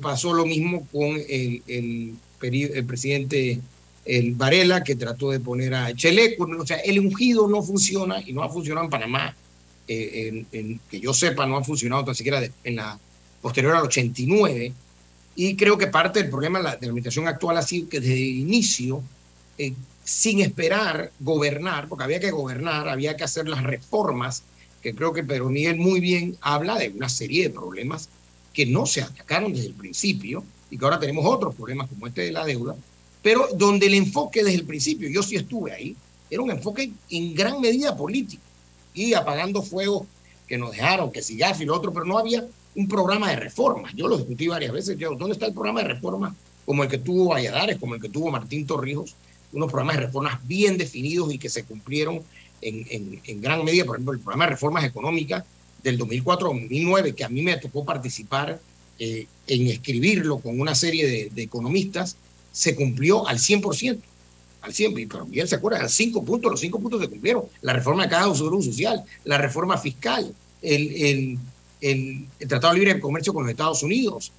pasó 0.00 0.32
lo 0.32 0.44
mismo 0.44 0.86
con 0.90 1.16
el, 1.28 1.62
el, 1.68 2.14
el, 2.42 2.84
presidente 2.84 3.60
el 4.04 4.34
Varela, 4.34 4.82
que 4.82 4.96
trató 4.96 5.30
de 5.30 5.38
poner 5.38 5.74
a 5.74 5.94
Cheleco. 5.94 6.48
O 6.58 6.66
sea, 6.66 6.78
el 6.78 6.98
ungido 6.98 7.46
no 7.46 7.62
funciona 7.62 8.20
y 8.26 8.32
no 8.32 8.42
ha 8.42 8.48
funcionado 8.48 8.86
en 8.86 8.90
Panamá. 8.90 9.36
Eh, 9.90 10.44
en, 10.52 10.80
que 10.90 11.00
yo 11.00 11.14
sepa, 11.14 11.46
no 11.46 11.56
ha 11.56 11.64
funcionado 11.64 12.04
tan 12.04 12.14
siquiera 12.14 12.42
en 12.62 12.76
la 12.76 12.98
posterior 13.40 13.74
al 13.74 13.84
89. 13.84 14.72
Y 15.34 15.56
creo 15.56 15.78
que 15.78 15.86
parte 15.86 16.20
del 16.20 16.30
problema 16.30 16.58
de 16.58 16.64
la, 16.64 16.70
administración 16.72 17.26
actual 17.26 17.56
ha 17.56 17.62
sido 17.62 17.88
que 17.88 18.00
desde 18.00 18.14
el 18.14 18.38
inicio, 18.38 19.02
eh, 19.56 19.72
sin 20.04 20.40
esperar 20.40 21.10
gobernar, 21.20 21.88
porque 21.88 22.04
había 22.04 22.20
que 22.20 22.30
gobernar, 22.30 22.88
había 22.88 23.16
que 23.16 23.24
hacer 23.24 23.48
las 23.48 23.62
reformas, 23.62 24.42
que 24.82 24.94
creo 24.94 25.12
que 25.12 25.24
Pedro 25.24 25.48
Miguel 25.48 25.76
muy 25.76 26.00
bien 26.00 26.36
habla 26.42 26.76
de 26.76 26.90
una 26.90 27.08
serie 27.08 27.44
de 27.44 27.50
problemas 27.50 28.10
que 28.52 28.66
no 28.66 28.84
se 28.84 29.02
atacaron 29.02 29.52
desde 29.54 29.68
el 29.68 29.74
principio 29.74 30.44
y 30.70 30.76
que 30.76 30.84
ahora 30.84 30.98
tenemos 30.98 31.24
otros 31.24 31.54
problemas 31.54 31.88
como 31.88 32.06
este 32.06 32.22
de 32.22 32.32
la 32.32 32.44
deuda, 32.44 32.76
pero 33.22 33.48
donde 33.54 33.86
el 33.86 33.94
enfoque 33.94 34.44
desde 34.44 34.58
el 34.58 34.64
principio, 34.64 35.08
yo 35.08 35.22
sí 35.22 35.36
estuve 35.36 35.72
ahí, 35.72 35.96
era 36.30 36.42
un 36.42 36.50
enfoque 36.50 36.90
en 37.10 37.34
gran 37.34 37.60
medida 37.60 37.96
político 37.96 38.42
y 39.06 39.14
apagando 39.14 39.62
fuegos 39.62 40.06
que 40.46 40.58
nos 40.58 40.72
dejaron, 40.72 41.12
que 41.12 41.22
si 41.22 41.38
y 41.38 41.64
lo 41.64 41.76
otro, 41.76 41.92
pero 41.92 42.04
no 42.04 42.18
había 42.18 42.46
un 42.74 42.88
programa 42.88 43.30
de 43.30 43.36
reformas. 43.36 43.92
Yo 43.94 44.08
lo 44.08 44.16
discutí 44.16 44.48
varias 44.48 44.72
veces. 44.72 44.96
Yo, 44.98 45.14
¿Dónde 45.14 45.34
está 45.34 45.46
el 45.46 45.52
programa 45.52 45.82
de 45.82 45.88
reformas 45.88 46.34
como 46.64 46.82
el 46.82 46.88
que 46.88 46.98
tuvo 46.98 47.30
Valladares, 47.30 47.78
como 47.78 47.94
el 47.94 48.00
que 48.00 48.08
tuvo 48.08 48.30
Martín 48.30 48.66
Torrijos? 48.66 49.14
Unos 49.52 49.68
programas 49.68 49.96
de 49.96 50.02
reformas 50.06 50.46
bien 50.46 50.76
definidos 50.76 51.32
y 51.32 51.38
que 51.38 51.48
se 51.48 51.64
cumplieron 51.64 52.22
en, 52.60 53.20
en, 53.24 53.40
gran 53.40 53.64
medida. 53.64 53.84
Por 53.84 53.96
ejemplo, 53.96 54.14
el 54.14 54.20
programa 54.20 54.44
de 54.44 54.50
reformas 54.50 54.84
económicas 54.84 55.44
del 55.82 55.98
2004-2009, 55.98 57.14
que 57.14 57.24
a 57.24 57.28
mí 57.28 57.42
me 57.42 57.56
tocó 57.56 57.84
participar 57.84 58.60
eh, 58.98 59.26
en 59.46 59.66
escribirlo 59.68 60.38
con 60.38 60.60
una 60.60 60.74
serie 60.74 61.30
de, 61.30 61.42
economistas, 61.42 62.16
se 62.52 62.74
cumplió 62.74 63.26
al 63.28 63.38
100%. 63.38 63.98
Al 64.68 64.74
100%, 64.74 65.08
pero 65.10 65.24
bien 65.24 65.48
se 65.48 65.54
acuerdan, 65.54 65.88
cinco 65.88 66.22
puntos, 66.22 66.50
los 66.50 66.60
cinco 66.60 66.78
puntos 66.78 67.00
se 67.00 67.08
cumplieron. 67.08 67.44
La 67.62 67.72
reforma 67.72 68.02
de 68.02 68.10
cada 68.10 68.34
seguro 68.34 68.60
social, 68.60 69.02
la 69.24 69.38
reforma 69.38 69.78
fiscal, 69.78 70.30
el, 70.60 70.96
el, 70.96 71.38
el, 71.80 72.48
Tratado 72.48 72.74
Libre 72.74 72.94
de 72.94 73.00
Comercio 73.00 73.32
con 73.32 73.44
los 73.44 73.50
Estados 73.50 73.82
Unidos, 73.82 74.30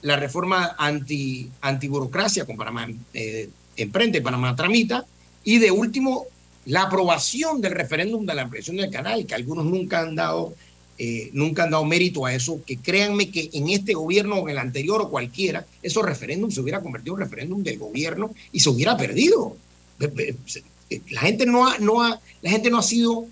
la 0.00 0.16
reforma 0.16 0.74
anti, 0.78 1.50
antiburocracia 1.60 2.46
con 2.46 2.56
Panamá 2.56 2.88
eh, 3.12 3.50
Emprende, 3.76 4.22
Panamá 4.22 4.56
Tramita, 4.56 5.04
y 5.44 5.58
de 5.58 5.70
último, 5.70 6.24
la 6.64 6.84
aprobación 6.84 7.60
del 7.60 7.72
referéndum 7.72 8.24
de 8.24 8.34
la 8.34 8.42
ampliación 8.42 8.76
del 8.76 8.90
canal, 8.90 9.26
que 9.26 9.34
algunos 9.34 9.66
nunca 9.66 10.00
han 10.00 10.14
dado 10.14 10.54
eh, 10.96 11.30
nunca 11.32 11.64
han 11.64 11.70
dado 11.70 11.84
mérito 11.84 12.24
a 12.24 12.32
eso, 12.32 12.60
que 12.64 12.76
créanme 12.76 13.30
que 13.30 13.50
en 13.52 13.68
este 13.68 13.94
gobierno 13.94 14.36
o 14.36 14.48
en 14.48 14.50
el 14.50 14.58
anterior 14.58 15.02
o 15.02 15.10
cualquiera, 15.10 15.66
esos 15.82 16.04
referéndums 16.04 16.54
se 16.54 16.60
hubiera 16.60 16.80
convertido 16.80 17.16
en 17.16 17.22
referéndum 17.22 17.64
del 17.64 17.78
gobierno 17.78 18.30
y 18.52 18.60
se 18.60 18.70
hubiera 18.70 18.96
perdido. 18.96 19.56
La 19.98 21.20
gente 21.20 21.46
no 21.46 21.66
ha, 21.66 21.78
no 21.78 22.02
ha, 22.02 22.20
la 22.42 22.50
gente 22.50 22.70
no 22.70 22.78
ha 22.78 22.82
sido 22.82 23.26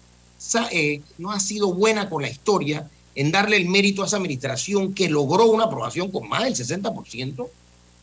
eh, 0.70 1.00
no 1.18 1.30
ha 1.30 1.38
sido 1.38 1.72
buena 1.72 2.08
con 2.10 2.22
la 2.22 2.28
historia 2.28 2.88
en 3.14 3.30
darle 3.30 3.56
el 3.56 3.68
mérito 3.68 4.02
a 4.02 4.06
esa 4.06 4.16
administración 4.16 4.94
que 4.94 5.08
logró 5.08 5.46
una 5.46 5.64
aprobación 5.64 6.10
con 6.10 6.28
más 6.28 6.44
del 6.44 6.54
60% 6.54 7.48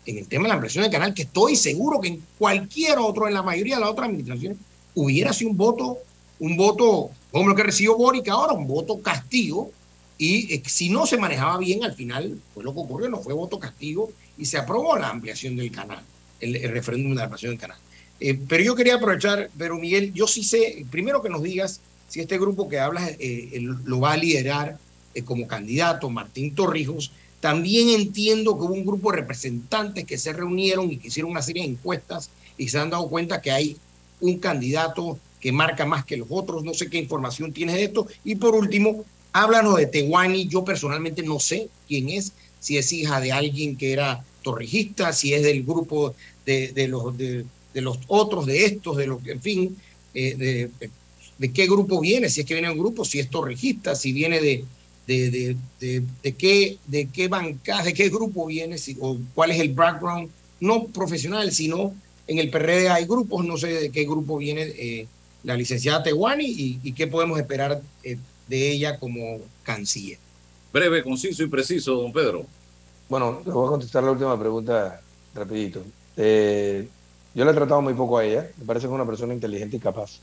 en 0.05 0.17
el 0.17 0.27
tema 0.27 0.43
de 0.43 0.49
la 0.49 0.53
ampliación 0.55 0.83
del 0.83 0.91
canal, 0.91 1.13
que 1.13 1.23
estoy 1.23 1.55
seguro 1.55 1.99
que 1.99 2.09
en 2.09 2.23
cualquier 2.37 2.97
otro, 2.99 3.27
en 3.27 3.33
la 3.33 3.43
mayoría 3.43 3.75
de 3.75 3.81
las 3.81 3.89
otras 3.91 4.07
administraciones, 4.07 4.57
hubiera 4.95 5.33
sido 5.33 5.51
un 5.51 5.57
voto, 5.57 5.97
un 6.39 6.57
voto 6.57 7.11
como 7.31 7.49
lo 7.49 7.55
que 7.55 7.63
recibió 7.63 7.95
Boric 7.95 8.27
ahora, 8.29 8.53
un 8.53 8.67
voto 8.67 9.01
castigo, 9.01 9.71
y 10.17 10.53
eh, 10.53 10.63
si 10.65 10.89
no 10.89 11.05
se 11.05 11.17
manejaba 11.17 11.57
bien, 11.57 11.83
al 11.83 11.93
final 11.93 12.39
fue 12.53 12.63
lo 12.63 12.73
que 12.73 12.79
ocurrió, 12.79 13.09
no 13.09 13.19
fue 13.19 13.33
voto 13.33 13.59
castigo, 13.59 14.11
y 14.37 14.45
se 14.45 14.57
aprobó 14.57 14.97
la 14.97 15.09
ampliación 15.09 15.55
del 15.55 15.71
canal, 15.71 16.01
el, 16.39 16.53
referéndum 16.71 17.11
de 17.11 17.17
la 17.17 17.23
ampliación 17.23 17.51
del 17.51 17.59
canal. 17.59 17.77
Eh, 18.19 18.39
pero 18.47 18.63
yo 18.63 18.75
quería 18.75 18.95
aprovechar, 18.95 19.49
pero 19.57 19.77
Miguel, 19.77 20.13
yo 20.13 20.27
sí 20.27 20.43
sé, 20.43 20.85
primero 20.89 21.21
que 21.21 21.29
nos 21.29 21.41
digas 21.41 21.79
si 22.07 22.19
este 22.19 22.37
grupo 22.37 22.67
que 22.67 22.79
hablas 22.79 23.11
eh, 23.19 23.61
lo 23.85 23.99
va 23.99 24.13
a 24.13 24.17
liderar 24.17 24.77
como 25.25 25.47
candidato 25.47 26.09
Martín 26.09 26.55
Torrijos. 26.55 27.11
También 27.39 27.89
entiendo 27.89 28.57
que 28.57 28.65
hubo 28.65 28.73
un 28.73 28.85
grupo 28.85 29.11
de 29.11 29.17
representantes 29.17 30.05
que 30.05 30.17
se 30.17 30.33
reunieron 30.33 30.91
y 30.91 30.97
que 30.97 31.07
hicieron 31.07 31.31
una 31.31 31.41
serie 31.41 31.63
de 31.63 31.69
encuestas 31.69 32.29
y 32.57 32.67
se 32.67 32.77
han 32.77 32.89
dado 32.89 33.07
cuenta 33.07 33.41
que 33.41 33.51
hay 33.51 33.77
un 34.19 34.39
candidato 34.39 35.17
que 35.39 35.51
marca 35.51 35.85
más 35.85 36.05
que 36.05 36.17
los 36.17 36.27
otros. 36.29 36.63
No 36.63 36.73
sé 36.73 36.89
qué 36.89 36.97
información 36.97 37.53
tienes 37.53 37.75
de 37.75 37.85
esto. 37.85 38.07
Y 38.25 38.35
por 38.35 38.55
último, 38.55 39.05
háblanos 39.31 39.77
de 39.77 39.85
Tehuani. 39.85 40.47
Yo 40.47 40.65
personalmente 40.65 41.23
no 41.23 41.39
sé 41.39 41.69
quién 41.87 42.09
es, 42.09 42.33
si 42.59 42.77
es 42.77 42.91
hija 42.91 43.21
de 43.21 43.31
alguien 43.31 43.77
que 43.77 43.93
era 43.93 44.23
torrijista, 44.41 45.13
si 45.13 45.33
es 45.33 45.43
del 45.43 45.63
grupo 45.63 46.13
de, 46.45 46.73
de 46.73 46.87
los, 46.87 47.17
de, 47.17 47.45
los 47.73 47.99
otros, 48.07 48.45
de 48.45 48.65
estos, 48.65 48.97
de 48.97 49.07
los 49.07 49.21
que, 49.21 49.31
en 49.31 49.41
fin, 49.41 49.77
eh, 50.13 50.35
de, 50.35 50.89
de, 51.37 51.51
qué 51.51 51.67
grupo 51.67 51.99
viene, 51.99 52.29
si 52.29 52.41
es 52.41 52.47
que 52.47 52.55
viene 52.55 52.71
un 52.71 52.77
grupo, 52.77 53.05
si 53.05 53.19
es 53.19 53.29
torrijista, 53.29 53.95
si 53.95 54.11
viene 54.11 54.41
de, 54.41 54.65
de, 55.07 55.55
de, 55.79 56.03
de, 56.23 56.31
qué, 56.33 56.77
de 56.87 57.07
qué 57.07 57.27
bancada, 57.27 57.83
de 57.83 57.93
qué 57.93 58.09
grupo 58.09 58.45
viene, 58.45 58.77
si, 58.77 58.97
o 58.99 59.17
cuál 59.33 59.51
es 59.51 59.59
el 59.59 59.73
background, 59.73 60.29
no 60.59 60.85
profesional, 60.85 61.51
sino 61.51 61.93
en 62.27 62.37
el 62.37 62.49
PRD 62.49 62.89
hay 62.89 63.05
grupos, 63.05 63.45
no 63.45 63.57
sé 63.57 63.67
de 63.67 63.89
qué 63.89 64.03
grupo 64.03 64.37
viene 64.37 64.61
eh, 64.61 65.07
la 65.43 65.55
licenciada 65.55 66.03
Tehuani 66.03 66.45
y, 66.83 66.91
qué 66.93 67.07
podemos 67.07 67.39
esperar 67.39 67.81
eh, 68.03 68.17
de 68.47 68.71
ella 68.71 68.99
como 68.99 69.39
canciller. 69.63 70.17
Breve, 70.71 71.03
conciso 71.03 71.43
y 71.43 71.47
preciso, 71.47 71.95
don 71.95 72.13
Pedro. 72.13 72.45
Bueno, 73.07 73.41
le 73.43 73.51
voy 73.51 73.65
a 73.65 73.71
contestar 73.71 74.03
la 74.03 74.11
última 74.11 74.39
pregunta 74.39 75.01
rapidito. 75.33 75.83
Eh, 76.15 76.87
yo 77.33 77.45
le 77.45 77.51
he 77.51 77.53
tratado 77.53 77.81
muy 77.81 77.93
poco 77.93 78.17
a 78.17 78.25
ella, 78.25 78.49
me 78.57 78.65
parece 78.65 78.87
que 78.87 78.91
es 78.91 78.95
una 78.95 79.05
persona 79.05 79.33
inteligente 79.33 79.77
y 79.77 79.79
capaz. 79.79 80.19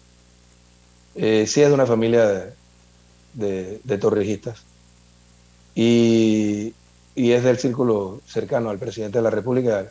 Eh, 1.15 1.47
sí 1.47 1.63
es 1.63 1.69
de 1.69 1.75
una 1.75 1.87
familia 1.87 2.53
de, 3.33 3.81
de, 3.83 4.55
y, 5.75 6.75
y, 7.15 7.33
es 7.33 7.43
del 7.43 7.59
círculo 7.59 8.21
cercano 8.27 8.71
al 8.71 8.79
presidente 8.79 9.19
de 9.19 9.23
la 9.23 9.31
República 9.31 9.91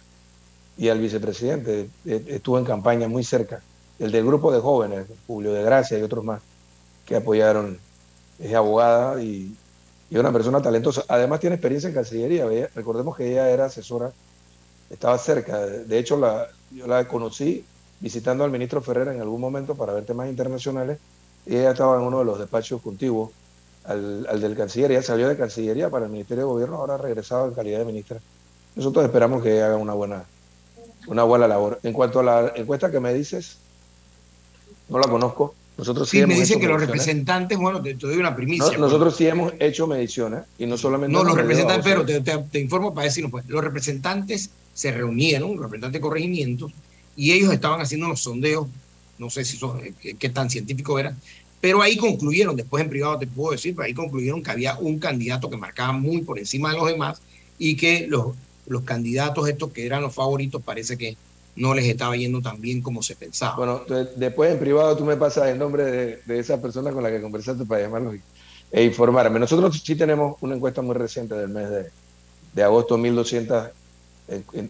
y 0.77 0.89
al 0.89 0.99
vicepresidente. 0.99 1.89
Eh, 2.05 2.25
estuvo 2.27 2.59
en 2.59 2.65
campaña 2.65 3.07
muy 3.07 3.23
cerca. 3.23 3.61
El 3.97 4.11
del 4.11 4.25
grupo 4.25 4.51
de 4.51 4.59
jóvenes, 4.59 5.05
Julio 5.25 5.53
de 5.53 5.63
Gracia 5.63 5.97
y 5.97 6.01
otros 6.01 6.23
más, 6.23 6.41
que 7.05 7.15
apoyaron, 7.15 7.79
es 8.39 8.53
abogada 8.53 9.21
y, 9.21 9.55
y 10.09 10.17
una 10.17 10.31
persona 10.31 10.61
talentosa. 10.61 11.03
Además 11.07 11.39
tiene 11.39 11.55
experiencia 11.55 11.87
en 11.87 11.95
Cancillería. 11.95 12.45
Recordemos 12.75 13.15
que 13.15 13.31
ella 13.31 13.49
era 13.49 13.65
asesora, 13.65 14.11
estaba 14.95 15.17
cerca. 15.17 15.59
De 15.59 15.99
hecho, 15.99 16.17
la, 16.17 16.47
yo 16.71 16.87
la 16.87 17.07
conocí 17.07 17.65
visitando 17.99 18.43
al 18.43 18.51
ministro 18.51 18.81
Ferrer 18.81 19.07
en 19.09 19.21
algún 19.21 19.39
momento 19.39 19.75
para 19.75 19.93
ver 19.93 20.05
temas 20.05 20.29
internacionales. 20.29 20.99
Y 21.45 21.55
ella 21.55 21.71
estaba 21.71 21.95
en 21.97 22.01
uno 22.01 22.19
de 22.19 22.25
los 22.25 22.39
despachos 22.39 22.81
contiguos 22.81 23.31
al, 23.83 24.25
al 24.27 24.41
del 24.41 24.55
Cancillería. 24.55 25.01
Salió 25.01 25.29
de 25.29 25.37
Cancillería 25.37 25.89
para 25.89 26.05
el 26.05 26.11
Ministerio 26.11 26.45
de 26.45 26.51
Gobierno, 26.51 26.77
ahora 26.77 26.95
ha 26.95 26.97
regresado 26.97 27.47
en 27.47 27.53
calidad 27.53 27.79
de 27.79 27.85
ministra. 27.85 28.19
Nosotros 28.75 29.05
esperamos 29.05 29.41
que 29.41 29.61
haga 29.61 29.77
una 29.77 29.93
buena, 29.93 30.25
una 31.07 31.23
buena 31.23 31.47
labor. 31.47 31.79
En 31.83 31.93
cuanto 31.93 32.19
a 32.19 32.23
la 32.23 32.53
encuesta 32.55 32.91
que 32.91 32.99
me 32.99 33.13
dices, 33.13 33.57
no 34.89 34.99
la 34.99 35.07
conozco. 35.07 35.53
Nosotros 35.77 36.09
sí, 36.09 36.25
me 36.25 36.35
dicen 36.35 36.59
que 36.59 36.67
los 36.67 36.79
representantes, 36.79 37.57
bueno, 37.57 37.81
te, 37.81 37.95
doy 37.95 38.15
una 38.15 38.35
primicia. 38.35 38.67
Pues. 38.67 38.79
nosotros 38.79 39.15
sí 39.15 39.27
hemos 39.27 39.53
hecho 39.59 39.87
mediciones 39.87 40.43
y 40.57 40.65
no 40.65 40.77
solamente... 40.77 41.13
No, 41.13 41.23
los 41.23 41.35
representantes, 41.35 41.83
pero 41.83 42.05
te, 42.49 42.59
informo 42.59 42.93
para 42.93 43.05
decirlo, 43.05 43.29
pues, 43.29 43.45
los 43.47 43.61
representantes 43.61 44.51
se 44.73 44.91
reunieron, 44.91 45.51
los 45.51 45.61
representantes 45.61 45.99
de 45.99 46.01
corregimientos, 46.01 46.71
y 47.17 47.33
ellos 47.33 47.51
estaban 47.51 47.81
haciendo 47.81 48.05
unos 48.05 48.21
sondeos, 48.21 48.67
no 49.17 49.29
sé 49.29 49.43
si 49.43 49.57
son, 49.57 49.81
eh, 49.81 50.15
qué, 50.17 50.29
tan 50.29 50.49
científico 50.49 50.97
era, 50.97 51.15
pero 51.59 51.81
ahí 51.81 51.97
concluyeron, 51.97 52.55
después 52.55 52.81
en 52.81 52.89
privado 52.89 53.17
te 53.17 53.27
puedo 53.27 53.51
decir, 53.51 53.75
pero 53.75 53.85
ahí 53.85 53.93
concluyeron 53.93 54.43
que 54.43 54.51
había 54.51 54.77
un 54.77 54.97
candidato 54.99 55.49
que 55.49 55.57
marcaba 55.57 55.91
muy 55.91 56.21
por 56.21 56.39
encima 56.39 56.71
de 56.71 56.77
los 56.77 56.87
demás 56.87 57.21
y 57.57 57.75
que 57.75 58.07
los, 58.07 58.35
los 58.67 58.83
candidatos 58.83 59.47
estos 59.49 59.71
que 59.71 59.85
eran 59.85 60.01
los 60.01 60.13
favoritos 60.13 60.61
parece 60.61 60.97
que 60.97 61.17
no 61.55 61.73
les 61.73 61.85
estaba 61.85 62.15
yendo 62.15 62.41
tan 62.41 62.59
bien 62.59 62.81
como 62.81 63.01
se 63.01 63.15
pensaba. 63.15 63.55
Bueno, 63.55 63.81
después 64.15 64.51
en 64.51 64.59
privado 64.59 64.95
tú 64.97 65.05
me 65.05 65.15
pasas 65.15 65.47
el 65.47 65.57
nombre 65.57 66.21
de, 66.25 66.39
esa 66.39 66.61
persona 66.61 66.91
con 66.91 67.03
la 67.03 67.09
que 67.09 67.21
conversaste 67.21 67.65
para 67.65 67.81
llamarlos 67.81 68.15
e 68.71 68.83
informarme. 68.83 69.39
Nosotros 69.39 69.81
sí 69.83 69.95
tenemos 69.95 70.35
una 70.41 70.55
encuesta 70.55 70.81
muy 70.81 70.95
reciente 70.95 71.35
del 71.35 71.49
mes 71.49 71.69
de, 71.69 71.91
de 72.53 72.63
agosto, 72.63 72.97
1.200 72.97 73.71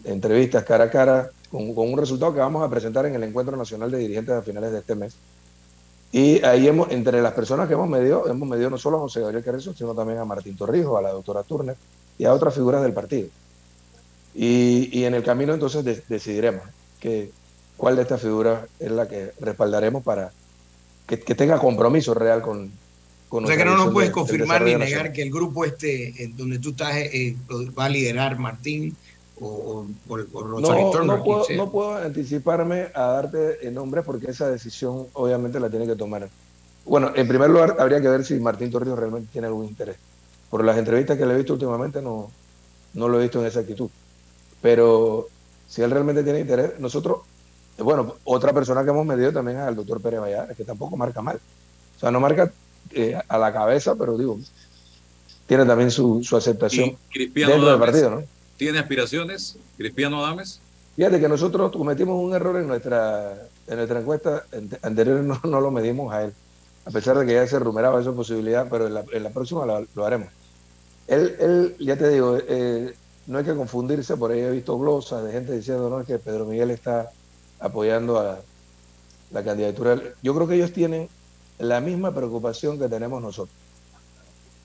entrevistas 0.04 0.64
cara 0.64 0.84
a 0.84 0.90
cara, 0.90 1.30
con, 1.50 1.72
un 1.76 1.98
resultado 1.98 2.32
que 2.34 2.40
vamos 2.40 2.62
a 2.62 2.68
presentar 2.68 3.06
en 3.06 3.14
el 3.14 3.22
Encuentro 3.22 3.56
Nacional 3.56 3.90
de 3.90 3.98
Dirigentes 3.98 4.34
a 4.34 4.42
finales 4.42 4.72
de 4.72 4.78
este 4.78 4.94
mes. 4.94 5.16
Y 6.12 6.42
ahí 6.44 6.66
hemos, 6.68 6.90
entre 6.90 7.20
las 7.20 7.32
personas 7.32 7.66
que 7.66 7.74
hemos 7.74 7.88
medido, 7.88 8.28
hemos 8.28 8.48
medido 8.48 8.70
no 8.70 8.78
solo 8.78 8.98
a 8.98 9.00
José 9.00 9.20
Gabriel 9.20 9.44
Carrizo, 9.44 9.74
sino 9.74 9.94
también 9.94 10.18
a 10.18 10.24
Martín 10.24 10.56
Torrijos, 10.56 10.98
a 10.98 11.02
la 11.02 11.10
doctora 11.10 11.42
Turner 11.42 11.76
y 12.18 12.24
a 12.24 12.32
otras 12.32 12.54
figuras 12.54 12.82
del 12.82 12.92
partido. 12.92 13.28
Y, 14.38 15.04
en 15.04 15.14
el 15.14 15.24
camino 15.24 15.54
entonces 15.54 15.82
decidiremos 16.08 16.62
que, 17.00 17.30
cuál 17.78 17.96
de 17.96 18.02
estas 18.02 18.20
figuras 18.20 18.66
es 18.78 18.90
la 18.90 19.08
que 19.08 19.32
respaldaremos 19.40 20.02
para 20.02 20.30
que, 21.06 21.16
tenga 21.16 21.58
compromiso 21.58 22.12
real 22.12 22.42
con, 22.42 22.70
con 23.30 23.44
O 23.44 23.46
sea 23.46 23.56
que 23.56 23.64
no 23.64 23.78
nos 23.78 23.94
puedes 23.94 24.10
confirmar 24.10 24.60
ni 24.60 24.74
negar 24.74 25.12
que 25.12 25.22
el 25.22 25.30
grupo 25.30 25.64
este 25.64 26.22
en 26.22 26.36
donde 26.36 26.58
tú 26.58 26.70
estás 26.70 26.96
eh, 26.96 27.34
va 27.78 27.86
a 27.86 27.88
liderar 27.88 28.38
Martín 28.38 28.94
o, 29.40 29.86
o, 30.08 30.16
no, 30.18 31.04
no, 31.04 31.24
puedo, 31.24 31.46
no 31.56 31.70
puedo 31.70 31.96
anticiparme 31.96 32.88
a 32.94 33.02
darte 33.02 33.66
el 33.66 33.72
nombre 33.72 34.02
porque 34.02 34.30
esa 34.30 34.50
decisión 34.50 35.06
obviamente 35.14 35.60
la 35.60 35.70
tiene 35.70 35.86
que 35.86 35.96
tomar. 35.96 36.28
Bueno, 36.84 37.12
en 37.14 37.26
primer 37.26 37.48
lugar 37.48 37.76
habría 37.78 38.02
que 38.02 38.08
ver 38.08 38.24
si 38.24 38.34
Martín 38.34 38.70
Torrijos 38.70 38.98
realmente 38.98 39.30
tiene 39.32 39.46
algún 39.46 39.64
interés. 39.64 39.96
Por 40.50 40.62
las 40.62 40.76
entrevistas 40.76 41.16
que 41.16 41.24
le 41.24 41.32
he 41.34 41.36
visto 41.38 41.54
últimamente 41.54 42.02
no, 42.02 42.30
no 42.94 43.08
lo 43.08 43.18
he 43.18 43.22
visto 43.22 43.40
en 43.40 43.46
esa 43.46 43.60
actitud. 43.60 43.90
Pero 44.62 45.28
si 45.68 45.82
él 45.82 45.90
realmente 45.90 46.22
tiene 46.22 46.40
interés, 46.40 46.78
nosotros, 46.78 47.18
bueno, 47.78 48.14
otra 48.24 48.52
persona 48.52 48.84
que 48.84 48.90
hemos 48.90 49.06
medido 49.06 49.32
también 49.32 49.58
es 49.58 49.64
al 49.64 49.76
doctor 49.76 50.00
Pérez 50.00 50.20
Vallares, 50.20 50.56
que 50.56 50.64
tampoco 50.64 50.96
marca 50.96 51.22
mal. 51.22 51.40
O 51.96 52.00
sea, 52.00 52.10
no 52.10 52.20
marca 52.20 52.52
eh, 52.92 53.18
a 53.28 53.38
la 53.38 53.52
cabeza, 53.52 53.94
pero 53.94 54.16
digo, 54.16 54.38
tiene 55.46 55.64
también 55.64 55.90
su, 55.90 56.26
aceptación 56.36 56.96
dentro 57.14 57.70
del 57.70 57.78
partido, 57.78 58.10
¿no? 58.10 58.22
¿Tiene 58.56 58.78
aspiraciones, 58.78 59.56
Cristiano 59.76 60.24
Adames? 60.24 60.60
Fíjate 60.96 61.20
que 61.20 61.28
nosotros 61.28 61.72
cometimos 61.72 62.22
un 62.22 62.34
error 62.34 62.56
en 62.56 62.66
nuestra, 62.66 63.34
en 63.66 63.76
nuestra 63.76 64.00
encuesta 64.00 64.44
anterior, 64.82 65.20
no, 65.20 65.38
no 65.44 65.60
lo 65.60 65.70
medimos 65.70 66.12
a 66.12 66.24
él, 66.24 66.32
a 66.86 66.90
pesar 66.90 67.18
de 67.18 67.26
que 67.26 67.34
ya 67.34 67.46
se 67.46 67.58
rumeraba 67.58 68.00
esa 68.00 68.12
posibilidad, 68.12 68.66
pero 68.70 68.86
en 68.86 68.94
la, 68.94 69.04
en 69.12 69.22
la 69.22 69.30
próxima 69.30 69.66
lo, 69.66 70.06
haremos. 70.06 70.28
Él, 71.06 71.36
él, 71.38 71.76
ya 71.78 71.96
te 71.96 72.08
digo, 72.08 72.38
eh, 72.48 72.94
no 73.26 73.38
hay 73.38 73.44
que 73.44 73.54
confundirse, 73.54 74.16
por 74.16 74.30
ahí 74.30 74.40
he 74.40 74.50
visto 74.50 74.78
glosas 74.78 75.24
de 75.24 75.32
gente 75.32 75.52
diciendo 75.52 75.90
¿no? 75.90 76.04
que 76.04 76.18
Pedro 76.18 76.46
Miguel 76.46 76.70
está 76.70 77.10
apoyando 77.58 78.18
a 78.18 78.38
la 79.32 79.44
candidatura. 79.44 80.00
Yo 80.22 80.34
creo 80.34 80.46
que 80.46 80.54
ellos 80.54 80.72
tienen 80.72 81.08
la 81.58 81.80
misma 81.80 82.14
preocupación 82.14 82.78
que 82.78 82.88
tenemos 82.88 83.20
nosotros. 83.20 83.56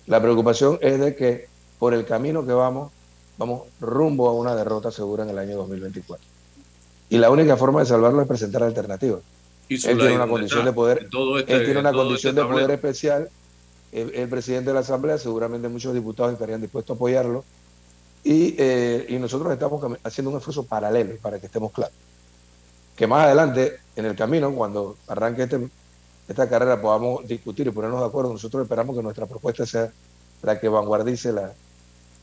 La 0.05 0.21
preocupación 0.21 0.77
es 0.81 0.99
de 0.99 1.15
que 1.15 1.47
por 1.79 1.93
el 1.93 2.05
camino 2.05 2.45
que 2.45 2.53
vamos, 2.53 2.91
vamos 3.37 3.63
rumbo 3.79 4.29
a 4.29 4.33
una 4.33 4.55
derrota 4.55 4.91
segura 4.91 5.23
en 5.23 5.31
el 5.31 5.39
año 5.39 5.57
2024. 5.57 6.23
Y 7.09 7.17
la 7.17 7.29
única 7.29 7.57
forma 7.57 7.79
de 7.79 7.87
salvarlo 7.87 8.21
es 8.21 8.27
presentar 8.27 8.63
alternativas. 8.63 9.21
Él 9.69 9.79
tiene 9.79 10.15
una 10.15 10.27
condición 10.27 10.65
de 10.65 10.73
poder, 10.73 11.07
este 11.39 11.53
él 11.55 11.65
tiene 11.65 11.79
una 11.79 11.93
condición 11.93 12.31
este 12.31 12.41
de 12.41 12.53
poder 12.53 12.71
especial. 12.71 13.29
El, 13.91 14.13
el, 14.15 14.29
presidente 14.29 14.69
de 14.69 14.73
la 14.73 14.81
Asamblea, 14.81 15.17
seguramente 15.17 15.67
muchos 15.67 15.93
diputados 15.93 16.33
estarían 16.33 16.61
dispuestos 16.61 16.93
a 16.93 16.95
apoyarlo 16.95 17.43
y, 18.23 18.55
eh, 18.57 19.05
y 19.09 19.15
nosotros 19.17 19.51
estamos 19.51 19.97
haciendo 20.03 20.31
un 20.31 20.37
esfuerzo 20.37 20.63
paralelo 20.63 21.15
para 21.21 21.39
que 21.39 21.47
estemos 21.47 21.71
claros. 21.71 21.95
Que 22.95 23.07
más 23.07 23.25
adelante, 23.25 23.79
en 23.95 24.05
el 24.05 24.15
camino, 24.15 24.53
cuando 24.53 24.97
arranque 25.07 25.43
este, 25.43 25.67
esta 26.27 26.47
carrera, 26.47 26.79
podamos 26.81 27.27
discutir 27.27 27.67
y 27.67 27.71
ponernos 27.71 27.99
de 27.99 28.05
acuerdo. 28.05 28.31
Nosotros 28.31 28.63
esperamos 28.63 28.95
que 28.95 29.01
nuestra 29.01 29.25
propuesta 29.25 29.65
sea 29.65 29.91
la 30.43 30.59
que 30.59 30.69
vanguardice 30.69 31.31
la, 31.31 31.51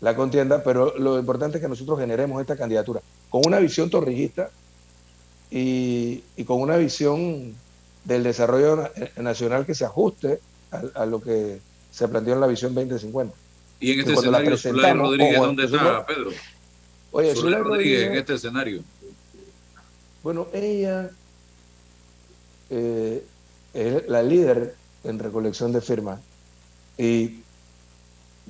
la 0.00 0.14
contienda, 0.14 0.62
pero 0.62 0.96
lo 0.98 1.18
importante 1.18 1.58
es 1.58 1.62
que 1.62 1.68
nosotros 1.68 1.98
generemos 1.98 2.40
esta 2.40 2.56
candidatura 2.56 3.00
con 3.28 3.42
una 3.46 3.58
visión 3.58 3.90
torrijista 3.90 4.50
y, 5.50 6.22
y 6.36 6.44
con 6.44 6.60
una 6.60 6.76
visión 6.76 7.54
del 8.04 8.22
desarrollo 8.22 8.90
nacional 9.16 9.66
que 9.66 9.74
se 9.74 9.84
ajuste 9.84 10.40
a, 10.70 11.02
a, 11.02 11.06
lo 11.06 11.20
que 11.20 11.60
se 11.90 12.08
planteó 12.08 12.34
en 12.34 12.40
la 12.40 12.46
visión 12.46 12.74
2050. 12.74 13.34
Y 13.80 13.92
en 13.92 14.00
este 14.00 14.12
escenario, 14.14 14.56
Zulay 14.56 14.92
Rodríguez, 14.92 15.38
¿dónde 15.38 15.64
está, 15.64 16.04
Pedro? 16.04 16.30
Oye, 17.12 17.34
Zulay 17.34 17.62
Rodríguez, 17.62 18.02
en 18.02 18.14
este 18.16 18.34
escenario. 18.34 18.82
Bueno, 20.22 20.48
ella 20.52 21.10
eh, 22.70 23.24
es 23.72 24.08
la 24.08 24.22
líder 24.22 24.74
en 25.04 25.18
recolección 25.18 25.72
de 25.72 25.80
firmas. 25.80 26.20
Y 26.96 27.40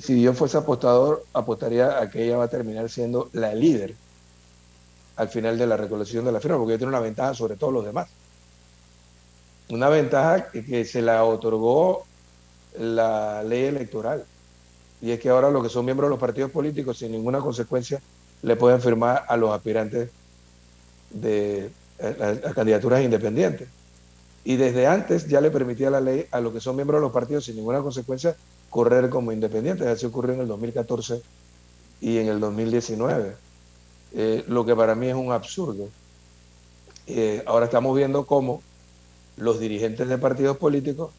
si 0.00 0.22
yo 0.22 0.32
fuese 0.32 0.56
apostador, 0.56 1.24
apostaría 1.34 2.00
a 2.00 2.10
que 2.10 2.24
ella 2.24 2.38
va 2.38 2.44
a 2.44 2.48
terminar 2.48 2.88
siendo 2.88 3.28
la 3.32 3.54
líder 3.54 3.94
al 5.16 5.28
final 5.28 5.58
de 5.58 5.66
la 5.66 5.76
recolección 5.76 6.24
de 6.24 6.32
la 6.32 6.40
firma, 6.40 6.56
porque 6.56 6.72
ella 6.72 6.78
tiene 6.78 6.90
una 6.90 7.00
ventaja 7.00 7.34
sobre 7.34 7.56
todos 7.56 7.72
los 7.72 7.84
demás. 7.84 8.08
Una 9.68 9.90
ventaja 9.90 10.50
que 10.50 10.84
se 10.86 11.02
la 11.02 11.24
otorgó 11.24 12.06
la 12.78 13.42
ley 13.42 13.64
electoral 13.64 14.24
y 15.00 15.12
es 15.12 15.20
que 15.20 15.28
ahora 15.28 15.50
los 15.50 15.62
que 15.62 15.68
son 15.68 15.84
miembros 15.84 16.08
de 16.08 16.10
los 16.10 16.20
partidos 16.20 16.50
políticos 16.50 16.98
sin 16.98 17.12
ninguna 17.12 17.38
consecuencia 17.38 18.00
le 18.42 18.56
pueden 18.56 18.80
firmar 18.80 19.24
a 19.28 19.36
los 19.36 19.50
aspirantes 19.50 20.10
de 21.10 21.70
a, 22.00 22.52
candidaturas 22.52 23.02
independientes. 23.02 23.68
Y 24.44 24.56
desde 24.56 24.86
antes 24.86 25.28
ya 25.28 25.40
le 25.40 25.50
permitía 25.50 25.90
la 25.90 26.00
ley 26.00 26.26
a 26.30 26.40
los 26.40 26.52
que 26.52 26.60
son 26.60 26.76
miembros 26.76 27.00
de 27.00 27.02
los 27.02 27.12
partidos 27.12 27.44
sin 27.44 27.56
ninguna 27.56 27.80
consecuencia 27.80 28.36
correr 28.70 29.08
como 29.10 29.32
independientes. 29.32 29.86
Así 29.86 30.06
ocurrió 30.06 30.34
en 30.34 30.40
el 30.40 30.48
2014 30.48 31.22
y 32.00 32.18
en 32.18 32.28
el 32.28 32.40
2019. 32.40 33.36
Eh, 34.14 34.44
lo 34.48 34.64
que 34.64 34.74
para 34.74 34.94
mí 34.94 35.08
es 35.08 35.14
un 35.14 35.32
absurdo. 35.32 35.88
Eh, 37.06 37.42
ahora 37.46 37.66
estamos 37.66 37.96
viendo 37.96 38.26
cómo 38.26 38.62
los 39.36 39.60
dirigentes 39.60 40.08
de 40.08 40.18
partidos 40.18 40.56
políticos 40.56 41.10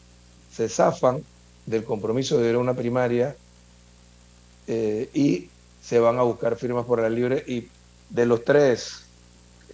se 0.52 0.68
zafan 0.70 1.24
del 1.66 1.84
compromiso 1.84 2.38
de 2.38 2.50
ir 2.50 2.56
a 2.56 2.60
una 2.60 2.74
primaria 2.74 3.36
eh, 4.72 5.10
y 5.16 5.50
se 5.82 6.00
van 6.00 6.20
a 6.20 6.22
buscar 6.22 6.56
firmas 6.56 6.86
por 6.86 7.02
la 7.02 7.10
libre 7.10 7.44
y 7.48 7.68
de 8.12 8.26
los 8.28 8.46
tres 8.46 9.02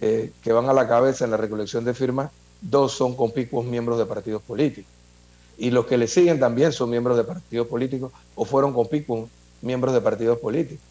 eh, 0.00 0.32
que 0.42 0.52
van 0.54 0.70
a 0.70 0.72
la 0.72 0.88
cabeza 0.88 1.26
en 1.26 1.32
la 1.32 1.36
recolección 1.36 1.84
de 1.84 1.92
firmas, 1.92 2.30
dos 2.62 2.92
son 2.92 3.14
conspicuos 3.14 3.66
miembros 3.66 3.98
de 3.98 4.06
partidos 4.06 4.40
políticos. 4.40 4.90
y 5.58 5.70
los 5.70 5.84
que 5.84 5.98
le 5.98 6.06
siguen 6.06 6.40
también 6.40 6.72
son 6.72 6.88
miembros 6.88 7.18
de 7.18 7.24
partidos 7.24 7.66
políticos 7.66 8.10
o 8.34 8.46
fueron 8.46 8.72
con 8.72 8.88
pico 8.88 9.28
miembros 9.60 9.92
de 9.92 10.00
partidos 10.00 10.38
políticos. 10.38 10.82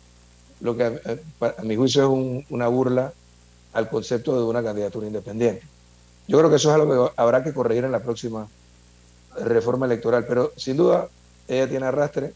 Lo 0.60 0.78
que 0.78 0.84
a, 0.84 1.64
mi 1.64 1.76
juicio 1.76 2.04
es 2.04 2.46
una 2.52 2.68
burla 2.68 3.12
al 3.74 3.90
concepto 3.90 4.38
de 4.38 4.44
una 4.44 4.62
candidatura 4.62 5.08
independiente. 5.08 5.64
Yo 6.28 6.38
creo 6.38 6.52
que 6.52 6.58
eso 6.58 6.70
es 6.70 6.76
algo 6.76 7.08
que 7.08 7.14
habrá 7.18 7.44
que 7.44 7.56
corregir 7.56 7.86
en 7.86 7.92
la 7.92 8.04
próxima 8.04 8.48
reforma 9.44 9.88
electoral, 9.88 10.26
pero 10.28 10.52
sin 10.58 10.78
duda 10.78 11.10
ella 11.48 11.68
tiene 11.68 11.88
arrastre, 11.88 12.34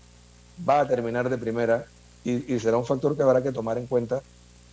va 0.68 0.82
a 0.82 0.88
terminar 0.88 1.30
de 1.30 1.38
primera 1.38 1.86
y, 2.24 2.60
será 2.60 2.78
un 2.78 2.86
factor 2.86 3.16
que 3.16 3.24
habrá 3.24 3.41
que 3.41 3.51
tomar 3.51 3.78
en 3.78 3.88
cuenta 3.88 4.22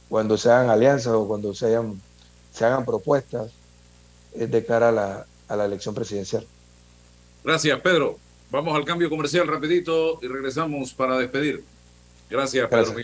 cuando 0.08 0.36
se 0.36 0.50
hagan 0.50 0.70
alianzas 0.70 1.12
o 1.12 1.26
cuando 1.26 1.54
se, 1.54 1.66
hagan, 1.66 2.00
se 2.52 2.64
hagan 2.64 2.84
propuestas 2.84 3.52
eh, 4.34 4.46
de 4.46 4.64
cara 4.64 4.88
a 4.88 4.92
la, 4.92 5.26
a 5.48 5.56
la 5.56 5.64
elección 5.64 5.94
presidencial. 5.94 6.46
Gracias, 7.44 7.80
Pedro. 7.80 8.18
Vamos 8.50 8.76
al 8.76 8.84
cambio 8.84 9.08
comercial 9.08 9.46
rapidito 9.46 10.18
y 10.22 10.28
regresamos 10.28 10.92
para 10.92 11.18
despedir. 11.18 11.64
Gracias, 12.28 12.68
Pedro 12.68 12.94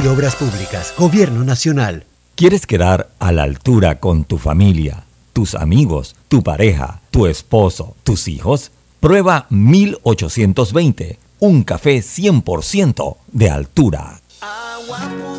de 0.00 0.08
Obras 0.08 0.34
Públicas, 0.34 0.92
Gobierno 0.98 1.44
Nacional. 1.44 2.04
¿Quieres 2.34 2.66
quedar 2.66 3.10
a 3.20 3.30
la 3.30 3.44
altura 3.44 4.00
con 4.00 4.24
tu 4.24 4.38
familia, 4.38 5.04
tus 5.32 5.54
amigos, 5.54 6.16
tu 6.26 6.42
pareja, 6.42 7.00
tu 7.12 7.26
esposo, 7.26 7.94
tus 8.02 8.26
hijos? 8.26 8.72
Prueba 8.98 9.46
1820, 9.50 11.18
un 11.38 11.62
café 11.62 11.98
100% 11.98 13.16
de 13.30 13.50
altura. 13.50 14.20
Agua 14.40 15.33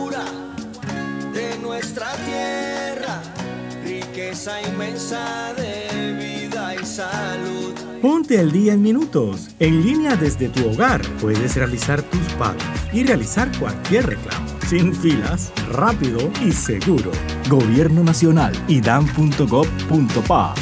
Ponte 8.05 8.37
al 8.37 8.51
día 8.51 8.73
en 8.73 8.83
minutos. 8.83 9.49
En 9.57 9.83
línea 9.83 10.15
desde 10.15 10.47
tu 10.47 10.69
hogar 10.69 11.01
puedes 11.19 11.55
realizar 11.55 12.03
tus 12.03 12.21
pagos 12.33 12.61
y 12.93 13.03
realizar 13.03 13.49
cualquier 13.57 14.05
reclamo. 14.05 14.45
Sin 14.67 14.93
filas, 14.93 15.51
rápido 15.71 16.19
y 16.45 16.51
seguro. 16.51 17.09
Gobierno 17.49 18.03
Nacional 18.03 18.53
y. 18.67 18.79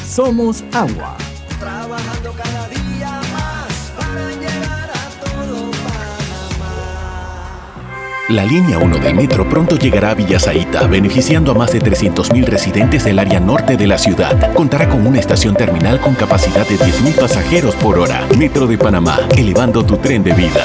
Somos 0.07 0.63
agua. 0.71 1.17
Trabajando 1.59 2.22
La 8.29 8.45
línea 8.45 8.79
1 8.79 8.99
del 8.99 9.15
metro 9.15 9.49
pronto 9.49 9.77
llegará 9.77 10.11
a 10.11 10.13
Villasaita, 10.13 10.87
beneficiando 10.87 11.51
a 11.51 11.55
más 11.55 11.73
de 11.73 11.81
300.000 11.81 12.45
residentes 12.45 13.03
del 13.03 13.19
área 13.19 13.41
norte 13.41 13.75
de 13.75 13.85
la 13.85 13.97
ciudad. 13.97 14.53
Contará 14.53 14.87
con 14.87 15.05
una 15.05 15.19
estación 15.19 15.55
terminal 15.55 15.99
con 15.99 16.15
capacidad 16.15 16.65
de 16.65 16.77
10.000 16.77 17.19
pasajeros 17.19 17.75
por 17.75 17.99
hora. 17.99 18.25
Metro 18.37 18.65
de 18.65 18.77
Panamá, 18.77 19.19
elevando 19.35 19.85
tu 19.85 19.97
tren 19.97 20.23
de 20.23 20.31
vida. 20.31 20.63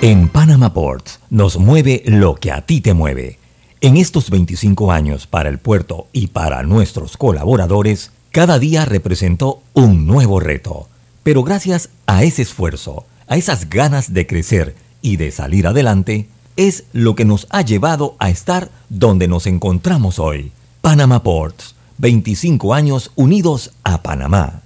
En 0.00 0.28
Panama 0.28 0.72
Ports 0.72 1.18
nos 1.28 1.58
mueve 1.58 2.04
lo 2.06 2.36
que 2.36 2.52
a 2.52 2.60
ti 2.60 2.80
te 2.80 2.94
mueve. 2.94 3.40
En 3.80 3.96
estos 3.96 4.30
25 4.30 4.92
años 4.92 5.26
para 5.26 5.48
el 5.48 5.58
puerto 5.58 6.06
y 6.12 6.28
para 6.28 6.62
nuestros 6.62 7.16
colaboradores, 7.16 8.12
cada 8.30 8.60
día 8.60 8.84
representó 8.84 9.60
un 9.74 10.06
nuevo 10.06 10.38
reto. 10.38 10.88
Pero 11.24 11.42
gracias 11.42 11.90
a 12.06 12.22
ese 12.22 12.42
esfuerzo, 12.42 13.06
a 13.26 13.36
esas 13.36 13.68
ganas 13.68 14.14
de 14.14 14.28
crecer 14.28 14.85
y 15.02 15.16
de 15.16 15.30
salir 15.30 15.66
adelante, 15.66 16.28
es 16.56 16.84
lo 16.92 17.14
que 17.14 17.24
nos 17.24 17.46
ha 17.50 17.62
llevado 17.62 18.16
a 18.18 18.30
estar 18.30 18.70
donde 18.88 19.28
nos 19.28 19.46
encontramos 19.46 20.18
hoy. 20.18 20.52
Panama 20.80 21.22
Ports, 21.22 21.74
25 21.98 22.74
años 22.74 23.10
unidos 23.14 23.72
a 23.84 24.02
Panamá. 24.02 24.65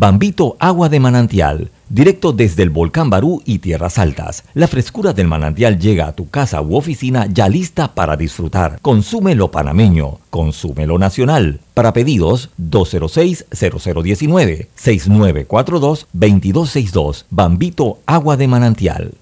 Bambito 0.00 0.56
Agua 0.60 0.88
de 0.88 0.98
Manantial, 0.98 1.70
directo 1.90 2.32
desde 2.32 2.62
el 2.62 2.70
volcán 2.70 3.10
Barú 3.10 3.42
y 3.44 3.58
Tierras 3.58 3.98
Altas. 3.98 4.44
La 4.54 4.66
frescura 4.66 5.12
del 5.12 5.28
manantial 5.28 5.78
llega 5.78 6.06
a 6.06 6.12
tu 6.12 6.30
casa 6.30 6.62
u 6.62 6.74
oficina 6.74 7.26
ya 7.30 7.50
lista 7.50 7.94
para 7.94 8.16
disfrutar. 8.16 8.80
Consúmelo 8.80 9.50
panameño, 9.50 10.20
consúmelo 10.30 10.96
nacional. 10.96 11.60
Para 11.74 11.92
pedidos 11.92 12.48
206-0019 12.58 14.68
6942-2262. 14.74 17.26
Bambito 17.28 17.98
Agua 18.06 18.38
de 18.38 18.48
Manantial. 18.48 19.12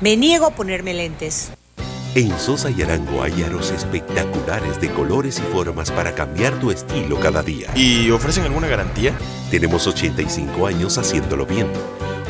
Me 0.00 0.16
niego 0.16 0.46
a 0.46 0.50
ponerme 0.52 0.94
lentes. 0.94 1.52
En 2.16 2.38
Sosa 2.38 2.70
y 2.70 2.80
Arango 2.80 3.24
hay 3.24 3.42
aros 3.42 3.72
espectaculares 3.72 4.80
de 4.80 4.88
colores 4.90 5.40
y 5.40 5.52
formas 5.52 5.90
para 5.90 6.14
cambiar 6.14 6.60
tu 6.60 6.70
estilo 6.70 7.18
cada 7.18 7.42
día. 7.42 7.72
¿Y 7.74 8.08
ofrecen 8.12 8.44
alguna 8.44 8.68
garantía? 8.68 9.18
Tenemos 9.50 9.88
85 9.88 10.68
años 10.68 10.96
haciéndolo 10.96 11.44
bien. 11.44 11.66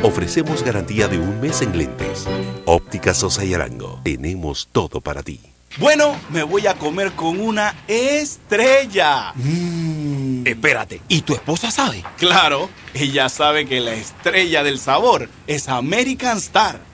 Ofrecemos 0.02 0.62
garantía 0.62 1.06
de 1.06 1.18
un 1.18 1.38
mes 1.38 1.60
en 1.60 1.76
lentes. 1.76 2.24
Óptica 2.64 3.12
Sosa 3.12 3.44
y 3.44 3.52
Arango. 3.52 4.00
Tenemos 4.02 4.70
todo 4.72 5.02
para 5.02 5.22
ti. 5.22 5.38
Bueno, 5.76 6.16
me 6.30 6.44
voy 6.44 6.66
a 6.66 6.78
comer 6.78 7.12
con 7.12 7.38
una 7.38 7.74
estrella. 7.86 9.34
Mmm. 9.34 10.46
Espérate, 10.46 11.02
¿y 11.08 11.20
tu 11.22 11.34
esposa 11.34 11.70
sabe? 11.70 12.02
Claro, 12.16 12.70
ella 12.94 13.28
sabe 13.28 13.66
que 13.66 13.80
la 13.80 13.92
estrella 13.92 14.62
del 14.62 14.78
sabor 14.78 15.28
es 15.46 15.68
American 15.68 16.38
Star 16.38 16.93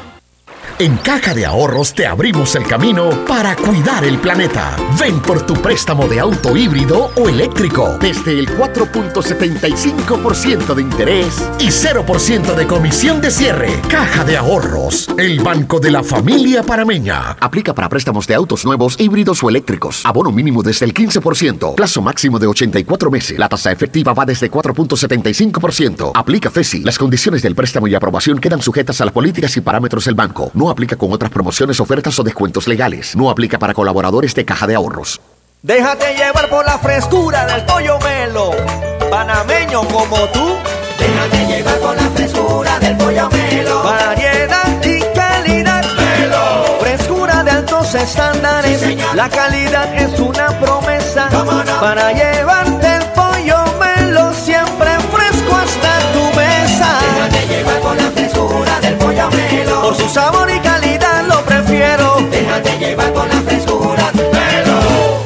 En 0.81 0.97
Caja 0.97 1.33
de 1.35 1.45
Ahorros 1.45 1.93
te 1.93 2.07
abrimos 2.07 2.55
el 2.55 2.63
camino 2.63 3.11
para 3.27 3.55
cuidar 3.55 4.03
el 4.03 4.17
planeta. 4.17 4.75
Ven 4.99 5.19
por 5.19 5.45
tu 5.45 5.53
préstamo 5.53 6.07
de 6.07 6.19
auto 6.19 6.57
híbrido 6.57 7.11
o 7.15 7.29
eléctrico 7.29 7.99
desde 8.01 8.39
el 8.39 8.49
4.75% 8.49 10.73
de 10.73 10.81
interés 10.81 11.47
y 11.59 11.67
0% 11.67 12.55
de 12.55 12.65
comisión 12.65 13.21
de 13.21 13.29
cierre. 13.29 13.79
Caja 13.89 14.23
de 14.23 14.37
Ahorros, 14.37 15.07
el 15.19 15.39
banco 15.41 15.79
de 15.79 15.91
la 15.91 16.03
familia 16.03 16.63
parameña. 16.63 17.37
Aplica 17.39 17.75
para 17.75 17.87
préstamos 17.87 18.25
de 18.25 18.33
autos 18.33 18.65
nuevos, 18.65 18.99
híbridos 18.99 19.43
o 19.43 19.49
eléctricos. 19.49 20.03
Abono 20.03 20.31
mínimo 20.31 20.63
desde 20.63 20.87
el 20.87 20.95
15%. 20.95 21.75
Plazo 21.75 22.01
máximo 22.01 22.39
de 22.39 22.47
84 22.47 23.11
meses. 23.11 23.37
La 23.37 23.49
tasa 23.49 23.71
efectiva 23.71 24.15
va 24.15 24.25
desde 24.25 24.49
4.75%. 24.49 26.13
Aplica 26.15 26.49
FESI. 26.49 26.81
Las 26.81 26.97
condiciones 26.97 27.43
del 27.43 27.53
préstamo 27.53 27.85
y 27.85 27.93
aprobación 27.93 28.39
quedan 28.39 28.63
sujetas 28.63 28.99
a 28.99 29.05
las 29.05 29.13
políticas 29.13 29.55
y 29.57 29.61
parámetros 29.61 30.05
del 30.05 30.15
banco. 30.15 30.49
No 30.55 30.70
aplica 30.71 30.95
con 30.95 31.11
otras 31.13 31.31
promociones, 31.31 31.79
ofertas 31.79 32.17
o 32.19 32.23
descuentos 32.23 32.67
legales. 32.67 33.15
No 33.15 33.29
aplica 33.29 33.59
para 33.59 33.73
colaboradores 33.73 34.33
de 34.33 34.45
caja 34.45 34.67
de 34.67 34.75
ahorros. 34.75 35.21
Déjate 35.61 36.15
llevar 36.15 36.49
por 36.49 36.65
la 36.65 36.79
frescura 36.79 37.45
del 37.45 37.63
pollo 37.65 37.99
melo, 37.99 38.51
panameño 39.11 39.81
como 39.83 40.17
tú. 40.29 40.55
Déjate 40.97 41.45
llevar 41.45 41.77
por 41.77 41.95
la 41.95 42.09
frescura 42.09 42.79
del 42.79 42.97
pollo 42.97 43.29
melo. 43.29 43.83
Variedad 43.83 44.83
y 44.83 44.99
calidad. 45.15 45.85
Melo. 45.95 46.79
Frescura 46.79 47.43
de 47.43 47.51
altos 47.51 47.93
estándares. 47.93 48.97
la 49.13 49.29
calidad 49.29 49.95
es 49.95 50.19
una 50.19 50.47
promesa 50.59 51.29
para 51.79 52.11
llevarte 52.11 52.90
sabor 60.11 60.49
y 60.51 60.59
calidad 60.59 61.25
lo 61.25 61.41
prefiero. 61.45 62.17
Déjate 62.29 62.77
llevar 62.77 63.13
por 63.13 63.27
la 63.27 63.41
frescura 63.41 64.11
melo. 64.13 65.21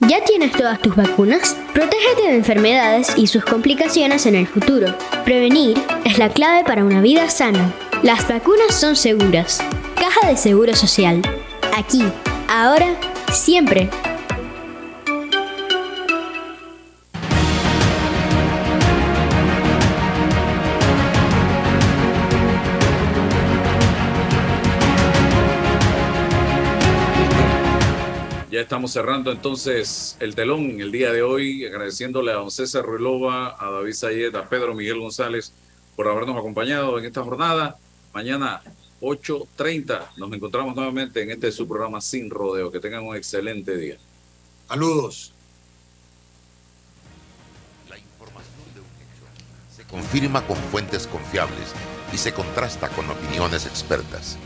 ¿Ya 0.00 0.24
tienes 0.24 0.52
todas 0.52 0.80
tus 0.80 0.96
vacunas? 0.96 1.56
Protégete 1.72 2.22
de 2.22 2.34
enfermedades 2.34 3.12
y 3.16 3.28
sus 3.28 3.44
complicaciones 3.44 4.26
en 4.26 4.34
el 4.34 4.46
futuro. 4.46 4.92
Prevenir 5.24 5.80
es 6.04 6.18
la 6.18 6.30
clave 6.30 6.64
para 6.64 6.84
una 6.84 7.00
vida 7.00 7.30
sana. 7.30 7.72
Las 8.02 8.26
vacunas 8.28 8.74
son 8.74 8.96
seguras. 8.96 9.60
Caja 9.94 10.26
de 10.28 10.36
Seguro 10.36 10.74
Social. 10.74 11.22
Aquí, 11.76 12.02
ahora, 12.48 12.96
siempre. 13.32 13.88
Estamos 28.68 28.92
cerrando 28.92 29.32
entonces 29.32 30.14
el 30.20 30.34
telón 30.34 30.72
en 30.72 30.82
el 30.82 30.92
día 30.92 31.10
de 31.10 31.22
hoy, 31.22 31.64
agradeciéndole 31.64 32.32
a 32.32 32.34
don 32.34 32.50
César 32.50 32.84
Ruilova, 32.84 33.56
a 33.58 33.70
David 33.70 33.94
Sayed, 33.94 34.34
a 34.34 34.46
Pedro 34.46 34.74
Miguel 34.74 34.98
González 34.98 35.54
por 35.96 36.06
habernos 36.06 36.36
acompañado 36.36 36.98
en 36.98 37.06
esta 37.06 37.22
jornada. 37.22 37.78
Mañana 38.12 38.60
8.30 39.00 40.08
nos 40.18 40.30
encontramos 40.34 40.76
nuevamente 40.76 41.22
en 41.22 41.30
este 41.30 41.50
su 41.50 41.66
programa 41.66 42.02
Sin 42.02 42.28
Rodeo. 42.28 42.70
Que 42.70 42.78
tengan 42.78 43.06
un 43.06 43.16
excelente 43.16 43.74
día. 43.74 43.96
Saludos. 44.68 45.32
Se 49.74 49.84
confirma 49.84 50.46
con 50.46 50.58
fuentes 50.58 51.06
confiables 51.06 51.72
y 52.12 52.18
se 52.18 52.34
contrasta 52.34 52.90
con 52.90 53.08
opiniones 53.08 53.64
expertas. 53.64 54.36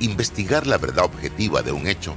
Investigar 0.00 0.66
la 0.66 0.76
verdad 0.76 1.04
objetiva 1.04 1.62
de 1.62 1.70
un 1.70 1.86
hecho 1.86 2.16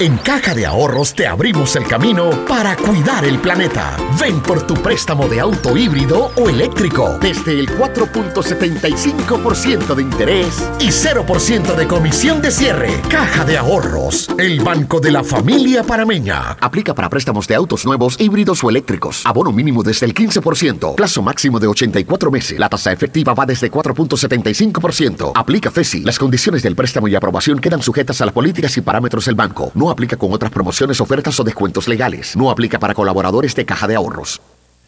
En 0.00 0.16
Caja 0.18 0.54
de 0.54 0.64
Ahorros 0.64 1.12
te 1.12 1.26
abrimos 1.26 1.74
el 1.74 1.84
camino 1.84 2.30
para 2.46 2.76
cuidar 2.76 3.24
el 3.24 3.40
planeta. 3.40 3.96
Ven 4.20 4.40
por 4.40 4.64
tu 4.64 4.74
préstamo 4.74 5.26
de 5.26 5.40
auto 5.40 5.76
híbrido 5.76 6.30
o 6.36 6.48
eléctrico 6.48 7.18
desde 7.20 7.58
el 7.58 7.68
4.75% 7.68 9.96
de 9.96 10.02
interés 10.02 10.70
y 10.78 10.90
0% 10.90 11.74
de 11.74 11.88
comisión 11.88 12.40
de 12.40 12.52
cierre. 12.52 13.00
Caja 13.08 13.44
de 13.44 13.58
Ahorros, 13.58 14.28
el 14.38 14.60
banco 14.60 15.00
de 15.00 15.10
la 15.10 15.24
familia 15.24 15.82
parameña. 15.82 16.56
Aplica 16.60 16.94
para 16.94 17.10
préstamos 17.10 17.48
de 17.48 17.56
autos 17.56 17.84
nuevos, 17.84 18.20
híbridos 18.20 18.62
o 18.62 18.70
eléctricos. 18.70 19.26
Abono 19.26 19.50
mínimo 19.50 19.82
desde 19.82 20.06
el 20.06 20.14
15%. 20.14 20.94
Plazo 20.94 21.22
máximo 21.22 21.58
de 21.58 21.66
84 21.66 22.30
meses. 22.30 22.56
La 22.56 22.68
tasa 22.68 22.92
efectiva 22.92 23.34
va 23.34 23.46
desde 23.46 23.68
4.75%. 23.68 25.32
Aplica 25.34 25.72
FESI. 25.72 26.02
Las 26.02 26.20
condiciones 26.20 26.62
del 26.62 26.76
préstamo 26.76 27.08
y 27.08 27.16
aprobación 27.16 27.58
quedan 27.58 27.82
sujetas 27.82 28.20
a 28.20 28.26
las 28.26 28.34
políticas 28.34 28.76
y 28.76 28.80
parámetros 28.80 29.24
del 29.24 29.34
banco. 29.34 29.72
No 29.74 29.87
aplica 29.90 30.16
con 30.16 30.32
otras 30.32 30.50
promociones, 30.50 30.98
ofertas 31.00 31.38
o 31.40 31.44
descuentos 31.44 31.88
legales. 31.88 32.36
No 32.36 32.50
aplica 32.50 32.78
para 32.78 32.94
colaboradores 32.94 33.54
de 33.54 33.66
caja 33.66 33.86
de 33.86 33.96
ahorros. 33.96 34.40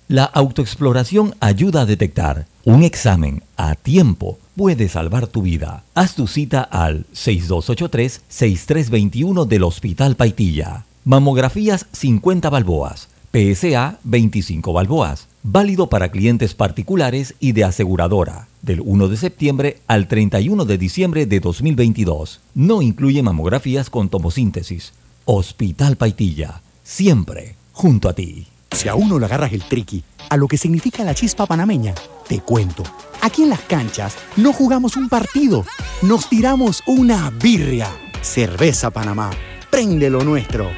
La 0.09 0.25
autoexploración 0.25 1.35
ayuda 1.39 1.83
a 1.83 1.87
detectar. 1.87 2.47
Un 2.65 2.83
examen 2.83 3.45
a 3.57 3.77
tiempo 3.77 4.41
puede 4.57 4.89
salvar 4.89 5.29
tu 5.29 5.43
vida. 5.43 5.85
Haz 5.95 6.17
tu 6.17 6.27
cita 6.27 6.63
al 6.63 7.07
6283-6321 7.15 9.47
del 9.47 9.63
Hospital 9.63 10.17
Paitilla. 10.17 10.87
Mamografías 11.05 11.87
50 11.93 12.51
balboas. 12.51 13.10
PSA 13.33 13.99
25 14.05 14.73
balboas. 14.73 15.29
Válido 15.43 15.89
para 15.89 16.11
clientes 16.11 16.55
particulares 16.55 17.35
y 17.41 17.53
de 17.53 17.65
aseguradora. 17.65 18.49
Del 18.63 18.83
1 18.85 19.09
de 19.09 19.17
septiembre 19.17 19.79
al 19.87 20.09
31 20.09 20.65
de 20.65 20.79
diciembre 20.79 21.27
de 21.27 21.41
2022. 21.41 22.41
No 22.55 22.83
incluye 22.83 23.23
mamografías 23.23 23.89
con 23.89 24.09
tomosíntesis. 24.09 24.93
Hospital 25.25 25.97
Paitilla. 25.97 26.61
Siempre 26.83 27.57
junto 27.73 28.09
a 28.09 28.13
ti. 28.13 28.47
Si 28.73 28.89
a 28.89 28.95
uno 28.95 29.19
le 29.19 29.27
agarras 29.27 29.53
el 29.53 29.63
triqui 29.63 30.05
a 30.29 30.37
lo 30.37 30.47
que 30.47 30.57
significa 30.57 31.03
la 31.05 31.15
chispa 31.15 31.47
panameña, 31.47 31.95
te 32.29 32.41
cuento. 32.41 32.85
Aquí 33.21 33.43
en 33.43 33.51
las 33.51 33.61
canchas 33.61 34.17
no 34.37 34.53
jugamos 34.53 34.97
un 34.97 35.09
partido, 35.09 35.65
nos 36.03 36.29
tiramos 36.29 36.83
una 36.87 37.31
birria. 37.31 37.89
Cerveza 38.23 38.91
Panamá, 38.91 39.31
prende 39.71 40.09
lo 40.09 40.23
nuestro. 40.23 40.71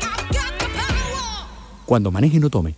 Cuando 1.86 2.10
maneje 2.10 2.38
no 2.38 2.50
tome. 2.50 2.74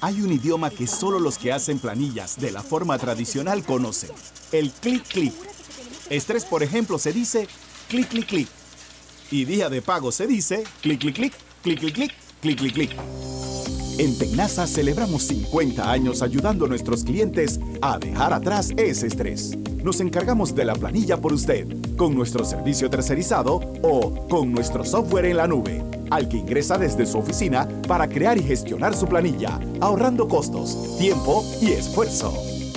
Hay 0.00 0.20
un 0.20 0.32
idioma 0.32 0.70
que 0.70 0.86
solo 0.86 1.18
los 1.18 1.38
que 1.38 1.52
hacen 1.52 1.78
planillas 1.78 2.38
de 2.40 2.52
la 2.52 2.62
forma 2.62 2.98
tradicional 2.98 3.64
conocen, 3.64 4.10
el 4.52 4.70
clic 4.70 5.02
clic. 5.08 5.34
Estrés, 6.10 6.44
por 6.44 6.62
ejemplo, 6.62 6.98
se 6.98 7.12
dice 7.12 7.48
clic 7.88 8.08
clic 8.08 8.26
clic. 8.26 8.48
Y 9.30 9.44
día 9.44 9.68
de 9.68 9.82
pago 9.82 10.12
se 10.12 10.26
dice 10.26 10.64
clic 10.82 11.00
clic 11.00 11.14
clic, 11.14 11.34
clic 11.62 11.80
clic 11.80 11.94
clic, 11.94 12.12
clic 12.40 12.58
clic 12.58 12.74
clic. 12.74 12.90
En 13.98 14.16
Tecnasa 14.16 14.68
celebramos 14.68 15.24
50 15.24 15.90
años 15.90 16.22
ayudando 16.22 16.66
a 16.66 16.68
nuestros 16.68 17.02
clientes 17.02 17.58
a 17.82 17.98
dejar 17.98 18.32
atrás 18.32 18.70
ese 18.76 19.08
estrés. 19.08 19.58
Nos 19.82 20.00
encargamos 20.00 20.54
de 20.54 20.64
la 20.64 20.74
planilla 20.74 21.20
por 21.20 21.32
usted, 21.32 21.66
con 21.96 22.14
nuestro 22.14 22.44
servicio 22.44 22.88
tercerizado 22.88 23.56
o 23.82 24.28
con 24.28 24.52
nuestro 24.52 24.84
software 24.84 25.26
en 25.26 25.36
la 25.38 25.48
nube, 25.48 25.84
al 26.10 26.28
que 26.28 26.38
ingresa 26.38 26.78
desde 26.78 27.06
su 27.06 27.18
oficina 27.18 27.68
para 27.86 28.08
crear 28.08 28.38
y 28.38 28.42
gestionar 28.42 28.94
su 28.94 29.06
planilla, 29.06 29.58
ahorrando 29.80 30.28
costos, 30.28 30.96
tiempo 30.98 31.44
y 31.60 31.72
esfuerzo. 31.72 32.32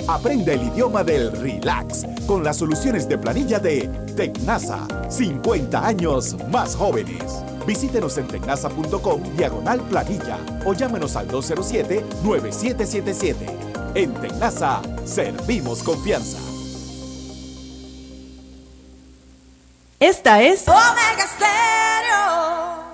Aprende 0.08 0.54
el 0.54 0.64
idioma 0.64 1.04
del 1.04 1.30
relax 1.32 2.04
con 2.26 2.42
las 2.42 2.56
soluciones 2.56 3.08
de 3.08 3.18
planilla 3.18 3.58
de 3.58 3.88
Tecnasa. 4.16 4.88
50 5.08 5.86
años 5.86 6.34
más 6.50 6.74
jóvenes. 6.74 7.44
Visítenos 7.66 8.16
en 8.18 8.26
tecnasa.com 8.26 9.22
diagonal 9.36 9.80
planilla 9.82 10.38
o 10.64 10.74
llámenos 10.74 11.14
al 11.16 11.28
207-9777. 11.28 13.36
En 13.94 14.14
Tecnasa 14.14 14.80
servimos 15.04 15.82
confianza. 15.82 16.38
Esta 20.00 20.40
es 20.42 20.66
Omega 20.66 21.28
Stereo. 21.36 22.91